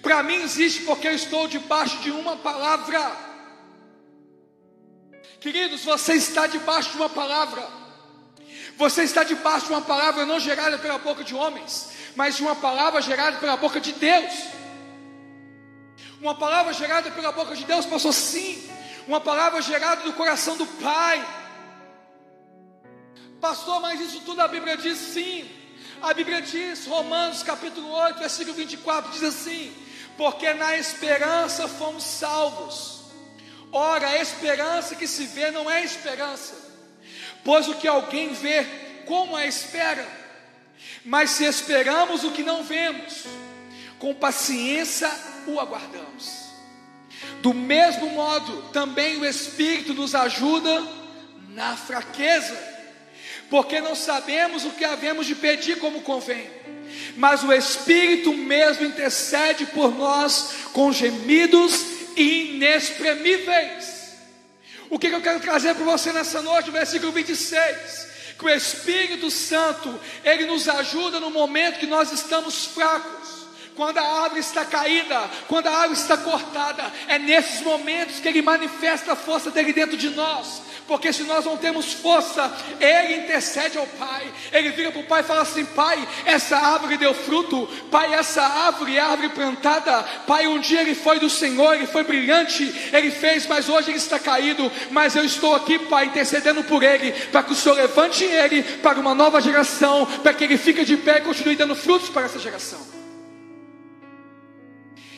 Para 0.00 0.22
mim 0.22 0.36
existe 0.36 0.84
porque 0.84 1.06
eu 1.06 1.14
estou 1.14 1.46
debaixo 1.46 1.98
de 1.98 2.10
uma 2.10 2.34
palavra. 2.38 3.12
Queridos, 5.38 5.84
você 5.84 6.14
está 6.14 6.46
debaixo 6.46 6.92
de 6.92 6.96
uma 6.96 7.10
palavra. 7.10 7.62
Você 8.78 9.02
está 9.02 9.22
debaixo 9.22 9.66
de 9.66 9.72
uma 9.72 9.82
palavra 9.82 10.24
não 10.24 10.40
gerada 10.40 10.78
pela 10.78 10.96
boca 10.96 11.22
de 11.22 11.34
homens, 11.34 11.90
mas 12.16 12.36
de 12.36 12.42
uma 12.42 12.56
palavra 12.56 13.02
gerada 13.02 13.36
pela 13.36 13.56
boca 13.58 13.78
de 13.78 13.92
Deus. 13.92 14.61
Uma 16.22 16.36
palavra 16.36 16.72
gerada 16.72 17.10
pela 17.10 17.32
boca 17.32 17.56
de 17.56 17.64
Deus, 17.64 17.84
passou 17.84 18.12
sim. 18.12 18.70
Uma 19.08 19.20
palavra 19.20 19.60
gerada 19.60 20.04
do 20.04 20.12
coração 20.12 20.56
do 20.56 20.64
Pai. 20.64 21.18
Pastor, 23.40 23.80
mas 23.80 24.00
isso 24.00 24.20
tudo 24.20 24.40
a 24.40 24.46
Bíblia 24.46 24.76
diz 24.76 24.98
sim. 24.98 25.50
A 26.00 26.14
Bíblia 26.14 26.40
diz, 26.40 26.86
Romanos 26.86 27.42
capítulo 27.42 27.90
8, 27.90 28.20
versículo 28.20 28.54
24, 28.54 29.10
diz 29.10 29.24
assim: 29.24 29.74
Porque 30.16 30.54
na 30.54 30.76
esperança 30.76 31.66
fomos 31.66 32.04
salvos. 32.04 33.00
Ora, 33.72 34.06
a 34.06 34.18
esperança 34.20 34.94
que 34.94 35.08
se 35.08 35.26
vê 35.26 35.50
não 35.50 35.68
é 35.68 35.82
esperança, 35.82 36.54
pois 37.42 37.66
o 37.66 37.74
que 37.74 37.88
alguém 37.88 38.32
vê, 38.32 38.64
como 39.06 39.34
a 39.34 39.44
espera? 39.44 40.06
Mas 41.04 41.30
se 41.30 41.44
esperamos 41.44 42.22
o 42.22 42.30
que 42.30 42.44
não 42.44 42.62
vemos, 42.62 43.24
com 43.98 44.14
paciência 44.14 45.10
o 45.46 45.60
aguardamos. 45.60 46.52
Do 47.40 47.52
mesmo 47.54 48.10
modo, 48.10 48.70
também 48.72 49.18
o 49.18 49.24
Espírito 49.24 49.94
nos 49.94 50.14
ajuda 50.14 50.82
na 51.50 51.76
fraqueza, 51.76 52.56
porque 53.50 53.80
não 53.80 53.94
sabemos 53.94 54.64
o 54.64 54.70
que 54.70 54.84
havemos 54.84 55.26
de 55.26 55.34
pedir 55.34 55.78
como 55.78 56.02
convém, 56.02 56.48
mas 57.16 57.42
o 57.42 57.52
Espírito 57.52 58.32
mesmo 58.32 58.86
intercede 58.86 59.66
por 59.66 59.94
nós 59.94 60.54
com 60.72 60.92
gemidos 60.92 61.84
inexprimíveis. 62.16 63.92
O 64.88 64.98
que, 64.98 65.08
que 65.08 65.14
eu 65.14 65.22
quero 65.22 65.40
trazer 65.40 65.74
para 65.74 65.84
você 65.84 66.12
nessa 66.12 66.42
noite, 66.42 66.70
versículo 66.70 67.12
26? 67.12 68.12
Que 68.38 68.44
o 68.44 68.50
Espírito 68.50 69.30
Santo, 69.30 69.98
ele 70.24 70.46
nos 70.46 70.68
ajuda 70.68 71.18
no 71.18 71.30
momento 71.30 71.78
que 71.78 71.86
nós 71.86 72.12
estamos 72.12 72.66
fracos 72.66 73.21
quando 73.76 73.98
a 73.98 74.22
árvore 74.22 74.40
está 74.40 74.64
caída, 74.64 75.30
quando 75.48 75.66
a 75.66 75.76
árvore 75.76 75.98
está 75.98 76.16
cortada, 76.16 76.92
é 77.08 77.18
nesses 77.18 77.60
momentos 77.62 78.20
que 78.20 78.28
Ele 78.28 78.42
manifesta 78.42 79.12
a 79.12 79.16
força 79.16 79.50
dele 79.50 79.72
dentro 79.72 79.96
de 79.96 80.10
nós. 80.10 80.62
Porque 80.86 81.12
se 81.12 81.22
nós 81.22 81.44
não 81.44 81.56
temos 81.56 81.92
força, 81.92 82.52
Ele 82.80 83.22
intercede 83.22 83.78
ao 83.78 83.86
Pai. 83.86 84.30
Ele 84.52 84.70
vira 84.70 84.90
para 84.90 85.00
o 85.00 85.06
Pai 85.06 85.20
e 85.20 85.24
fala 85.24 85.42
assim: 85.42 85.64
Pai, 85.64 86.06
essa 86.24 86.56
árvore 86.56 86.96
deu 86.96 87.14
fruto. 87.14 87.66
Pai, 87.90 88.12
essa 88.12 88.42
árvore 88.42 88.96
é 88.96 89.00
árvore 89.00 89.30
plantada. 89.30 90.02
Pai, 90.26 90.46
um 90.46 90.58
dia 90.58 90.80
ele 90.80 90.94
foi 90.94 91.18
do 91.18 91.30
Senhor, 91.30 91.74
ele 91.74 91.86
foi 91.86 92.04
brilhante, 92.04 92.90
ele 92.92 93.10
fez, 93.10 93.46
mas 93.46 93.68
hoje 93.68 93.90
ele 93.90 93.98
está 93.98 94.18
caído. 94.18 94.70
Mas 94.90 95.16
eu 95.16 95.24
estou 95.24 95.54
aqui, 95.54 95.78
Pai, 95.78 96.06
intercedendo 96.06 96.62
por 96.64 96.82
ele, 96.82 97.12
para 97.28 97.42
que 97.42 97.52
o 97.52 97.56
Senhor 97.56 97.76
levante 97.76 98.24
ele 98.24 98.62
para 98.62 99.00
uma 99.00 99.14
nova 99.14 99.40
geração, 99.40 100.04
para 100.04 100.34
que 100.34 100.44
ele 100.44 100.58
fique 100.58 100.84
de 100.84 100.96
pé 100.96 101.18
e 101.18 101.22
continue 101.22 101.56
dando 101.56 101.74
frutos 101.74 102.08
para 102.08 102.26
essa 102.26 102.38
geração. 102.38 103.01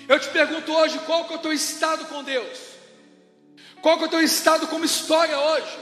Eu 0.09 0.19
te 0.19 0.29
pergunto 0.29 0.73
hoje, 0.73 0.99
qual 1.01 1.25
que 1.25 1.33
é 1.33 1.37
o 1.37 1.41
teu 1.41 1.53
estado 1.53 2.05
com 2.07 2.23
Deus? 2.23 2.59
Qual 3.81 3.97
que 3.97 4.05
é 4.05 4.07
o 4.07 4.11
teu 4.11 4.21
estado 4.21 4.67
como 4.67 4.85
história 4.85 5.39
hoje? 5.39 5.79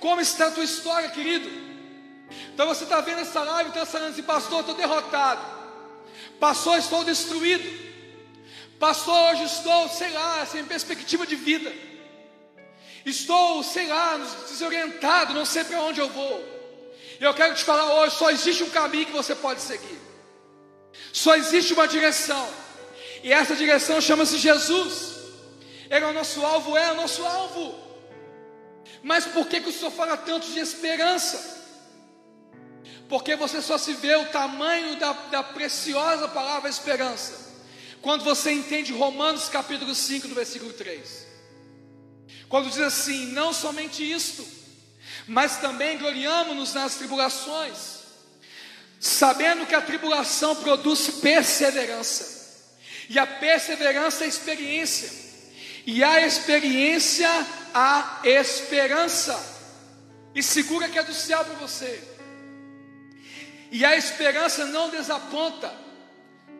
Como 0.00 0.20
está 0.20 0.48
a 0.48 0.50
tua 0.50 0.64
história, 0.64 1.08
querido? 1.10 1.48
Então 2.52 2.66
você 2.66 2.84
está 2.84 3.00
vendo 3.00 3.20
essa 3.20 3.42
live, 3.42 3.70
está 3.70 3.86
falando 3.86 4.12
assim, 4.12 4.22
pastor, 4.22 4.60
estou 4.60 4.74
derrotado. 4.74 5.40
Pastor, 6.38 6.78
estou 6.78 7.04
destruído. 7.04 7.84
Pastor, 8.78 9.32
hoje 9.32 9.44
estou, 9.44 9.88
sei 9.88 10.10
lá, 10.10 10.44
sem 10.46 10.64
perspectiva 10.64 11.26
de 11.26 11.36
vida. 11.36 11.72
Estou, 13.04 13.62
sei 13.62 13.86
lá, 13.86 14.16
desorientado, 14.48 15.34
não 15.34 15.44
sei 15.44 15.64
para 15.64 15.80
onde 15.82 16.00
eu 16.00 16.08
vou. 16.08 16.42
Eu 17.20 17.34
quero 17.34 17.54
te 17.54 17.64
falar 17.64 17.94
hoje, 17.94 18.16
só 18.16 18.30
existe 18.30 18.62
um 18.62 18.70
caminho 18.70 19.06
que 19.06 19.12
você 19.12 19.34
pode 19.34 19.60
seguir. 19.60 20.00
Só 21.12 21.36
existe 21.36 21.72
uma 21.72 21.86
direção. 21.86 22.63
E 23.24 23.32
essa 23.32 23.56
direção 23.56 24.00
chama-se 24.00 24.38
Jesus. 24.38 25.14
Ele 25.90 26.04
é 26.04 26.08
o 26.08 26.12
nosso 26.12 26.44
alvo, 26.44 26.76
é 26.76 26.92
o 26.92 26.96
nosso 26.96 27.24
alvo. 27.24 27.74
Mas 29.02 29.24
por 29.24 29.48
que, 29.48 29.60
que 29.60 29.70
o 29.70 29.72
Senhor 29.72 29.90
fala 29.90 30.16
tanto 30.16 30.46
de 30.46 30.60
esperança? 30.60 31.64
Porque 33.08 33.34
você 33.34 33.60
só 33.60 33.76
se 33.76 33.94
vê 33.94 34.14
o 34.14 34.26
tamanho 34.26 34.94
da, 34.96 35.12
da 35.12 35.42
preciosa 35.42 36.28
palavra 36.28 36.70
esperança 36.70 37.42
quando 38.04 38.22
você 38.22 38.52
entende 38.52 38.92
Romanos 38.92 39.48
capítulo 39.48 39.94
5, 39.94 40.28
do 40.28 40.34
versículo 40.34 40.74
3. 40.74 41.26
Quando 42.50 42.68
diz 42.68 42.78
assim: 42.78 43.32
não 43.32 43.50
somente 43.50 44.04
isto, 44.04 44.46
mas 45.26 45.56
também 45.56 45.96
gloriamo-nos 45.96 46.74
nas 46.74 46.96
tribulações, 46.96 48.00
sabendo 49.00 49.64
que 49.64 49.74
a 49.74 49.80
tribulação 49.80 50.54
produz 50.56 51.08
perseverança, 51.22 52.33
e 53.08 53.18
a 53.18 53.26
perseverança 53.26 54.24
é 54.24 54.28
experiência, 54.28 55.10
e 55.86 56.02
a 56.02 56.26
experiência 56.26 57.28
a 57.74 58.20
esperança, 58.22 59.36
e 60.34 60.42
segura 60.42 60.88
que 60.88 60.98
é 60.98 61.02
do 61.02 61.12
céu 61.12 61.44
para 61.44 61.54
você, 61.54 62.00
e 63.70 63.84
a 63.84 63.96
esperança 63.96 64.64
não 64.66 64.88
desaponta, 64.90 65.74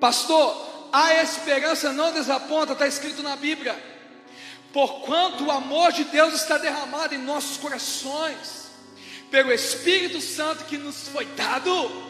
pastor, 0.00 0.88
a 0.92 1.22
esperança 1.22 1.92
não 1.92 2.12
desaponta, 2.12 2.72
está 2.72 2.86
escrito 2.86 3.22
na 3.22 3.36
Bíblia, 3.36 3.80
porquanto 4.72 5.44
o 5.44 5.50
amor 5.52 5.92
de 5.92 6.02
Deus 6.04 6.34
está 6.34 6.58
derramado 6.58 7.14
em 7.14 7.18
nossos 7.18 7.56
corações, 7.56 8.64
pelo 9.30 9.52
Espírito 9.52 10.20
Santo 10.20 10.64
que 10.64 10.76
nos 10.76 11.08
foi 11.08 11.24
dado. 11.26 12.03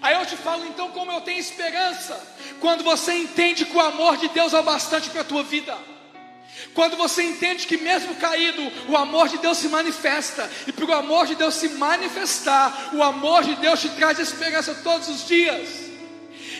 Aí 0.00 0.14
eu 0.14 0.26
te 0.26 0.36
falo 0.36 0.64
então 0.66 0.90
como 0.90 1.10
eu 1.10 1.20
tenho 1.20 1.38
esperança, 1.38 2.20
quando 2.60 2.84
você 2.84 3.12
entende 3.14 3.64
que 3.64 3.76
o 3.76 3.80
amor 3.80 4.16
de 4.16 4.28
Deus 4.28 4.52
é 4.52 4.60
o 4.60 4.62
bastante 4.62 5.10
para 5.10 5.22
a 5.22 5.24
tua 5.24 5.42
vida. 5.42 5.76
Quando 6.74 6.96
você 6.96 7.22
entende 7.22 7.66
que 7.66 7.76
mesmo 7.76 8.14
caído, 8.16 8.62
o 8.88 8.96
amor 8.96 9.28
de 9.28 9.38
Deus 9.38 9.58
se 9.58 9.68
manifesta, 9.68 10.48
e 10.66 10.72
para 10.72 10.84
o 10.84 10.92
amor 10.92 11.26
de 11.26 11.34
Deus 11.34 11.54
se 11.54 11.68
manifestar, 11.70 12.90
o 12.92 13.02
amor 13.02 13.42
de 13.44 13.54
Deus 13.56 13.80
te 13.80 13.88
traz 13.90 14.18
esperança 14.18 14.74
todos 14.76 15.08
os 15.08 15.26
dias. 15.26 15.88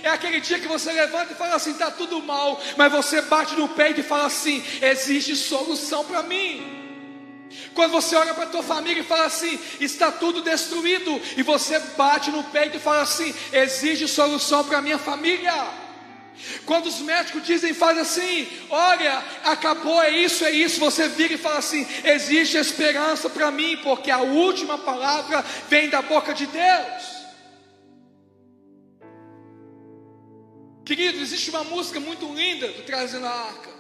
É 0.03 0.09
aquele 0.11 0.41
dia 0.41 0.59
que 0.59 0.69
você 0.69 0.93
levanta 0.93 1.33
e 1.33 1.37
fala 1.37 1.57
assim: 1.57 1.73
está 1.73 1.91
tudo 1.91 2.23
mal, 2.23 2.61
mas 2.77 2.93
você 2.93 3.21
bate 3.23 3.55
no 3.57 3.69
peito 3.69 4.01
e 4.01 4.05
fala 4.05 4.27
assim: 4.27 4.65
existe 4.81 5.35
solução 5.35 6.05
para 6.05 6.23
mim. 6.23 6.78
Quando 7.75 7.93
você 7.93 8.15
olha 8.17 8.35
para 8.35 8.45
a 8.45 8.49
tua 8.49 8.63
família 8.63 9.01
e 9.01 9.05
fala 9.05 9.27
assim, 9.27 9.59
está 9.81 10.11
tudo 10.11 10.43
destruído, 10.43 11.21
e 11.37 11.43
você 11.43 11.79
bate 11.97 12.31
no 12.31 12.45
peito 12.45 12.77
e 12.77 12.81
fala 12.81 13.03
assim, 13.03 13.35
exige 13.53 14.07
solução 14.09 14.65
para 14.65 14.79
a 14.79 14.83
minha 14.83 14.99
família. 14.99 15.53
Quando 16.65 16.87
os 16.87 17.01
médicos 17.01 17.43
dizem, 17.45 17.75
faz 17.75 17.99
assim, 17.99 18.49
olha, 18.71 19.25
acabou, 19.45 20.01
é 20.03 20.11
isso, 20.11 20.45
é 20.45 20.51
isso, 20.51 20.79
você 20.79 21.09
vira 21.09 21.35
e 21.35 21.39
fala 21.39 21.59
assim, 21.59 21.87
existe 22.05 22.57
esperança 22.57 23.29
para 23.29 23.51
mim, 23.51 23.79
porque 23.83 24.11
a 24.11 24.19
última 24.19 24.79
palavra 24.79 25.45
vem 25.69 25.89
da 25.89 26.01
boca 26.03 26.33
de 26.33 26.47
Deus. 26.47 27.19
Querido, 30.85 31.21
existe 31.21 31.51
uma 31.51 31.65
música 31.65 32.01
muito 32.01 32.33
linda 32.33 32.69
do 32.69 32.83
Trazendo 32.83 33.27
a 33.27 33.31
Arca 33.31 33.78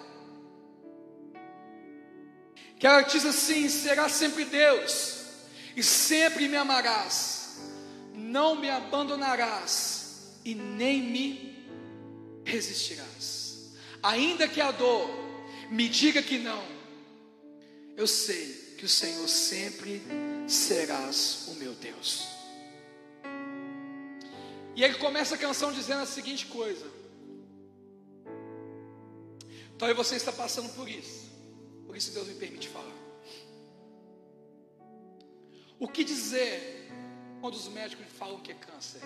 que 2.79 2.87
ela 2.87 3.03
diz 3.03 3.25
assim: 3.25 3.69
será 3.69 4.09
sempre 4.09 4.45
Deus, 4.45 5.17
e 5.77 5.83
sempre 5.83 6.49
me 6.49 6.57
amarás, 6.57 7.59
não 8.15 8.55
me 8.55 8.71
abandonarás, 8.71 10.39
e 10.45 10.55
nem 10.55 11.03
me 11.03 11.67
resistirás. 12.45 13.73
Ainda 14.03 14.47
que 14.47 14.61
a 14.61 14.71
dor 14.71 15.11
me 15.71 15.89
diga 15.89 16.23
que 16.23 16.39
não, 16.39 16.65
eu 17.97 18.07
sei 18.07 18.75
que 18.79 18.85
o 18.85 18.89
Senhor 18.89 19.29
sempre 19.29 20.01
serás 20.47 21.47
o 21.49 21.55
meu 21.55 21.75
Deus. 21.75 22.29
E 24.77 24.85
ele 24.85 24.95
começa 24.95 25.35
a 25.35 25.39
canção 25.39 25.73
dizendo 25.73 26.03
a 26.03 26.07
seguinte 26.07 26.47
coisa: 26.47 26.87
talvez 29.77 29.97
você 29.97 30.15
está 30.15 30.31
passando 30.31 30.73
por 30.77 30.89
isso. 30.89 31.28
Isso 31.99 32.13
Deus 32.13 32.29
me 32.29 32.35
permite 32.35 32.69
falar. 32.69 32.95
O 35.81 35.89
que 35.89 36.05
dizer 36.05 36.89
quando 37.41 37.55
os 37.55 37.69
médicos 37.69 38.07
falam 38.17 38.39
que 38.39 38.53
é 38.53 38.55
câncer? 38.55 39.01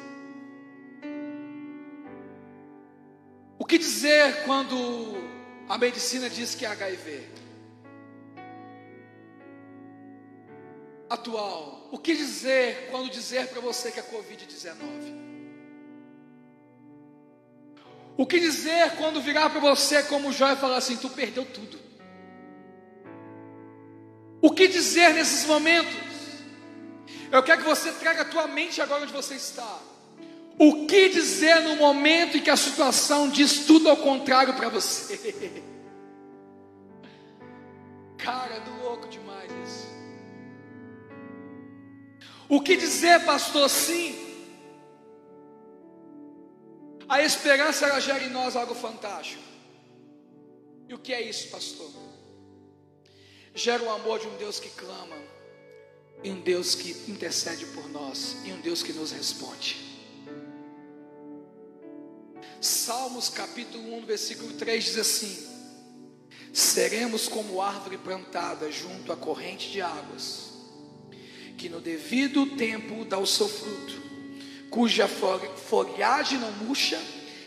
O 3.59 3.65
que 3.65 3.79
dizer 3.79 4.45
quando 4.45 4.77
a 5.71 5.79
medicina 5.79 6.29
diz 6.29 6.55
que 6.55 6.67
é 6.67 6.69
HIV? 6.69 7.29
Atual. 11.09 11.89
O 11.91 11.99
que 11.99 12.15
dizer 12.15 12.91
quando 12.91 13.11
dizer 13.11 13.49
para 13.49 13.63
você 13.63 13.91
que 13.91 14.01
é 14.01 14.03
Covid-19? 14.03 14.77
O 18.19 18.27
que 18.27 18.39
dizer 18.39 18.97
quando 18.97 19.23
virar 19.23 19.49
para 19.49 19.61
você 19.61 20.03
como 20.03 20.31
Jó 20.31 20.53
e 20.53 20.57
falar 20.57 20.77
assim: 20.77 20.99
tu 20.99 21.09
perdeu 21.09 21.47
tudo? 21.47 21.92
O 24.43 24.51
que 24.51 24.67
dizer 24.67 25.15
nesses 25.15 25.47
momentos? 25.47 25.95
Eu 27.31 27.43
quero 27.45 27.63
que 27.63 27.69
você 27.69 27.93
traga 27.93 28.23
a 28.23 28.25
tua 28.25 28.49
mente 28.49 28.83
agora 28.83 29.05
onde 29.05 29.13
você 29.13 29.37
está. 29.37 29.79
O 30.59 30.85
que 30.87 31.09
dizer 31.09 31.61
no 31.61 31.77
momento 31.77 32.37
em 32.37 32.43
que 32.43 32.51
a 32.51 32.57
situação 32.57 33.31
diz 33.31 33.65
tudo 33.65 33.89
ao 33.89 33.97
contrário 33.97 34.55
para 34.55 34.69
você? 34.69 35.63
Cara, 38.19 38.57
é 38.57 38.61
do 38.61 38.83
louco 38.83 39.09
demais 39.09 39.51
isso. 39.65 39.93
O 42.49 42.61
que 42.61 42.77
dizer, 42.77 43.25
pastor? 43.25 43.71
Sim. 43.71 44.19
A 47.09 47.23
esperança 47.23 47.87
ela 47.87 48.01
gera 48.01 48.25
em 48.25 48.31
nós 48.31 48.57
algo 48.57 48.75
fantástico. 48.75 49.43
E 50.89 50.95
o 50.95 50.99
que 50.99 51.15
é 51.15 51.23
isso, 51.23 51.49
pastor? 51.49 52.02
Gera 53.55 53.83
o 53.83 53.91
amor 53.91 54.19
de 54.19 54.27
um 54.27 54.37
Deus 54.37 54.59
que 54.59 54.71
clama, 54.71 55.17
e 56.25 56.31
um 56.31 56.41
Deus 56.41 56.75
que 56.75 56.91
intercede 57.11 57.67
por 57.67 57.89
nós, 57.91 58.37
e 58.45 58.53
um 58.53 58.61
Deus 58.61 58.83
que 58.83 58.93
nos 58.93 59.13
responde. 59.13 59.93
Salmos 62.61 63.29
capítulo 63.29 63.97
1, 63.99 64.07
versículo 64.07 64.53
3 64.55 64.85
diz 64.85 64.99
assim: 64.99 65.49
Seremos 66.53 67.29
como 67.29 67.61
árvore 67.61 67.99
plantada 67.99 68.71
junto 68.71 69.13
à 69.13 69.17
corrente 69.17 69.71
de 69.71 69.81
águas, 69.81 70.53
que 71.59 71.69
no 71.69 71.81
devido 71.81 72.47
tempo 72.57 73.05
dá 73.05 73.19
o 73.19 73.27
seu 73.27 73.49
fruto, 73.49 74.01
cuja 74.71 75.09
folhagem 75.09 76.39
não 76.39 76.53
murcha, 76.53 77.01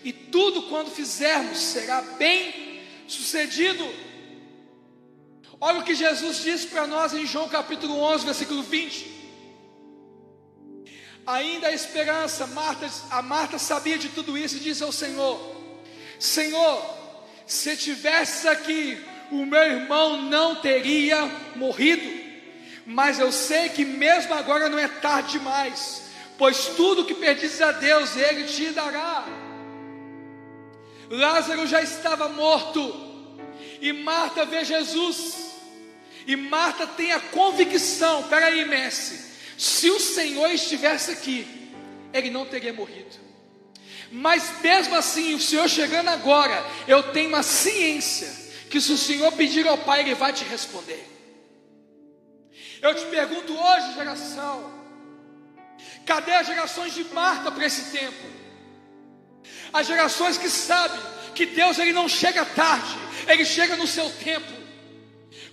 e 0.04 0.12
tudo 0.12 0.64
quando 0.64 0.92
fizermos 0.92 1.60
será 1.60 2.02
bem 2.02 2.84
sucedido. 3.08 3.84
Olha 5.60 5.80
o 5.80 5.84
que 5.84 5.96
Jesus 5.96 6.38
disse 6.38 6.68
para 6.68 6.86
nós 6.86 7.14
em 7.14 7.26
João 7.26 7.48
capítulo 7.48 7.98
11, 8.02 8.26
versículo 8.26 8.62
20. 8.62 9.16
Ainda 11.26 11.68
a 11.68 11.74
esperança, 11.74 12.46
Marta, 12.48 12.90
a 13.10 13.22
Marta 13.22 13.58
sabia 13.58 13.98
de 13.98 14.10
tudo 14.10 14.38
isso 14.38 14.58
e 14.58 14.60
disse 14.60 14.84
ao 14.84 14.92
Senhor: 14.92 15.40
Senhor, 16.20 16.98
se 17.48 17.76
tivesse 17.78 18.48
aqui, 18.48 19.02
o 19.32 19.46
meu 19.46 19.64
irmão 19.64 20.22
não 20.22 20.56
teria 20.56 21.26
morrido. 21.56 22.26
Mas 22.86 23.18
eu 23.18 23.32
sei 23.32 23.70
que 23.70 23.84
mesmo 23.84 24.34
agora 24.34 24.70
não 24.70 24.78
é 24.78 24.88
tarde 24.88 25.40
demais, 25.40 26.04
pois 26.38 26.68
tudo 26.68 27.06
que 27.06 27.16
pedis 27.16 27.60
a 27.62 27.72
Deus, 27.72 28.16
Ele 28.16 28.44
te 28.44 28.70
dará. 28.70 29.26
Lázaro 31.10 31.66
já 31.66 31.82
estava 31.82 32.30
morto, 32.30 32.94
e 33.82 33.92
Marta 33.94 34.46
vê 34.46 34.64
Jesus. 34.64 35.45
E 36.26 36.36
Marta 36.36 36.88
tem 36.88 37.12
a 37.12 37.20
convicção: 37.20 38.24
peraí, 38.24 38.66
Messi, 38.66 39.20
se 39.58 39.90
o 39.90 40.00
Senhor 40.00 40.50
estivesse 40.52 41.12
aqui, 41.12 41.48
ele 42.14 42.30
não 42.30 42.46
teria 42.46 42.74
morrido. 42.74 43.26
Mas 44.12 44.62
mesmo 44.62 44.96
assim, 44.96 45.34
o 45.34 45.42
Senhor 45.42 45.68
chegando 45.68 46.10
agora, 46.10 46.66
eu 46.88 47.04
tenho 47.12 47.30
uma 47.30 47.44
ciência 47.44 48.46
que 48.70 48.80
se 48.80 48.92
o 48.92 48.98
Senhor 48.98 49.32
pedir 49.34 49.68
ao 49.68 49.78
Pai, 49.78 50.02
Ele 50.02 50.16
vai 50.16 50.32
te 50.32 50.44
responder. 50.44 51.06
Eu 52.82 52.94
te 52.94 53.06
pergunto 53.06 53.58
hoje, 53.58 53.94
geração, 53.94 54.72
cadê 56.06 56.34
as 56.34 56.48
gerações 56.48 56.94
de 56.94 57.04
Marta 57.06 57.52
para 57.52 57.66
esse 57.66 57.98
tempo? 57.98 58.26
As 59.74 59.88
gerações 59.88 60.38
que 60.38 60.50
sabem 60.50 61.00
que 61.34 61.46
Deus 61.46 61.80
ele 61.80 61.92
não 61.92 62.08
chega 62.08 62.46
tarde, 62.46 62.96
Ele 63.28 63.44
chega 63.44 63.76
no 63.76 63.88
seu 63.88 64.10
tempo. 64.10 64.55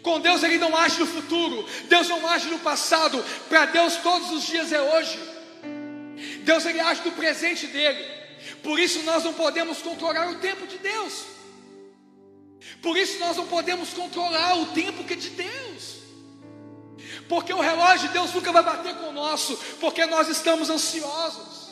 Com 0.02 0.20
Deus 0.20 0.42
ele 0.42 0.58
não 0.58 0.76
age 0.76 0.98
no 0.98 1.06
futuro, 1.06 1.64
Deus 1.84 2.08
não 2.08 2.26
age 2.26 2.48
no 2.48 2.58
passado, 2.58 3.24
para 3.48 3.66
Deus 3.66 3.96
todos 3.96 4.30
os 4.32 4.44
dias 4.44 4.72
é 4.72 4.80
hoje. 4.80 5.18
Deus 6.42 6.66
ele 6.66 6.80
age 6.80 7.02
no 7.04 7.12
presente 7.12 7.66
dele. 7.68 8.04
Por 8.62 8.78
isso 8.78 9.02
nós 9.04 9.22
não 9.24 9.32
podemos 9.32 9.78
controlar 9.78 10.28
o 10.28 10.36
tempo 10.36 10.66
de 10.66 10.78
Deus. 10.78 11.24
Por 12.80 12.96
isso 12.96 13.18
nós 13.18 13.36
não 13.36 13.46
podemos 13.46 13.90
controlar 13.90 14.58
o 14.58 14.66
tempo 14.66 15.04
que 15.04 15.12
é 15.12 15.16
de 15.16 15.30
Deus. 15.30 16.02
Porque 17.28 17.52
o 17.52 17.60
relógio 17.60 18.08
de 18.08 18.14
Deus 18.14 18.32
nunca 18.32 18.52
vai 18.52 18.62
bater 18.62 18.94
com 18.96 19.08
o 19.08 19.12
nosso, 19.12 19.56
porque 19.80 20.04
nós 20.06 20.28
estamos 20.28 20.68
ansiosos. 20.68 21.70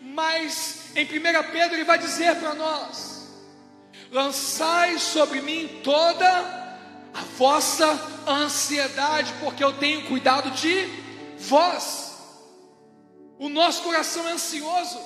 Mas 0.00 0.90
em 0.96 1.04
1 1.04 1.08
Pedro 1.52 1.76
ele 1.76 1.84
vai 1.84 1.98
dizer 1.98 2.36
para 2.36 2.54
nós: 2.54 3.17
lançai 4.10 4.98
sobre 4.98 5.40
mim 5.40 5.80
toda 5.82 6.28
a 7.14 7.20
vossa 7.36 7.86
ansiedade, 8.26 9.32
porque 9.40 9.62
eu 9.62 9.72
tenho 9.72 10.06
cuidado 10.06 10.50
de 10.50 10.88
vós. 11.38 12.16
O 13.38 13.48
nosso 13.48 13.82
coração 13.82 14.28
é 14.28 14.32
ansioso. 14.32 14.98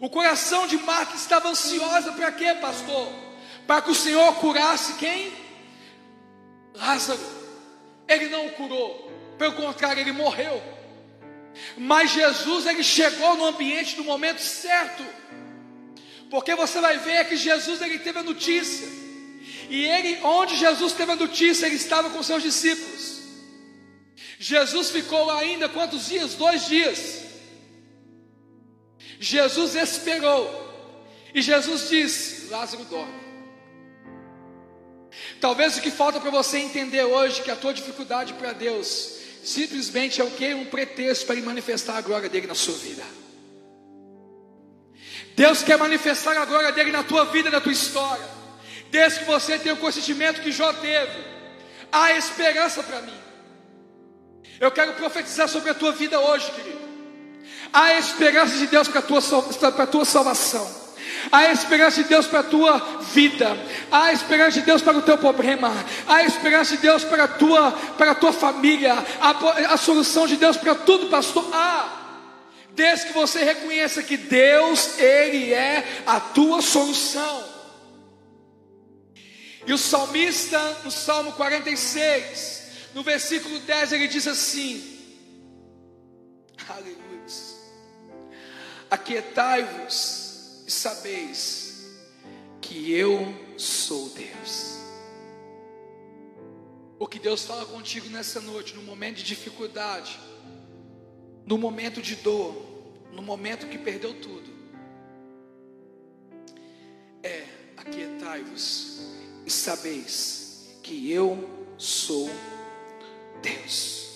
O 0.00 0.10
coração 0.10 0.66
de 0.66 0.76
Marta 0.78 1.16
estava 1.16 1.48
ansiosa 1.48 2.12
para 2.12 2.32
quê, 2.32 2.54
pastor? 2.54 3.08
Para 3.66 3.82
que 3.82 3.90
o 3.90 3.94
Senhor 3.94 4.34
curasse 4.36 4.94
quem? 4.94 5.32
Lázaro. 6.74 7.36
Ele 8.06 8.28
não 8.28 8.46
o 8.46 8.52
curou, 8.52 9.10
pelo 9.38 9.54
contrário, 9.54 10.00
ele 10.00 10.12
morreu. 10.12 10.62
Mas 11.76 12.10
Jesus 12.10 12.66
ele 12.66 12.84
chegou 12.84 13.36
no 13.36 13.46
ambiente 13.46 13.96
no 13.96 14.04
momento 14.04 14.40
certo. 14.40 15.04
Porque 16.30 16.54
você 16.54 16.80
vai 16.80 16.98
ver 16.98 17.28
que 17.28 17.36
Jesus 17.36 17.80
ele 17.80 17.98
teve 17.98 18.18
a 18.18 18.22
notícia. 18.22 18.88
E 19.68 19.84
ele, 19.84 20.18
onde 20.22 20.56
Jesus 20.56 20.92
teve 20.92 21.12
a 21.12 21.16
notícia, 21.16 21.66
ele 21.66 21.76
estava 21.76 22.10
com 22.10 22.22
seus 22.22 22.42
discípulos. 22.42 23.20
Jesus 24.38 24.90
ficou 24.90 25.30
ainda 25.30 25.68
quantos 25.68 26.06
dias? 26.06 26.34
Dois 26.34 26.66
dias. 26.66 27.22
Jesus 29.18 29.74
esperou. 29.74 30.66
E 31.34 31.40
Jesus 31.40 31.88
disse: 31.88 32.48
Lázaro 32.48 32.84
dorme. 32.84 33.26
Talvez 35.40 35.76
o 35.76 35.80
que 35.80 35.90
falta 35.90 36.20
para 36.20 36.30
você 36.30 36.58
entender 36.58 37.04
hoje 37.04 37.42
que 37.42 37.50
a 37.50 37.56
tua 37.56 37.72
dificuldade 37.72 38.34
para 38.34 38.52
Deus 38.52 39.16
simplesmente 39.42 40.20
é 40.20 40.24
o 40.24 40.30
que? 40.30 40.54
Um 40.54 40.66
pretexto 40.66 41.26
para 41.26 41.36
ele 41.36 41.46
manifestar 41.46 41.96
a 41.96 42.00
glória 42.00 42.28
dele 42.28 42.46
na 42.46 42.54
sua 42.54 42.74
vida. 42.74 43.04
Deus 45.34 45.62
quer 45.62 45.78
manifestar 45.78 46.36
a 46.36 46.44
glória 46.44 46.72
dele 46.72 46.90
na 46.90 47.02
tua 47.02 47.24
vida, 47.26 47.50
na 47.50 47.60
tua 47.60 47.72
história. 47.72 48.24
Desde 48.90 49.20
que 49.20 49.24
você 49.26 49.58
tenha 49.58 49.74
o 49.74 49.78
consentimento 49.78 50.40
que 50.40 50.52
Jó 50.52 50.72
teve, 50.72 51.24
há 51.92 52.12
esperança 52.12 52.82
para 52.82 53.02
mim. 53.02 53.18
Eu 54.58 54.70
quero 54.70 54.94
profetizar 54.94 55.48
sobre 55.48 55.70
a 55.70 55.74
tua 55.74 55.92
vida 55.92 56.18
hoje, 56.18 56.50
querido. 56.52 56.86
Há 57.72 57.94
esperança 57.94 58.56
de 58.56 58.66
Deus 58.66 58.88
para 58.88 59.00
a 59.00 59.02
tua, 59.02 59.86
tua 59.86 60.04
salvação. 60.04 60.86
Há 61.30 61.50
esperança 61.52 62.02
de 62.02 62.08
Deus 62.08 62.26
para 62.26 62.40
a 62.40 62.44
tua 62.44 62.78
vida. 63.12 63.56
Há 63.90 64.12
esperança 64.12 64.52
de 64.52 64.62
Deus 64.62 64.80
para 64.80 64.96
o 64.96 65.02
teu 65.02 65.18
problema. 65.18 65.72
Há 66.06 66.22
esperança 66.22 66.76
de 66.76 66.82
Deus 66.82 67.04
para 67.04 67.24
a 67.24 67.28
tua, 67.28 67.72
para 67.98 68.12
a 68.12 68.14
tua 68.14 68.32
família. 68.32 68.94
Há 69.20 69.72
a 69.74 69.76
solução 69.76 70.26
de 70.26 70.36
Deus 70.36 70.56
para 70.56 70.74
tudo, 70.74 71.08
pastor. 71.08 71.46
Há. 71.52 72.05
Desde 72.76 73.06
que 73.06 73.14
você 73.14 73.42
reconheça 73.42 74.02
que 74.02 74.18
Deus, 74.18 74.98
Ele 74.98 75.54
é 75.54 76.02
a 76.04 76.20
tua 76.20 76.60
solução. 76.60 77.42
E 79.66 79.72
o 79.72 79.78
salmista, 79.78 80.60
no 80.84 80.90
Salmo 80.90 81.32
46, 81.32 82.90
no 82.94 83.02
versículo 83.02 83.58
10, 83.60 83.92
ele 83.92 84.06
diz 84.06 84.26
assim: 84.26 84.98
Aleluia. 86.68 87.06
Aquietai-vos 88.90 90.62
e 90.66 90.70
sabeis 90.70 91.96
que 92.60 92.92
eu 92.92 93.34
sou 93.56 94.10
Deus. 94.10 94.76
O 96.98 97.06
que 97.06 97.18
Deus 97.18 97.42
fala 97.44 97.64
contigo 97.64 98.08
nessa 98.10 98.40
noite, 98.40 98.74
no 98.74 98.82
momento 98.82 99.16
de 99.16 99.24
dificuldade, 99.24 100.18
no 101.46 101.56
momento 101.56 102.02
de 102.02 102.16
dor, 102.16 102.54
no 103.12 103.22
momento 103.22 103.68
que 103.68 103.78
perdeu 103.78 104.20
tudo, 104.20 104.50
é: 107.22 107.44
aquietai-vos 107.76 109.00
e 109.46 109.50
sabeis 109.50 110.76
que 110.82 111.10
eu 111.10 111.48
sou 111.78 112.28
Deus. 113.40 114.06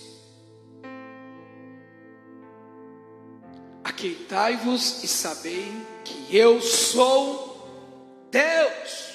Aquietai-vos 3.84 5.04
e 5.04 5.08
sabei 5.08 5.70
que 6.04 6.36
eu 6.36 6.60
sou 6.60 8.26
Deus. 8.30 9.10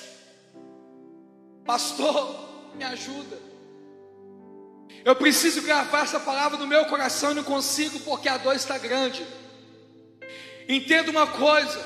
Pastor, 1.65 2.75
me 2.75 2.83
ajuda. 2.83 3.44
Eu 5.05 5.15
preciso 5.15 5.61
gravar 5.61 6.01
essa 6.01 6.19
palavra 6.19 6.57
no 6.57 6.65
meu 6.65 6.85
coração 6.85 7.31
e 7.31 7.35
não 7.35 7.43
consigo 7.43 7.99
porque 7.99 8.27
a 8.27 8.37
dor 8.37 8.55
está 8.55 8.75
grande. 8.79 9.23
Entenda 10.67 11.11
uma 11.11 11.27
coisa: 11.27 11.79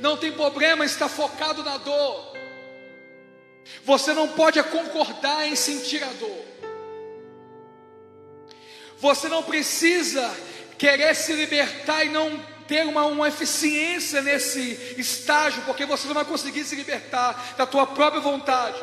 não 0.00 0.16
tem 0.16 0.30
problema 0.30 0.84
estar 0.84 1.08
focado 1.08 1.64
na 1.64 1.78
dor. 1.78 2.36
Você 3.84 4.14
não 4.14 4.28
pode 4.28 4.62
concordar 4.62 5.48
em 5.48 5.56
sentir 5.56 6.04
a 6.04 6.12
dor. 6.12 6.44
Você 8.98 9.28
não 9.28 9.42
precisa 9.42 10.32
querer 10.78 11.12
se 11.16 11.32
libertar 11.32 12.04
e 12.04 12.08
não 12.08 12.40
ter 12.68 12.86
uma, 12.86 13.04
uma 13.06 13.26
eficiência 13.26 14.22
nesse 14.22 14.94
estágio, 14.96 15.62
porque 15.66 15.84
você 15.84 16.06
não 16.06 16.14
vai 16.14 16.24
conseguir 16.24 16.62
se 16.64 16.76
libertar 16.76 17.54
da 17.56 17.66
tua 17.66 17.84
própria 17.84 18.20
vontade. 18.20 18.80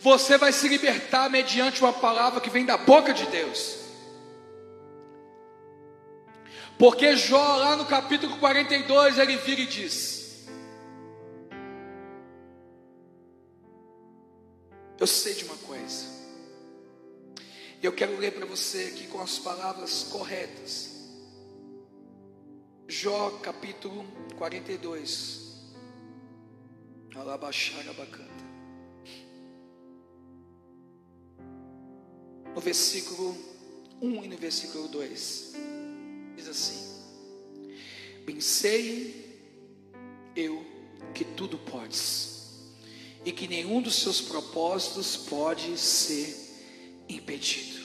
Você 0.00 0.36
vai 0.36 0.52
se 0.52 0.68
libertar 0.68 1.30
mediante 1.30 1.80
uma 1.80 1.92
palavra 1.92 2.40
que 2.40 2.50
vem 2.50 2.64
da 2.64 2.76
boca 2.76 3.12
de 3.12 3.26
Deus. 3.26 3.78
Porque 6.78 7.16
Jó, 7.16 7.56
lá 7.56 7.76
no 7.76 7.86
capítulo 7.86 8.38
42, 8.38 9.18
ele 9.18 9.36
vira 9.36 9.60
e 9.60 9.66
diz: 9.66 10.46
Eu 14.98 15.06
sei 15.06 15.34
de 15.34 15.44
uma 15.44 15.56
coisa, 15.56 16.06
eu 17.82 17.92
quero 17.92 18.16
ler 18.16 18.32
para 18.32 18.46
você 18.46 18.92
aqui 18.92 19.06
com 19.08 19.20
as 19.20 19.38
palavras 19.38 20.04
corretas. 20.04 20.96
Jó 22.86 23.30
capítulo 23.42 24.04
42. 24.36 25.46
Alabaxara 27.14 27.92
bacana. 27.92 28.37
No 32.54 32.60
versículo 32.60 33.36
1 34.00 34.24
e 34.24 34.28
no 34.28 34.36
versículo 34.36 34.88
2. 34.88 35.52
Diz 36.36 36.48
assim: 36.48 36.88
Pensei 38.24 39.40
eu 40.34 40.64
que 41.14 41.24
tudo 41.24 41.58
podes, 41.58 42.44
e 43.24 43.32
que 43.32 43.48
nenhum 43.48 43.82
dos 43.82 43.96
seus 43.96 44.20
propósitos 44.20 45.16
pode 45.16 45.76
ser 45.76 46.34
impedido. 47.08 47.78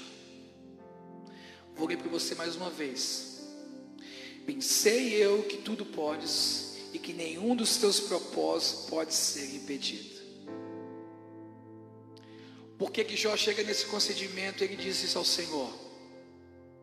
Vou 1.75 1.87
ler 1.87 1.97
para 1.97 2.09
você 2.09 2.35
mais 2.35 2.55
uma 2.55 2.69
vez. 2.69 3.41
Pensei 4.45 5.13
eu 5.13 5.43
que 5.43 5.57
tudo 5.57 5.85
podes 5.85 6.75
e 6.93 6.99
que 6.99 7.13
nenhum 7.13 7.55
dos 7.55 7.77
teus 7.77 7.99
propósitos 7.99 8.89
pode 8.89 9.13
ser 9.13 9.55
impedido. 9.55 10.12
Por 12.77 12.91
que, 12.91 13.03
que 13.03 13.15
Jó 13.15 13.35
chega 13.37 13.63
nesse 13.63 13.85
concedimento 13.85 14.63
e 14.63 14.65
ele 14.65 14.75
diz 14.75 15.03
isso 15.03 15.17
ao 15.17 15.25
Senhor? 15.25 15.71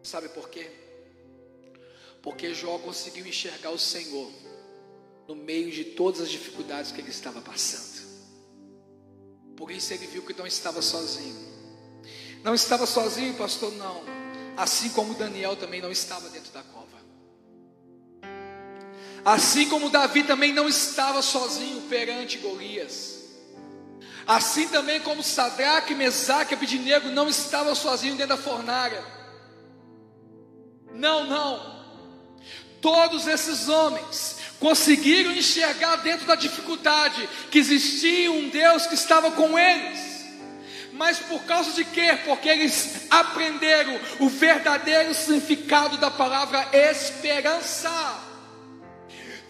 Sabe 0.03 0.29
por 0.29 0.49
quê? 0.49 0.71
Porque 2.23 2.55
Jó 2.55 2.79
conseguiu 2.79 3.27
enxergar 3.27 3.71
o 3.71 3.79
Senhor 3.79 4.31
no 5.27 5.35
meio 5.35 5.71
de 5.71 5.85
todas 5.85 6.21
as 6.21 6.31
dificuldades 6.31 6.93
que 6.93 7.01
ele 7.01 7.11
estava 7.11 7.41
passando. 7.41 8.09
Por 9.57 9.71
isso 9.71 9.93
ele 9.93 10.07
viu 10.07 10.23
que 10.23 10.37
não 10.37 10.47
estava 10.47 10.81
sozinho. 10.81 11.37
Não 12.43 12.55
estava 12.55 12.87
sozinho, 12.87 13.35
pastor, 13.35 13.73
não. 13.73 14.03
Assim 14.57 14.89
como 14.91 15.15
Daniel 15.15 15.57
também 15.57 15.81
não 15.81 15.91
estava 15.91 16.29
dentro 16.31 16.53
da 16.53 16.63
cova. 16.63 16.99
Assim 19.25 19.69
como 19.69 19.91
Davi 19.91 20.23
também 20.25 20.53
não 20.53 20.69
estava 20.69 21.21
sozinho 21.21 21.83
perante 21.83 22.39
Golias. 22.39 23.20
Assim 24.31 24.69
também 24.69 25.01
como 25.01 25.25
Sadraque, 25.25 25.93
Mesaque 25.93 26.53
e 26.53 26.57
Abidinego 26.57 27.09
não 27.09 27.29
estavam 27.29 27.75
sozinhos 27.75 28.17
dentro 28.17 28.37
da 28.37 28.41
fornalha. 28.41 29.03
Não, 30.95 31.25
não. 31.25 31.85
Todos 32.81 33.27
esses 33.27 33.69
homens 33.69 34.37
conseguiram 34.61 35.33
enxergar 35.33 35.97
dentro 35.97 36.29
da 36.29 36.37
dificuldade 36.37 37.29
que 37.51 37.59
existia 37.59 38.31
um 38.31 38.49
Deus 38.51 38.87
que 38.87 38.95
estava 38.95 39.33
com 39.33 39.59
eles. 39.59 39.99
Mas 40.93 41.19
por 41.19 41.43
causa 41.43 41.73
de 41.73 41.85
quê? 41.85 42.17
Porque 42.25 42.49
eles 42.49 43.09
aprenderam 43.11 43.99
o 44.21 44.29
verdadeiro 44.29 45.13
significado 45.13 45.97
da 45.97 46.09
palavra 46.09 46.69
esperança. 46.73 48.30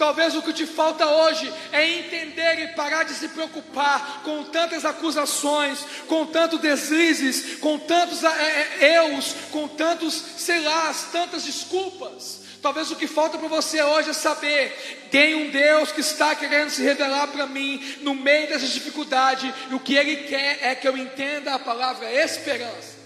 Talvez 0.01 0.34
o 0.34 0.40
que 0.40 0.55
te 0.55 0.64
falta 0.64 1.07
hoje 1.07 1.53
é 1.70 1.86
entender 1.86 2.59
e 2.61 2.68
parar 2.68 3.03
de 3.03 3.12
se 3.12 3.28
preocupar 3.28 4.22
com 4.24 4.44
tantas 4.44 4.86
acusações, 4.86 5.84
com 6.09 6.24
tantos 6.24 6.59
deslizes, 6.59 7.59
com 7.59 7.78
tantos 7.78 8.24
é, 8.24 8.78
é, 8.80 8.96
eus, 8.96 9.34
com 9.51 9.68
tantos, 9.68 10.14
sei 10.14 10.59
lá, 10.61 10.90
tantas 11.12 11.44
desculpas. 11.44 12.40
Talvez 12.62 12.90
o 12.90 12.96
que 12.96 13.07
falta 13.07 13.36
para 13.36 13.46
você 13.46 13.82
hoje 13.82 14.09
é 14.09 14.14
saber: 14.14 15.07
tem 15.11 15.34
um 15.34 15.51
Deus 15.51 15.92
que 15.92 16.01
está 16.01 16.34
querendo 16.34 16.70
se 16.70 16.82
revelar 16.82 17.26
para 17.26 17.44
mim 17.44 17.98
no 18.01 18.14
meio 18.14 18.48
dessa 18.48 18.66
dificuldade, 18.66 19.55
e 19.70 19.74
o 19.74 19.80
que 19.80 19.96
Ele 19.96 20.16
quer 20.28 20.61
é 20.62 20.74
que 20.74 20.88
eu 20.88 20.96
entenda 20.96 21.55
a 21.55 21.59
palavra 21.59 22.11
esperança. 22.11 22.96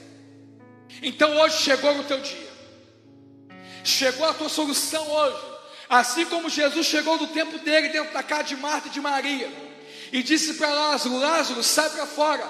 Então 1.03 1.39
hoje 1.39 1.61
chegou 1.61 1.99
o 1.99 2.05
teu 2.05 2.21
dia, 2.21 2.53
chegou 3.83 4.29
a 4.29 4.33
tua 4.33 4.49
solução 4.49 5.11
hoje. 5.11 5.54
Assim 5.89 6.25
como 6.27 6.49
Jesus 6.49 6.87
chegou 6.87 7.19
no 7.19 7.27
tempo 7.29 7.59
dele 7.59 7.89
dentro 7.89 8.13
da 8.13 8.23
casa 8.23 8.45
de 8.45 8.57
Marta 8.57 8.89
e 8.89 8.91
de 8.91 9.01
Maria 9.01 9.51
e 10.13 10.23
disse 10.23 10.55
para 10.55 10.69
Lázaro: 10.69 11.19
Lázaro, 11.19 11.63
sai 11.63 11.91
para 11.91 12.07
fora. 12.07 12.47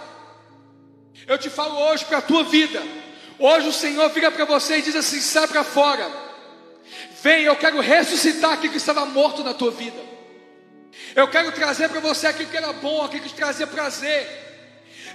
Eu 1.26 1.38
te 1.38 1.48
falo 1.48 1.76
hoje 1.78 2.04
para 2.04 2.18
a 2.18 2.22
tua 2.22 2.44
vida. 2.44 2.82
Hoje 3.38 3.68
o 3.68 3.72
Senhor 3.72 4.08
vira 4.10 4.30
para 4.30 4.44
você 4.44 4.78
e 4.78 4.82
diz 4.82 4.94
assim: 4.94 5.20
sai 5.20 5.48
para 5.48 5.64
fora. 5.64 6.10
Vem, 7.22 7.44
eu 7.44 7.56
quero 7.56 7.80
ressuscitar 7.80 8.52
aquilo 8.52 8.72
que 8.72 8.78
estava 8.78 9.06
morto 9.06 9.42
na 9.42 9.54
tua 9.54 9.70
vida. 9.70 9.98
Eu 11.16 11.26
quero 11.28 11.50
trazer 11.52 11.88
para 11.88 12.00
você 12.00 12.26
aquilo 12.26 12.50
que 12.50 12.56
era 12.56 12.72
bom, 12.74 13.02
aquilo 13.02 13.22
que 13.22 13.30
te 13.30 13.34
trazia 13.34 13.66
prazer. 13.66 14.44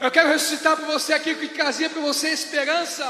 Eu 0.01 0.09
quero 0.09 0.29
ressuscitar 0.29 0.75
para 0.75 0.85
você 0.85 1.13
aquilo 1.13 1.39
que 1.39 1.49
trazia 1.49 1.89
para 1.89 2.01
você 2.01 2.29
esperança. 2.29 3.05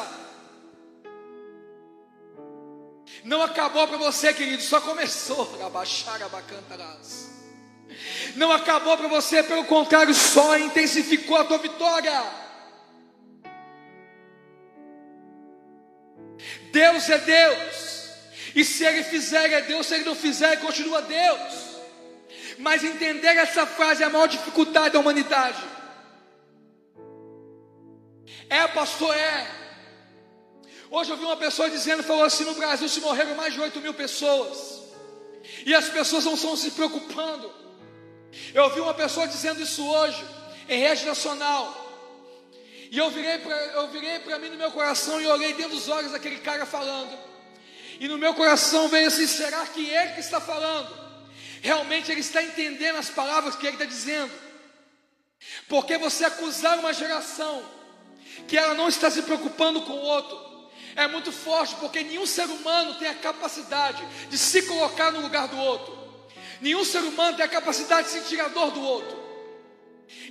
Não 3.23 3.41
acabou 3.41 3.87
para 3.87 3.97
você, 3.97 4.33
querido, 4.33 4.61
só 4.61 4.79
começou. 4.81 5.57
Não 8.35 8.51
acabou 8.51 8.97
para 8.97 9.07
você, 9.07 9.43
pelo 9.43 9.65
contrário, 9.65 10.13
só 10.13 10.57
intensificou 10.57 11.37
a 11.37 11.45
tua 11.45 11.57
vitória. 11.57 12.23
Deus 16.71 17.09
é 17.09 17.17
Deus, 17.17 18.09
e 18.55 18.63
se 18.63 18.85
Ele 18.85 19.03
fizer 19.03 19.51
é 19.51 19.61
Deus, 19.61 19.87
se 19.87 19.95
Ele 19.95 20.05
não 20.05 20.15
fizer, 20.15 20.57
continua 20.57 21.01
Deus. 21.01 21.69
Mas 22.57 22.83
entender 22.83 23.35
essa 23.37 23.65
frase 23.65 24.03
é 24.03 24.05
a 24.05 24.09
maior 24.09 24.27
dificuldade 24.27 24.91
da 24.91 24.99
humanidade. 24.99 25.63
É, 28.49 28.67
pastor, 28.67 29.15
é. 29.15 29.59
Hoje 30.91 31.11
eu 31.11 31.17
vi 31.17 31.23
uma 31.23 31.37
pessoa 31.37 31.69
dizendo, 31.69 32.01
falou 32.03 32.23
assim, 32.23 32.43
no 32.45 32.55
Brasil 32.55 32.89
se 32.89 32.99
morreram 32.99 33.35
mais 33.35 33.53
de 33.53 33.61
8 33.61 33.79
mil 33.79 33.93
pessoas. 33.93 34.81
E 35.65 35.73
as 35.73 35.89
pessoas 35.89 36.25
não 36.25 36.33
estão 36.33 36.55
se 36.55 36.71
preocupando. 36.71 37.51
Eu 38.53 38.69
vi 38.71 38.79
uma 38.79 38.93
pessoa 38.93 39.27
dizendo 39.27 39.61
isso 39.61 39.85
hoje, 39.85 40.23
em 40.67 40.79
rede 40.79 41.05
nacional. 41.05 41.87
E 42.91 42.97
eu 42.97 43.09
virei 43.11 43.37
para 44.19 44.39
mim 44.39 44.49
no 44.49 44.57
meu 44.57 44.71
coração 44.71 45.21
e 45.21 45.27
olhei 45.27 45.53
dentro 45.53 45.75
dos 45.75 45.87
olhos 45.87 46.11
daquele 46.11 46.39
cara 46.39 46.65
falando. 46.65 47.15
E 47.99 48.07
no 48.07 48.17
meu 48.17 48.33
coração 48.33 48.87
veio 48.87 49.07
assim: 49.07 49.27
será 49.27 49.65
que 49.67 49.87
ele 49.87 50.13
que 50.13 50.21
está 50.21 50.41
falando? 50.41 50.97
Realmente 51.61 52.11
ele 52.11 52.21
está 52.21 52.41
entendendo 52.41 52.95
as 52.95 53.09
palavras 53.09 53.55
que 53.55 53.67
ele 53.67 53.75
está 53.75 53.85
dizendo? 53.85 54.31
Porque 55.67 55.97
você 55.97 56.25
acusar 56.25 56.79
uma 56.79 56.93
geração 56.93 57.63
que 58.47 58.57
ela 58.57 58.73
não 58.73 58.87
está 58.87 59.11
se 59.11 59.21
preocupando 59.21 59.81
com 59.81 59.93
o 59.93 60.01
outro, 60.01 60.37
é 60.99 61.07
muito 61.07 61.31
forte, 61.31 61.75
porque 61.75 62.03
nenhum 62.03 62.25
ser 62.25 62.45
humano 62.45 62.95
tem 62.95 63.07
a 63.07 63.13
capacidade 63.15 64.05
de 64.29 64.37
se 64.37 64.63
colocar 64.63 65.11
no 65.11 65.21
lugar 65.21 65.47
do 65.47 65.57
outro. 65.57 65.97
Nenhum 66.59 66.83
ser 66.83 66.99
humano 66.99 67.37
tem 67.37 67.45
a 67.45 67.49
capacidade 67.49 68.07
de 68.07 68.13
sentir 68.15 68.41
a 68.41 68.49
dor 68.49 68.71
do 68.71 68.81
outro. 68.81 69.17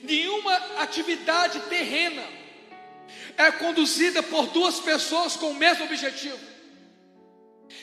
Nenhuma 0.03 0.55
atividade 0.79 1.59
terrena 1.71 2.23
é 3.39 3.51
conduzida 3.51 4.23
por 4.23 4.49
duas 4.49 4.79
pessoas 4.79 5.37
com 5.37 5.53
o 5.53 5.55
mesmo 5.55 5.87
objetivo. 5.87 6.39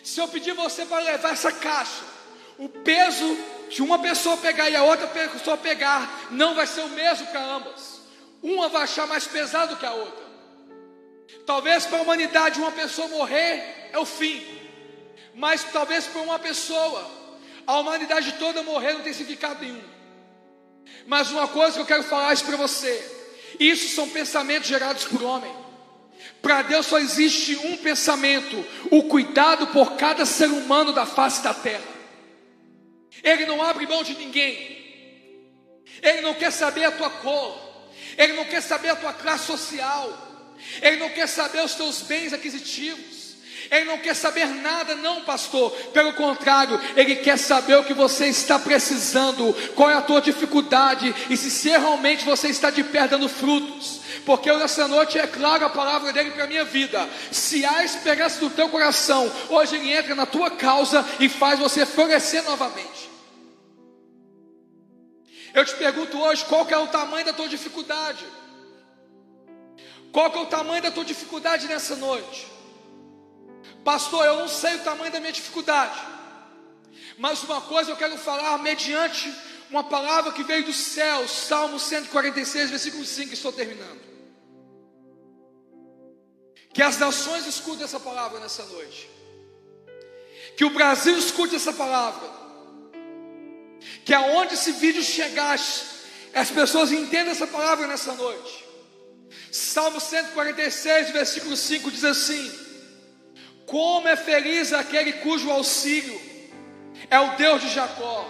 Se 0.04 0.20
eu 0.22 0.28
pedir 0.28 0.54
você 0.54 0.86
para 0.86 1.04
levar 1.04 1.34
essa 1.34 1.52
caixa, 1.52 2.04
o 2.60 2.70
peso 2.70 3.36
de 3.68 3.82
uma 3.82 3.98
pessoa 3.98 4.38
pegar 4.38 4.70
e 4.70 4.76
a 4.76 4.84
outra 4.84 5.08
pessoa 5.08 5.58
pegar 5.58 6.28
não 6.30 6.54
vai 6.54 6.68
ser 6.68 6.82
o 6.82 6.90
mesmo 6.90 7.26
para 7.28 7.42
ambas. 7.42 8.00
Uma 8.44 8.70
vai 8.70 8.84
achar 8.84 9.08
mais 9.08 9.26
pesado 9.26 9.76
que 9.76 9.86
a 9.88 9.92
outra. 9.92 10.25
Talvez 11.46 11.86
para 11.86 12.00
a 12.00 12.02
humanidade 12.02 12.60
uma 12.60 12.72
pessoa 12.72 13.08
morrer 13.08 13.90
é 13.92 14.00
o 14.00 14.06
fim, 14.06 14.44
mas 15.34 15.64
talvez 15.64 16.06
para 16.08 16.22
uma 16.22 16.40
pessoa 16.40 17.12
a 17.68 17.80
humanidade 17.80 18.34
toda 18.34 18.64
morrer 18.64 18.94
não 18.94 19.02
tem 19.02 19.14
significado 19.14 19.64
nenhum. 19.64 19.82
Mas 21.08 21.32
uma 21.32 21.48
coisa 21.48 21.74
que 21.74 21.82
eu 21.82 21.86
quero 21.86 22.04
falar 22.04 22.34
isso 22.34 22.46
para 22.46 22.58
você: 22.58 23.12
isso 23.60 23.96
são 23.96 24.10
pensamentos 24.10 24.68
gerados 24.68 25.06
por 25.06 25.24
homem. 25.24 25.54
Para 26.42 26.62
Deus 26.62 26.86
só 26.86 27.00
existe 27.00 27.56
um 27.58 27.78
pensamento: 27.78 28.66
o 28.92 29.04
cuidado 29.04 29.68
por 29.68 29.94
cada 29.96 30.26
ser 30.26 30.48
humano 30.48 30.94
da 30.94 31.06
face 31.06 31.44
da 31.44 31.54
terra. 31.54 31.96
Ele 33.24 33.46
não 33.46 33.64
abre 33.64 33.88
mão 33.88 34.04
de 34.04 34.16
ninguém. 34.16 34.76
Ele 36.02 36.22
não 36.22 36.34
quer 36.34 36.52
saber 36.52 36.86
a 36.86 36.92
tua 36.92 37.10
cor. 37.10 37.60
Ele 38.18 38.34
não 38.34 38.46
quer 38.46 38.62
saber 38.62 38.90
a 38.90 38.96
tua 38.96 39.14
classe 39.14 39.46
social. 39.46 40.25
Ele 40.82 40.98
não 40.98 41.10
quer 41.10 41.28
saber 41.28 41.64
os 41.64 41.76
teus 41.76 42.02
bens 42.02 42.34
aquisitivos. 42.34 43.26
Ele 43.72 43.86
não 43.86 43.98
quer 43.98 44.16
saber 44.16 44.46
nada, 44.48 44.96
não, 44.96 45.22
pastor. 45.22 45.72
Pelo 45.94 46.14
contrário, 46.14 46.80
ele 46.96 47.16
quer 47.16 47.38
saber 47.38 47.76
o 47.76 47.84
que 47.84 47.94
você 47.94 48.28
está 48.28 48.60
precisando, 48.60 49.56
qual 49.76 49.90
é 49.90 49.96
a 49.96 50.02
tua 50.02 50.22
dificuldade 50.22 51.14
e 51.30 51.38
se, 51.38 51.50
se 51.50 51.70
realmente 51.70 52.24
você 52.26 52.50
está 52.50 52.70
de 52.70 52.84
pé 52.84 53.08
dando 53.08 53.28
frutos. 53.28 54.02
Porque 54.26 54.52
nessa 54.54 54.88
noite 54.88 55.20
é 55.20 55.28
claro 55.28 55.66
a 55.66 55.70
palavra 55.70 56.12
dele 56.12 56.32
para 56.32 56.46
a 56.46 56.48
minha 56.48 56.66
vida. 56.66 57.08
Se 57.32 57.66
há 57.66 57.84
esperança 57.84 58.40
no 58.42 58.50
teu 58.50 58.70
coração, 58.70 59.32
hoje 59.50 59.76
ele 59.76 59.92
entra 59.92 60.16
na 60.16 60.26
tua 60.26 60.52
causa 60.52 61.06
e 61.20 61.30
faz 61.30 61.60
você 61.60 61.86
florescer 61.86 62.44
novamente. 62.44 63.10
Eu 65.54 65.64
te 65.64 65.74
pergunto 65.76 66.20
hoje 66.20 66.44
qual 66.46 66.68
é 66.70 66.78
o 66.78 66.88
tamanho 66.88 67.26
da 67.26 67.34
tua 67.34 67.48
dificuldade. 67.48 68.26
Qual 70.16 70.32
que 70.32 70.38
é 70.38 70.42
o 70.42 70.46
tamanho 70.46 70.82
da 70.82 70.90
tua 70.90 71.04
dificuldade 71.04 71.68
nessa 71.68 71.94
noite? 71.98 72.48
Pastor, 73.84 74.26
eu 74.26 74.38
não 74.38 74.48
sei 74.48 74.76
o 74.76 74.80
tamanho 74.80 75.12
da 75.12 75.20
minha 75.20 75.34
dificuldade. 75.34 76.00
Mas 77.18 77.44
uma 77.44 77.60
coisa 77.60 77.92
eu 77.92 77.98
quero 77.98 78.18
falar 78.18 78.58
mediante 78.60 79.30
uma 79.70 79.84
palavra 79.84 80.32
que 80.32 80.42
veio 80.42 80.64
do 80.64 80.72
céu, 80.72 81.28
Salmo 81.28 81.78
146, 81.78 82.70
versículo 82.70 83.04
5, 83.04 83.34
estou 83.34 83.52
terminando. 83.52 84.00
Que 86.74 86.82
as 86.82 86.98
nações 86.98 87.46
escutem 87.46 87.84
essa 87.84 88.00
palavra 88.00 88.40
nessa 88.40 88.64
noite. 88.68 89.10
Que 90.56 90.64
o 90.64 90.70
Brasil 90.70 91.18
escute 91.18 91.58
essa 91.58 91.74
palavra. 91.74 92.30
Que 94.06 94.14
aonde 94.14 94.54
esse 94.54 94.72
vídeo 94.72 95.04
chegasse, 95.04 95.84
as 96.34 96.50
pessoas 96.50 96.94
entendam 96.94 97.34
essa 97.34 97.48
palavra 97.48 97.86
nessa 97.86 98.14
noite. 98.14 98.65
Salmo 99.52 100.02
146, 100.02 101.12
versículo 101.12 101.56
5 101.56 101.92
diz 101.92 102.04
assim: 102.04 102.52
Como 103.66 104.08
é 104.08 104.16
feliz 104.16 104.74
aquele 104.74 105.14
cujo 105.14 105.50
auxílio 105.50 106.20
é 107.10 107.20
o 107.20 107.36
Deus 107.36 107.62
de 107.62 107.70
Jacó, 107.70 108.30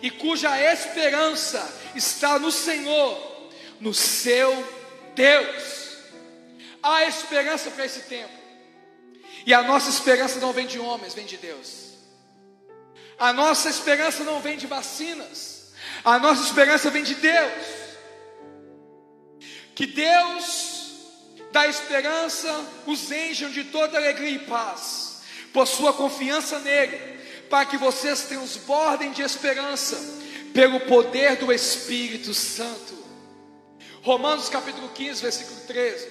e 0.00 0.10
cuja 0.10 0.60
esperança 0.60 1.66
está 1.94 2.38
no 2.38 2.52
Senhor, 2.52 3.50
no 3.80 3.92
seu 3.92 4.52
Deus. 5.14 5.84
Há 6.82 7.04
esperança 7.06 7.70
para 7.70 7.86
esse 7.86 8.00
tempo, 8.00 8.32
e 9.46 9.52
a 9.52 9.62
nossa 9.62 9.90
esperança 9.90 10.38
não 10.38 10.52
vem 10.52 10.66
de 10.66 10.78
homens, 10.78 11.14
vem 11.14 11.26
de 11.26 11.36
Deus. 11.36 11.94
A 13.18 13.32
nossa 13.32 13.68
esperança 13.68 14.22
não 14.24 14.40
vem 14.40 14.56
de 14.56 14.66
vacinas, 14.66 15.72
a 16.04 16.18
nossa 16.18 16.42
esperança 16.42 16.90
vem 16.90 17.02
de 17.02 17.14
Deus. 17.14 17.73
Que 19.74 19.86
Deus 19.86 20.74
da 21.50 21.66
esperança 21.66 22.52
os 22.86 23.10
encham 23.10 23.50
de 23.50 23.64
toda 23.64 23.96
alegria 23.96 24.30
e 24.30 24.38
paz, 24.40 25.22
por 25.52 25.66
sua 25.66 25.92
confiança 25.92 26.58
nele, 26.60 26.96
para 27.48 27.64
que 27.64 27.76
vocês 27.76 28.22
transbordem 28.22 29.12
de 29.12 29.22
esperança 29.22 29.96
pelo 30.52 30.80
poder 30.80 31.36
do 31.36 31.52
Espírito 31.52 32.34
Santo. 32.34 33.04
Romanos 34.02 34.48
capítulo 34.48 34.88
15, 34.88 35.22
versículo 35.22 35.60
13. 35.60 36.08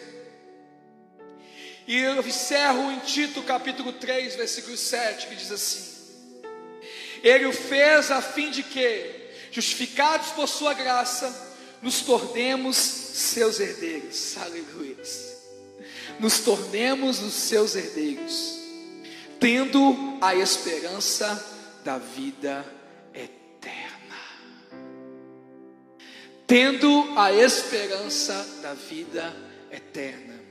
E 1.86 1.97
eu 1.97 2.20
encerro 2.26 2.91
em 2.91 2.99
Tito 2.99 3.41
capítulo 3.43 3.93
3, 3.93 4.36
versículo 4.36 4.78
7, 4.78 5.28
que 5.28 5.36
diz 5.36 5.51
assim: 5.51 5.84
Ele 7.22 7.45
o 7.45 7.53
fez 7.53 8.11
a 8.11 8.22
fim 8.22 8.49
de 8.49 8.64
que, 8.64 9.30
justificados 9.51 10.30
por 10.30 10.47
sua 10.47 10.74
graça, 10.74 11.53
nos 11.84 12.00
tornemos 12.02 12.78
seus 12.78 13.60
herdeiros. 13.60 14.38
Aleluia. 14.38 14.98
Nos 16.18 16.40
tornemos 16.40 17.22
os 17.22 17.34
seus 17.34 17.76
herdeiros, 17.76 18.58
tendo 19.40 20.18
a 20.22 20.34
esperança 20.34 21.44
da 21.84 21.98
vida 21.98 22.66
eterna. 23.14 24.16
Tendo 26.48 27.14
a 27.18 27.34
esperança 27.34 28.34
da 28.62 28.74
vida 28.74 29.36
eterna. 29.70 30.42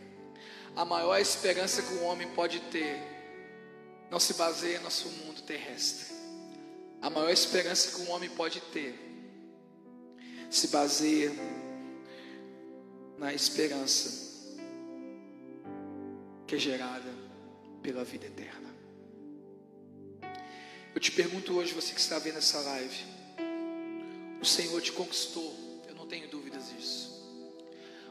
A 0.77 0.85
maior 0.85 1.19
esperança 1.19 1.81
que 1.81 1.95
o 1.95 2.05
homem 2.05 2.29
pode 2.29 2.61
ter 2.61 3.01
não 4.11 4.21
se 4.21 4.35
baseia 4.35 4.79
no 4.79 4.85
nosso 4.85 5.09
mundo 5.09 5.41
terrestre. 5.43 6.15
A 7.01 7.09
maior 7.09 7.31
esperança 7.31 7.97
que 7.97 8.03
um 8.03 8.11
homem 8.11 8.29
pode 8.29 8.61
ter 8.61 9.12
se 10.57 10.69
baseia 10.69 11.33
na 13.19 13.33
esperança 13.33 14.23
que 16.47 16.57
é 16.57 16.59
gerada 16.59 17.11
pela 17.83 18.05
vida 18.05 18.27
eterna. 18.27 18.71
Eu 20.95 21.01
te 21.01 21.11
pergunto 21.11 21.55
hoje, 21.55 21.73
você 21.73 21.95
que 21.95 22.01
está 22.01 22.19
vendo 22.19 22.37
essa 22.37 22.61
live, 22.61 23.05
o 24.43 24.45
Senhor 24.45 24.81
te 24.83 24.93
conquistou, 24.93 25.83
eu 25.89 25.95
não 25.95 26.07
tenho 26.07 26.29
dúvidas 26.29 26.69
disso. 26.69 27.11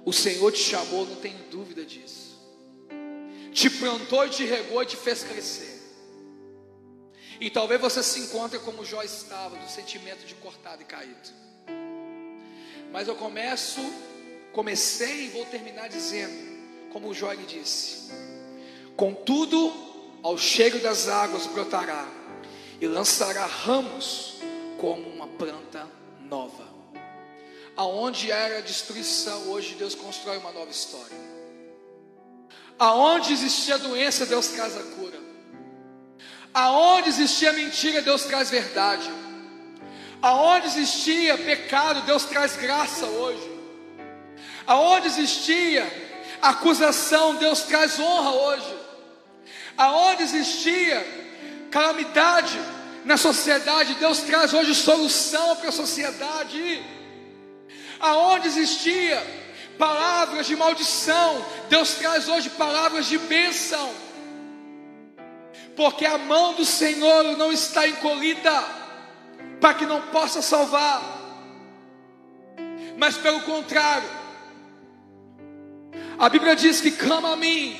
O 0.04 0.12
Senhor 0.12 0.52
te 0.52 0.60
chamou, 0.60 1.06
não 1.06 1.18
tenho 1.18 1.38
dúvida 1.52 1.86
disso. 1.86 2.32
Te 3.54 3.70
plantou 3.70 4.28
te 4.30 4.46
regou 4.46 4.84
te 4.84 4.98
fez 4.98 5.24
crescer. 5.24 5.80
E 7.40 7.50
talvez 7.52 7.80
você 7.80 8.02
se 8.02 8.20
encontre 8.20 8.58
como 8.60 8.84
Jó 8.84 9.04
estava, 9.04 9.58
do 9.58 9.70
sentimento 9.70 10.26
de 10.26 10.34
cortado 10.36 10.82
e 10.82 10.86
caído. 10.86 11.51
Mas 12.92 13.08
eu 13.08 13.16
começo, 13.16 13.80
comecei 14.52 15.26
e 15.26 15.30
vou 15.30 15.46
terminar 15.46 15.88
dizendo, 15.88 16.34
como 16.92 17.14
Jó 17.14 17.32
lhe 17.32 17.46
disse: 17.46 18.12
Contudo, 18.96 19.74
ao 20.22 20.38
cheiro 20.38 20.80
das 20.80 21.08
águas 21.08 21.48
brotará 21.48 22.08
e 22.80 22.88
lançará 22.88 23.46
ramos 23.46 24.36
como 24.78 25.08
uma 25.10 25.28
planta 25.28 25.88
nova. 26.20 26.70
Aonde 27.78 28.30
era 28.30 28.58
a 28.58 28.62
destruição, 28.62 29.50
hoje 29.50 29.76
Deus 29.76 29.96
constrói 29.96 30.38
uma 30.38 30.52
nova 30.52 30.70
história. 30.70 31.18
Aonde 32.78 33.32
existia 33.32 33.78
doença, 33.78 34.26
Deus 34.26 34.48
traz 34.48 34.76
a 34.76 34.84
cura. 34.84 35.20
Aonde 36.54 37.10
existia 37.10 37.54
mentira, 37.54 38.02
Deus 38.02 38.24
traz 38.24 38.50
verdade. 38.50 39.10
Aonde 40.22 40.68
existia 40.68 41.38
pecado, 41.38 42.02
Deus 42.02 42.26
traz 42.26 42.56
graça 42.56 43.06
hoje. 43.06 43.50
Aonde 44.68 45.08
existia 45.08 45.92
acusação, 46.42 47.36
Deus 47.36 47.62
traz 47.62 48.00
honra 48.00 48.32
hoje. 48.32 48.76
Aonde 49.76 50.24
existia 50.24 51.06
calamidade 51.72 52.60
na 53.04 53.18
sociedade, 53.18 53.96
Deus 53.96 54.20
traz 54.20 54.54
hoje 54.54 54.76
solução 54.76 55.56
para 55.56 55.70
a 55.70 55.72
sociedade. 55.72 56.84
Aonde 58.00 58.48
existia 58.48 59.26
palavras 59.80 60.46
de 60.46 60.56
maldição, 60.56 61.44
Deus 61.68 61.96
traz 61.96 62.28
hoje 62.28 62.52
palavras 62.52 63.08
de 63.08 63.18
bênção. 63.18 63.92
Porque 65.76 66.06
a 66.06 66.20
mão 66.20 66.54
do 66.54 66.66
Senhor 66.66 67.36
não 67.38 67.52
está 67.52 67.88
encolhida 67.88 68.81
para 69.62 69.76
que 69.76 69.86
não 69.86 70.02
possa 70.08 70.42
salvar. 70.42 71.20
Mas 72.98 73.16
pelo 73.16 73.42
contrário, 73.42 74.10
a 76.18 76.28
Bíblia 76.28 76.56
diz 76.56 76.82
que 76.82 76.92
clama 76.92 77.34
a 77.34 77.36
mim 77.36 77.80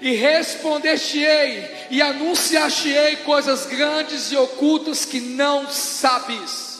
e 0.00 0.14
responder-te-ei 0.14 1.70
e 1.90 2.02
anunciar-te-ei 2.02 3.16
coisas 3.16 3.66
grandes 3.66 4.32
e 4.32 4.36
ocultas 4.36 5.04
que 5.04 5.20
não 5.20 5.70
sabes. 5.70 6.72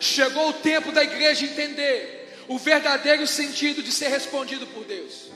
Chegou 0.00 0.48
o 0.50 0.54
tempo 0.54 0.92
da 0.92 1.02
igreja 1.02 1.44
entender 1.44 2.44
o 2.48 2.58
verdadeiro 2.58 3.26
sentido 3.26 3.82
de 3.82 3.90
ser 3.90 4.08
respondido 4.08 4.66
por 4.68 4.84
Deus, 4.84 5.30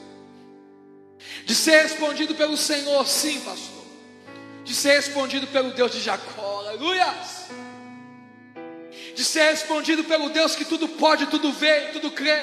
de 1.45 1.55
ser 1.55 1.83
respondido 1.83 2.35
pelo 2.35 2.57
Senhor, 2.57 3.07
sim, 3.07 3.41
pastor, 3.41 3.85
de 4.65 4.75
ser 4.75 4.97
respondido 4.97 5.47
pelo 5.47 5.71
Deus 5.73 5.93
de 5.93 6.01
Jacó, 6.01 6.59
aleluia, 6.67 7.07
de 9.19 9.25
ser 9.25 9.51
respondido 9.51 10.05
pelo 10.05 10.29
Deus 10.29 10.55
que 10.55 10.65
tudo 10.65 10.87
pode, 10.87 11.27
tudo 11.27 11.51
vê, 11.51 11.89
tudo 11.93 12.09
crê. 12.09 12.41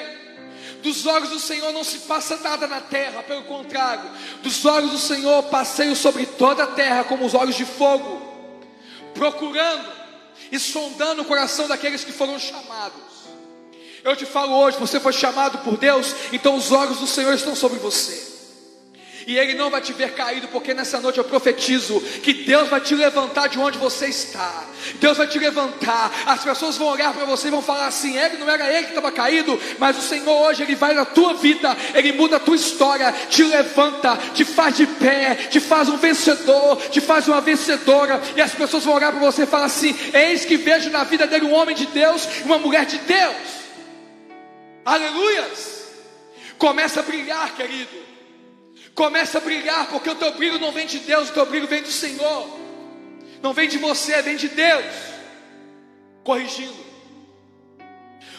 Dos 0.82 1.06
olhos 1.06 1.30
do 1.30 1.40
Senhor 1.40 1.72
não 1.72 1.82
se 1.82 2.00
passa 2.00 2.36
nada 2.36 2.66
na 2.66 2.82
terra, 2.82 3.22
pelo 3.22 3.44
contrário, 3.44 4.10
dos 4.42 4.62
olhos 4.66 4.90
do 4.90 4.98
Senhor 4.98 5.44
passeio 5.44 5.96
sobre 5.96 6.26
toda 6.26 6.64
a 6.64 6.66
terra 6.66 7.04
como 7.04 7.24
os 7.24 7.32
olhos 7.32 7.54
de 7.54 7.64
fogo, 7.64 8.20
procurando 9.14 9.90
e 10.52 10.58
sondando 10.58 11.22
o 11.22 11.24
coração 11.24 11.66
daqueles 11.66 12.04
que 12.04 12.12
foram 12.12 12.38
chamados. 12.38 13.00
Eu 14.04 14.14
te 14.14 14.26
falo 14.26 14.54
hoje, 14.58 14.76
você 14.76 15.00
foi 15.00 15.14
chamado 15.14 15.56
por 15.64 15.78
Deus, 15.78 16.14
então 16.30 16.56
os 16.56 16.72
olhos 16.72 16.98
do 16.98 17.06
Senhor 17.06 17.32
estão 17.32 17.56
sobre 17.56 17.78
você 17.78 18.35
e 19.26 19.36
Ele 19.36 19.54
não 19.54 19.70
vai 19.70 19.80
te 19.80 19.92
ver 19.92 20.12
caído, 20.12 20.46
porque 20.48 20.72
nessa 20.72 21.00
noite 21.00 21.18
eu 21.18 21.24
profetizo 21.24 22.00
que 22.22 22.32
Deus 22.32 22.68
vai 22.68 22.80
te 22.80 22.94
levantar 22.94 23.48
de 23.48 23.58
onde 23.58 23.76
você 23.76 24.06
está. 24.06 24.64
Deus 25.00 25.18
vai 25.18 25.26
te 25.26 25.36
levantar. 25.36 26.12
As 26.26 26.44
pessoas 26.44 26.76
vão 26.76 26.86
olhar 26.86 27.12
para 27.12 27.24
você 27.24 27.48
e 27.48 27.50
vão 27.50 27.60
falar 27.60 27.88
assim: 27.88 28.16
Ele 28.16 28.36
não 28.36 28.48
era 28.48 28.72
ele 28.72 28.84
que 28.84 28.90
estava 28.90 29.10
caído, 29.10 29.60
mas 29.80 29.98
o 29.98 30.00
Senhor 30.00 30.30
hoje 30.30 30.62
Ele 30.62 30.76
vai 30.76 30.94
na 30.94 31.04
tua 31.04 31.34
vida, 31.34 31.76
Ele 31.92 32.12
muda 32.12 32.36
a 32.36 32.40
tua 32.40 32.54
história, 32.54 33.12
te 33.28 33.42
levanta, 33.42 34.16
te 34.32 34.44
faz 34.44 34.76
de 34.76 34.86
pé, 34.86 35.34
te 35.34 35.58
faz 35.58 35.88
um 35.88 35.96
vencedor, 35.96 36.76
te 36.88 37.00
faz 37.00 37.26
uma 37.26 37.40
vencedora. 37.40 38.22
E 38.36 38.40
as 38.40 38.54
pessoas 38.54 38.84
vão 38.84 38.94
olhar 38.94 39.10
para 39.10 39.20
você 39.20 39.42
e 39.42 39.46
falar 39.46 39.66
assim: 39.66 39.92
Eis 40.14 40.44
que 40.44 40.56
vejo 40.56 40.88
na 40.90 41.02
vida 41.02 41.26
dele 41.26 41.46
um 41.46 41.52
homem 41.52 41.74
de 41.74 41.86
Deus, 41.86 42.28
uma 42.44 42.58
mulher 42.58 42.86
de 42.86 42.98
Deus. 42.98 43.34
Aleluias! 44.84 45.84
Começa 46.56 47.00
a 47.00 47.02
brilhar, 47.02 47.56
querido. 47.56 48.05
Começa 48.96 49.36
a 49.36 49.40
brilhar, 49.42 49.90
porque 49.90 50.08
o 50.08 50.14
teu 50.14 50.32
brilho 50.32 50.58
não 50.58 50.72
vem 50.72 50.86
de 50.86 51.00
Deus, 51.00 51.28
o 51.28 51.32
teu 51.34 51.44
brilho 51.44 51.68
vem 51.68 51.82
do 51.82 51.92
Senhor. 51.92 52.58
Não 53.42 53.52
vem 53.52 53.68
de 53.68 53.76
você, 53.76 54.22
vem 54.22 54.36
de 54.36 54.48
Deus. 54.48 54.86
Corrigindo. 56.24 56.86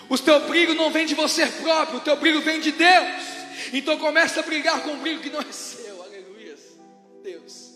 O 0.10 0.18
teu 0.18 0.40
brilho 0.48 0.74
não 0.74 0.90
vem 0.90 1.06
de 1.06 1.14
você 1.14 1.46
próprio, 1.46 2.00
o 2.00 2.02
teu 2.02 2.16
brilho 2.16 2.42
vem 2.42 2.60
de 2.60 2.72
Deus. 2.72 3.08
Então 3.72 4.00
começa 4.00 4.40
a 4.40 4.44
brilhar 4.44 4.82
com 4.82 4.94
um 4.94 4.98
brilho 4.98 5.20
que 5.20 5.30
não 5.30 5.42
é 5.42 5.52
seu. 5.52 6.02
Aleluia. 6.02 6.58
Deus. 7.22 7.74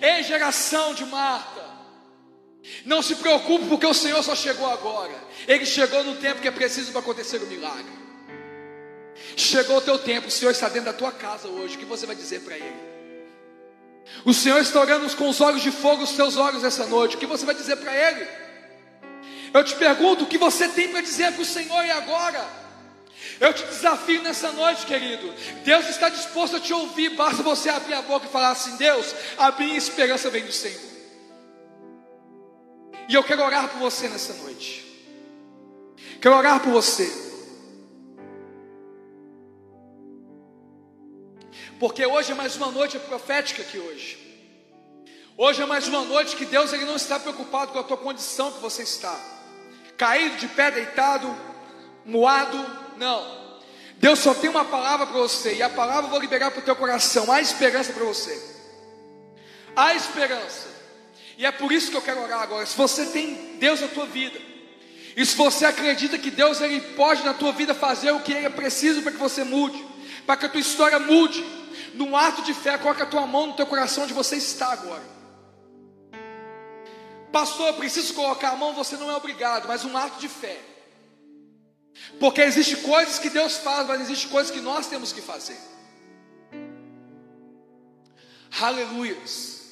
Ei, 0.00 0.24
geração 0.24 0.92
de 0.92 1.04
Marta. 1.04 1.70
Não 2.84 3.00
se 3.00 3.14
preocupe 3.14 3.66
porque 3.66 3.86
o 3.86 3.94
Senhor 3.94 4.24
só 4.24 4.34
chegou 4.34 4.68
agora. 4.68 5.14
Ele 5.46 5.64
chegou 5.64 6.02
no 6.02 6.16
tempo 6.16 6.40
que 6.40 6.48
é 6.48 6.50
preciso 6.50 6.90
para 6.90 7.00
acontecer 7.00 7.36
o 7.36 7.46
milagre. 7.46 8.01
Chegou 9.36 9.78
o 9.78 9.80
teu 9.80 9.98
tempo, 9.98 10.28
o 10.28 10.30
Senhor 10.30 10.50
está 10.50 10.68
dentro 10.68 10.92
da 10.92 10.92
tua 10.92 11.12
casa 11.12 11.48
hoje. 11.48 11.76
O 11.76 11.78
que 11.78 11.84
você 11.84 12.06
vai 12.06 12.14
dizer 12.14 12.40
para 12.40 12.56
Ele? 12.56 12.92
O 14.24 14.34
Senhor 14.34 14.58
está 14.58 14.80
olhando 14.80 15.14
com 15.16 15.28
os 15.28 15.40
olhos 15.40 15.62
de 15.62 15.70
fogo 15.70 16.02
os 16.02 16.12
teus 16.12 16.36
olhos 16.36 16.64
essa 16.64 16.86
noite. 16.86 17.16
O 17.16 17.18
que 17.18 17.26
você 17.26 17.44
vai 17.46 17.54
dizer 17.54 17.76
para 17.76 17.94
Ele? 17.94 18.26
Eu 19.54 19.64
te 19.64 19.74
pergunto 19.74 20.24
o 20.24 20.26
que 20.26 20.38
você 20.38 20.68
tem 20.68 20.88
para 20.88 21.00
dizer 21.00 21.32
para 21.32 21.42
o 21.42 21.46
Senhor 21.46 21.84
e 21.84 21.90
agora? 21.90 22.44
Eu 23.40 23.52
te 23.52 23.64
desafio 23.64 24.22
nessa 24.22 24.52
noite, 24.52 24.86
querido. 24.86 25.32
Deus 25.64 25.88
está 25.88 26.08
disposto 26.08 26.56
a 26.56 26.60
te 26.60 26.72
ouvir. 26.72 27.10
Basta 27.10 27.42
você 27.42 27.68
abrir 27.68 27.94
a 27.94 28.02
boca 28.02 28.26
e 28.26 28.30
falar 28.30 28.50
assim: 28.50 28.76
Deus, 28.76 29.14
a 29.38 29.50
minha 29.52 29.76
esperança 29.76 30.30
vem 30.30 30.44
do 30.44 30.52
Senhor. 30.52 30.92
E 33.08 33.14
eu 33.14 33.22
quero 33.22 33.42
orar 33.42 33.68
por 33.68 33.78
você 33.78 34.08
nessa 34.08 34.32
noite. 34.34 34.84
Quero 36.20 36.36
orar 36.36 36.60
por 36.60 36.72
você. 36.72 37.31
Porque 41.82 42.06
hoje 42.06 42.30
é 42.30 42.34
mais 42.36 42.54
uma 42.54 42.70
noite 42.70 42.96
profética 42.96 43.60
aqui 43.60 43.76
hoje. 43.76 44.16
Hoje 45.36 45.62
é 45.62 45.66
mais 45.66 45.88
uma 45.88 46.04
noite 46.04 46.36
que 46.36 46.44
Deus 46.44 46.72
ele 46.72 46.84
não 46.84 46.94
está 46.94 47.18
preocupado 47.18 47.72
com 47.72 47.78
a 47.80 47.82
tua 47.82 47.96
condição 47.96 48.52
que 48.52 48.60
você 48.60 48.84
está. 48.84 49.18
Caído 49.96 50.36
de 50.36 50.46
pé, 50.46 50.70
deitado, 50.70 51.36
moado, 52.06 52.56
não. 52.96 53.60
Deus 53.96 54.20
só 54.20 54.32
tem 54.32 54.48
uma 54.48 54.64
palavra 54.64 55.08
para 55.08 55.18
você 55.18 55.56
e 55.56 55.62
a 55.64 55.68
palavra 55.68 56.04
eu 56.04 56.10
vou 56.10 56.20
liberar 56.20 56.52
para 56.52 56.60
o 56.60 56.64
teu 56.64 56.76
coração. 56.76 57.32
Há 57.32 57.40
esperança 57.40 57.92
para 57.92 58.04
você. 58.04 58.40
Há 59.74 59.92
esperança. 59.96 60.68
E 61.36 61.44
é 61.44 61.50
por 61.50 61.72
isso 61.72 61.90
que 61.90 61.96
eu 61.96 62.02
quero 62.02 62.22
orar 62.22 62.42
agora. 62.42 62.64
Se 62.64 62.76
você 62.76 63.06
tem 63.06 63.56
Deus 63.58 63.80
na 63.80 63.88
tua 63.88 64.06
vida, 64.06 64.40
e 65.16 65.26
se 65.26 65.34
você 65.34 65.66
acredita 65.66 66.16
que 66.16 66.30
Deus 66.30 66.60
ele 66.60 66.80
pode 66.94 67.24
na 67.24 67.34
tua 67.34 67.50
vida 67.50 67.74
fazer 67.74 68.12
o 68.12 68.20
que 68.20 68.32
ele 68.32 68.46
é 68.46 68.50
preciso 68.50 69.02
para 69.02 69.10
que 69.10 69.18
você 69.18 69.42
mude, 69.42 69.84
para 70.24 70.36
que 70.36 70.46
a 70.46 70.48
tua 70.48 70.60
história 70.60 71.00
mude, 71.00 71.44
num 71.94 72.16
ato 72.16 72.42
de 72.42 72.54
fé, 72.54 72.78
coloca 72.78 73.04
a 73.04 73.06
tua 73.06 73.26
mão 73.26 73.48
no 73.48 73.52
teu 73.54 73.66
coração 73.66 74.04
onde 74.04 74.12
você 74.12 74.36
está 74.36 74.72
agora. 74.72 75.02
Pastor, 77.32 77.68
eu 77.68 77.74
preciso 77.74 78.12
colocar 78.14 78.50
a 78.50 78.56
mão, 78.56 78.74
você 78.74 78.96
não 78.96 79.10
é 79.10 79.16
obrigado, 79.16 79.66
mas 79.66 79.84
um 79.84 79.96
ato 79.96 80.20
de 80.20 80.28
fé. 80.28 80.60
Porque 82.20 82.42
existe 82.42 82.76
coisas 82.78 83.18
que 83.18 83.30
Deus 83.30 83.56
faz, 83.56 83.86
mas 83.86 84.00
existe 84.02 84.28
coisas 84.28 84.50
que 84.50 84.60
nós 84.60 84.86
temos 84.86 85.12
que 85.12 85.22
fazer. 85.22 85.58
Aleluias. 88.60 89.62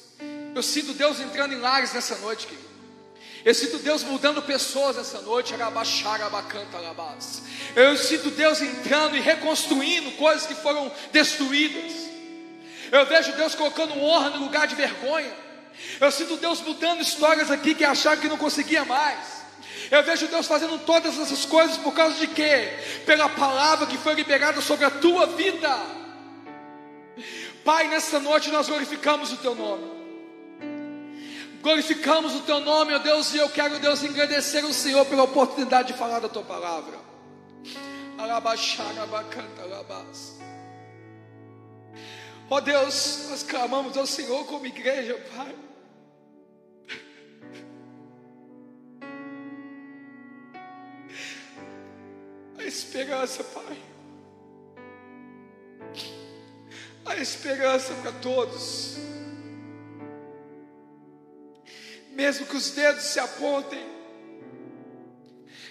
Eu 0.55 0.63
sinto 0.63 0.93
Deus 0.93 1.19
entrando 1.19 1.53
em 1.53 1.59
lares 1.59 1.93
nessa 1.93 2.15
noite, 2.17 2.47
querido. 2.47 2.71
Eu 3.43 3.55
sinto 3.55 3.79
Deus 3.79 4.03
mudando 4.03 4.41
pessoas 4.41 4.97
essa 4.97 5.21
noite. 5.21 5.53
Eu 7.75 7.97
sinto 7.97 8.29
Deus 8.31 8.61
entrando 8.61 9.15
e 9.15 9.19
reconstruindo 9.19 10.11
coisas 10.11 10.45
que 10.45 10.55
foram 10.55 10.91
destruídas. 11.11 12.00
Eu 12.91 13.05
vejo 13.05 13.31
Deus 13.33 13.55
colocando 13.55 13.97
honra 13.97 14.31
no 14.31 14.43
lugar 14.43 14.67
de 14.67 14.75
vergonha. 14.75 15.31
Eu 15.99 16.11
sinto 16.11 16.35
Deus 16.37 16.61
mudando 16.61 17.01
histórias 17.01 17.49
aqui 17.49 17.73
que 17.73 17.85
acharam 17.85 18.21
que 18.21 18.27
não 18.27 18.37
conseguia 18.37 18.83
mais. 18.83 19.41
Eu 19.89 20.03
vejo 20.03 20.27
Deus 20.27 20.45
fazendo 20.45 20.77
todas 20.85 21.17
essas 21.17 21.45
coisas 21.45 21.77
por 21.77 21.93
causa 21.93 22.15
de 22.15 22.27
quê? 22.27 22.69
Pela 23.05 23.29
palavra 23.29 23.87
que 23.87 23.97
foi 23.97 24.13
liberada 24.13 24.61
sobre 24.61 24.85
a 24.85 24.89
tua 24.89 25.25
vida. 25.27 25.69
Pai, 27.63 27.87
nesta 27.87 28.19
noite 28.19 28.49
nós 28.51 28.67
glorificamos 28.67 29.31
o 29.31 29.37
Teu 29.37 29.55
nome. 29.55 30.01
Glorificamos 31.61 32.35
o 32.35 32.41
Teu 32.41 32.59
nome, 32.59 32.93
ó 32.93 32.99
Deus, 32.99 33.33
e 33.33 33.37
eu 33.37 33.49
quero, 33.49 33.79
Deus, 33.79 34.03
agradecer 34.03 34.65
o 34.65 34.73
Senhor 34.73 35.05
pela 35.05 35.23
oportunidade 35.23 35.93
de 35.93 35.97
falar 35.97 36.19
da 36.19 36.27
Tua 36.27 36.43
palavra. 36.43 36.97
Ó 42.53 42.59
Deus, 42.59 43.27
nós 43.29 43.43
clamamos 43.43 43.95
ao 43.95 44.05
Senhor 44.05 44.45
como 44.45 44.65
igreja, 44.65 45.17
Pai. 45.33 45.55
A 52.57 52.63
esperança, 52.65 53.41
Pai. 53.45 53.81
A 57.05 57.15
esperança 57.15 57.93
para 58.01 58.11
todos. 58.19 58.97
Mesmo 62.11 62.45
que 62.47 62.57
os 62.57 62.71
dedos 62.71 63.05
se 63.05 63.19
apontem, 63.21 63.87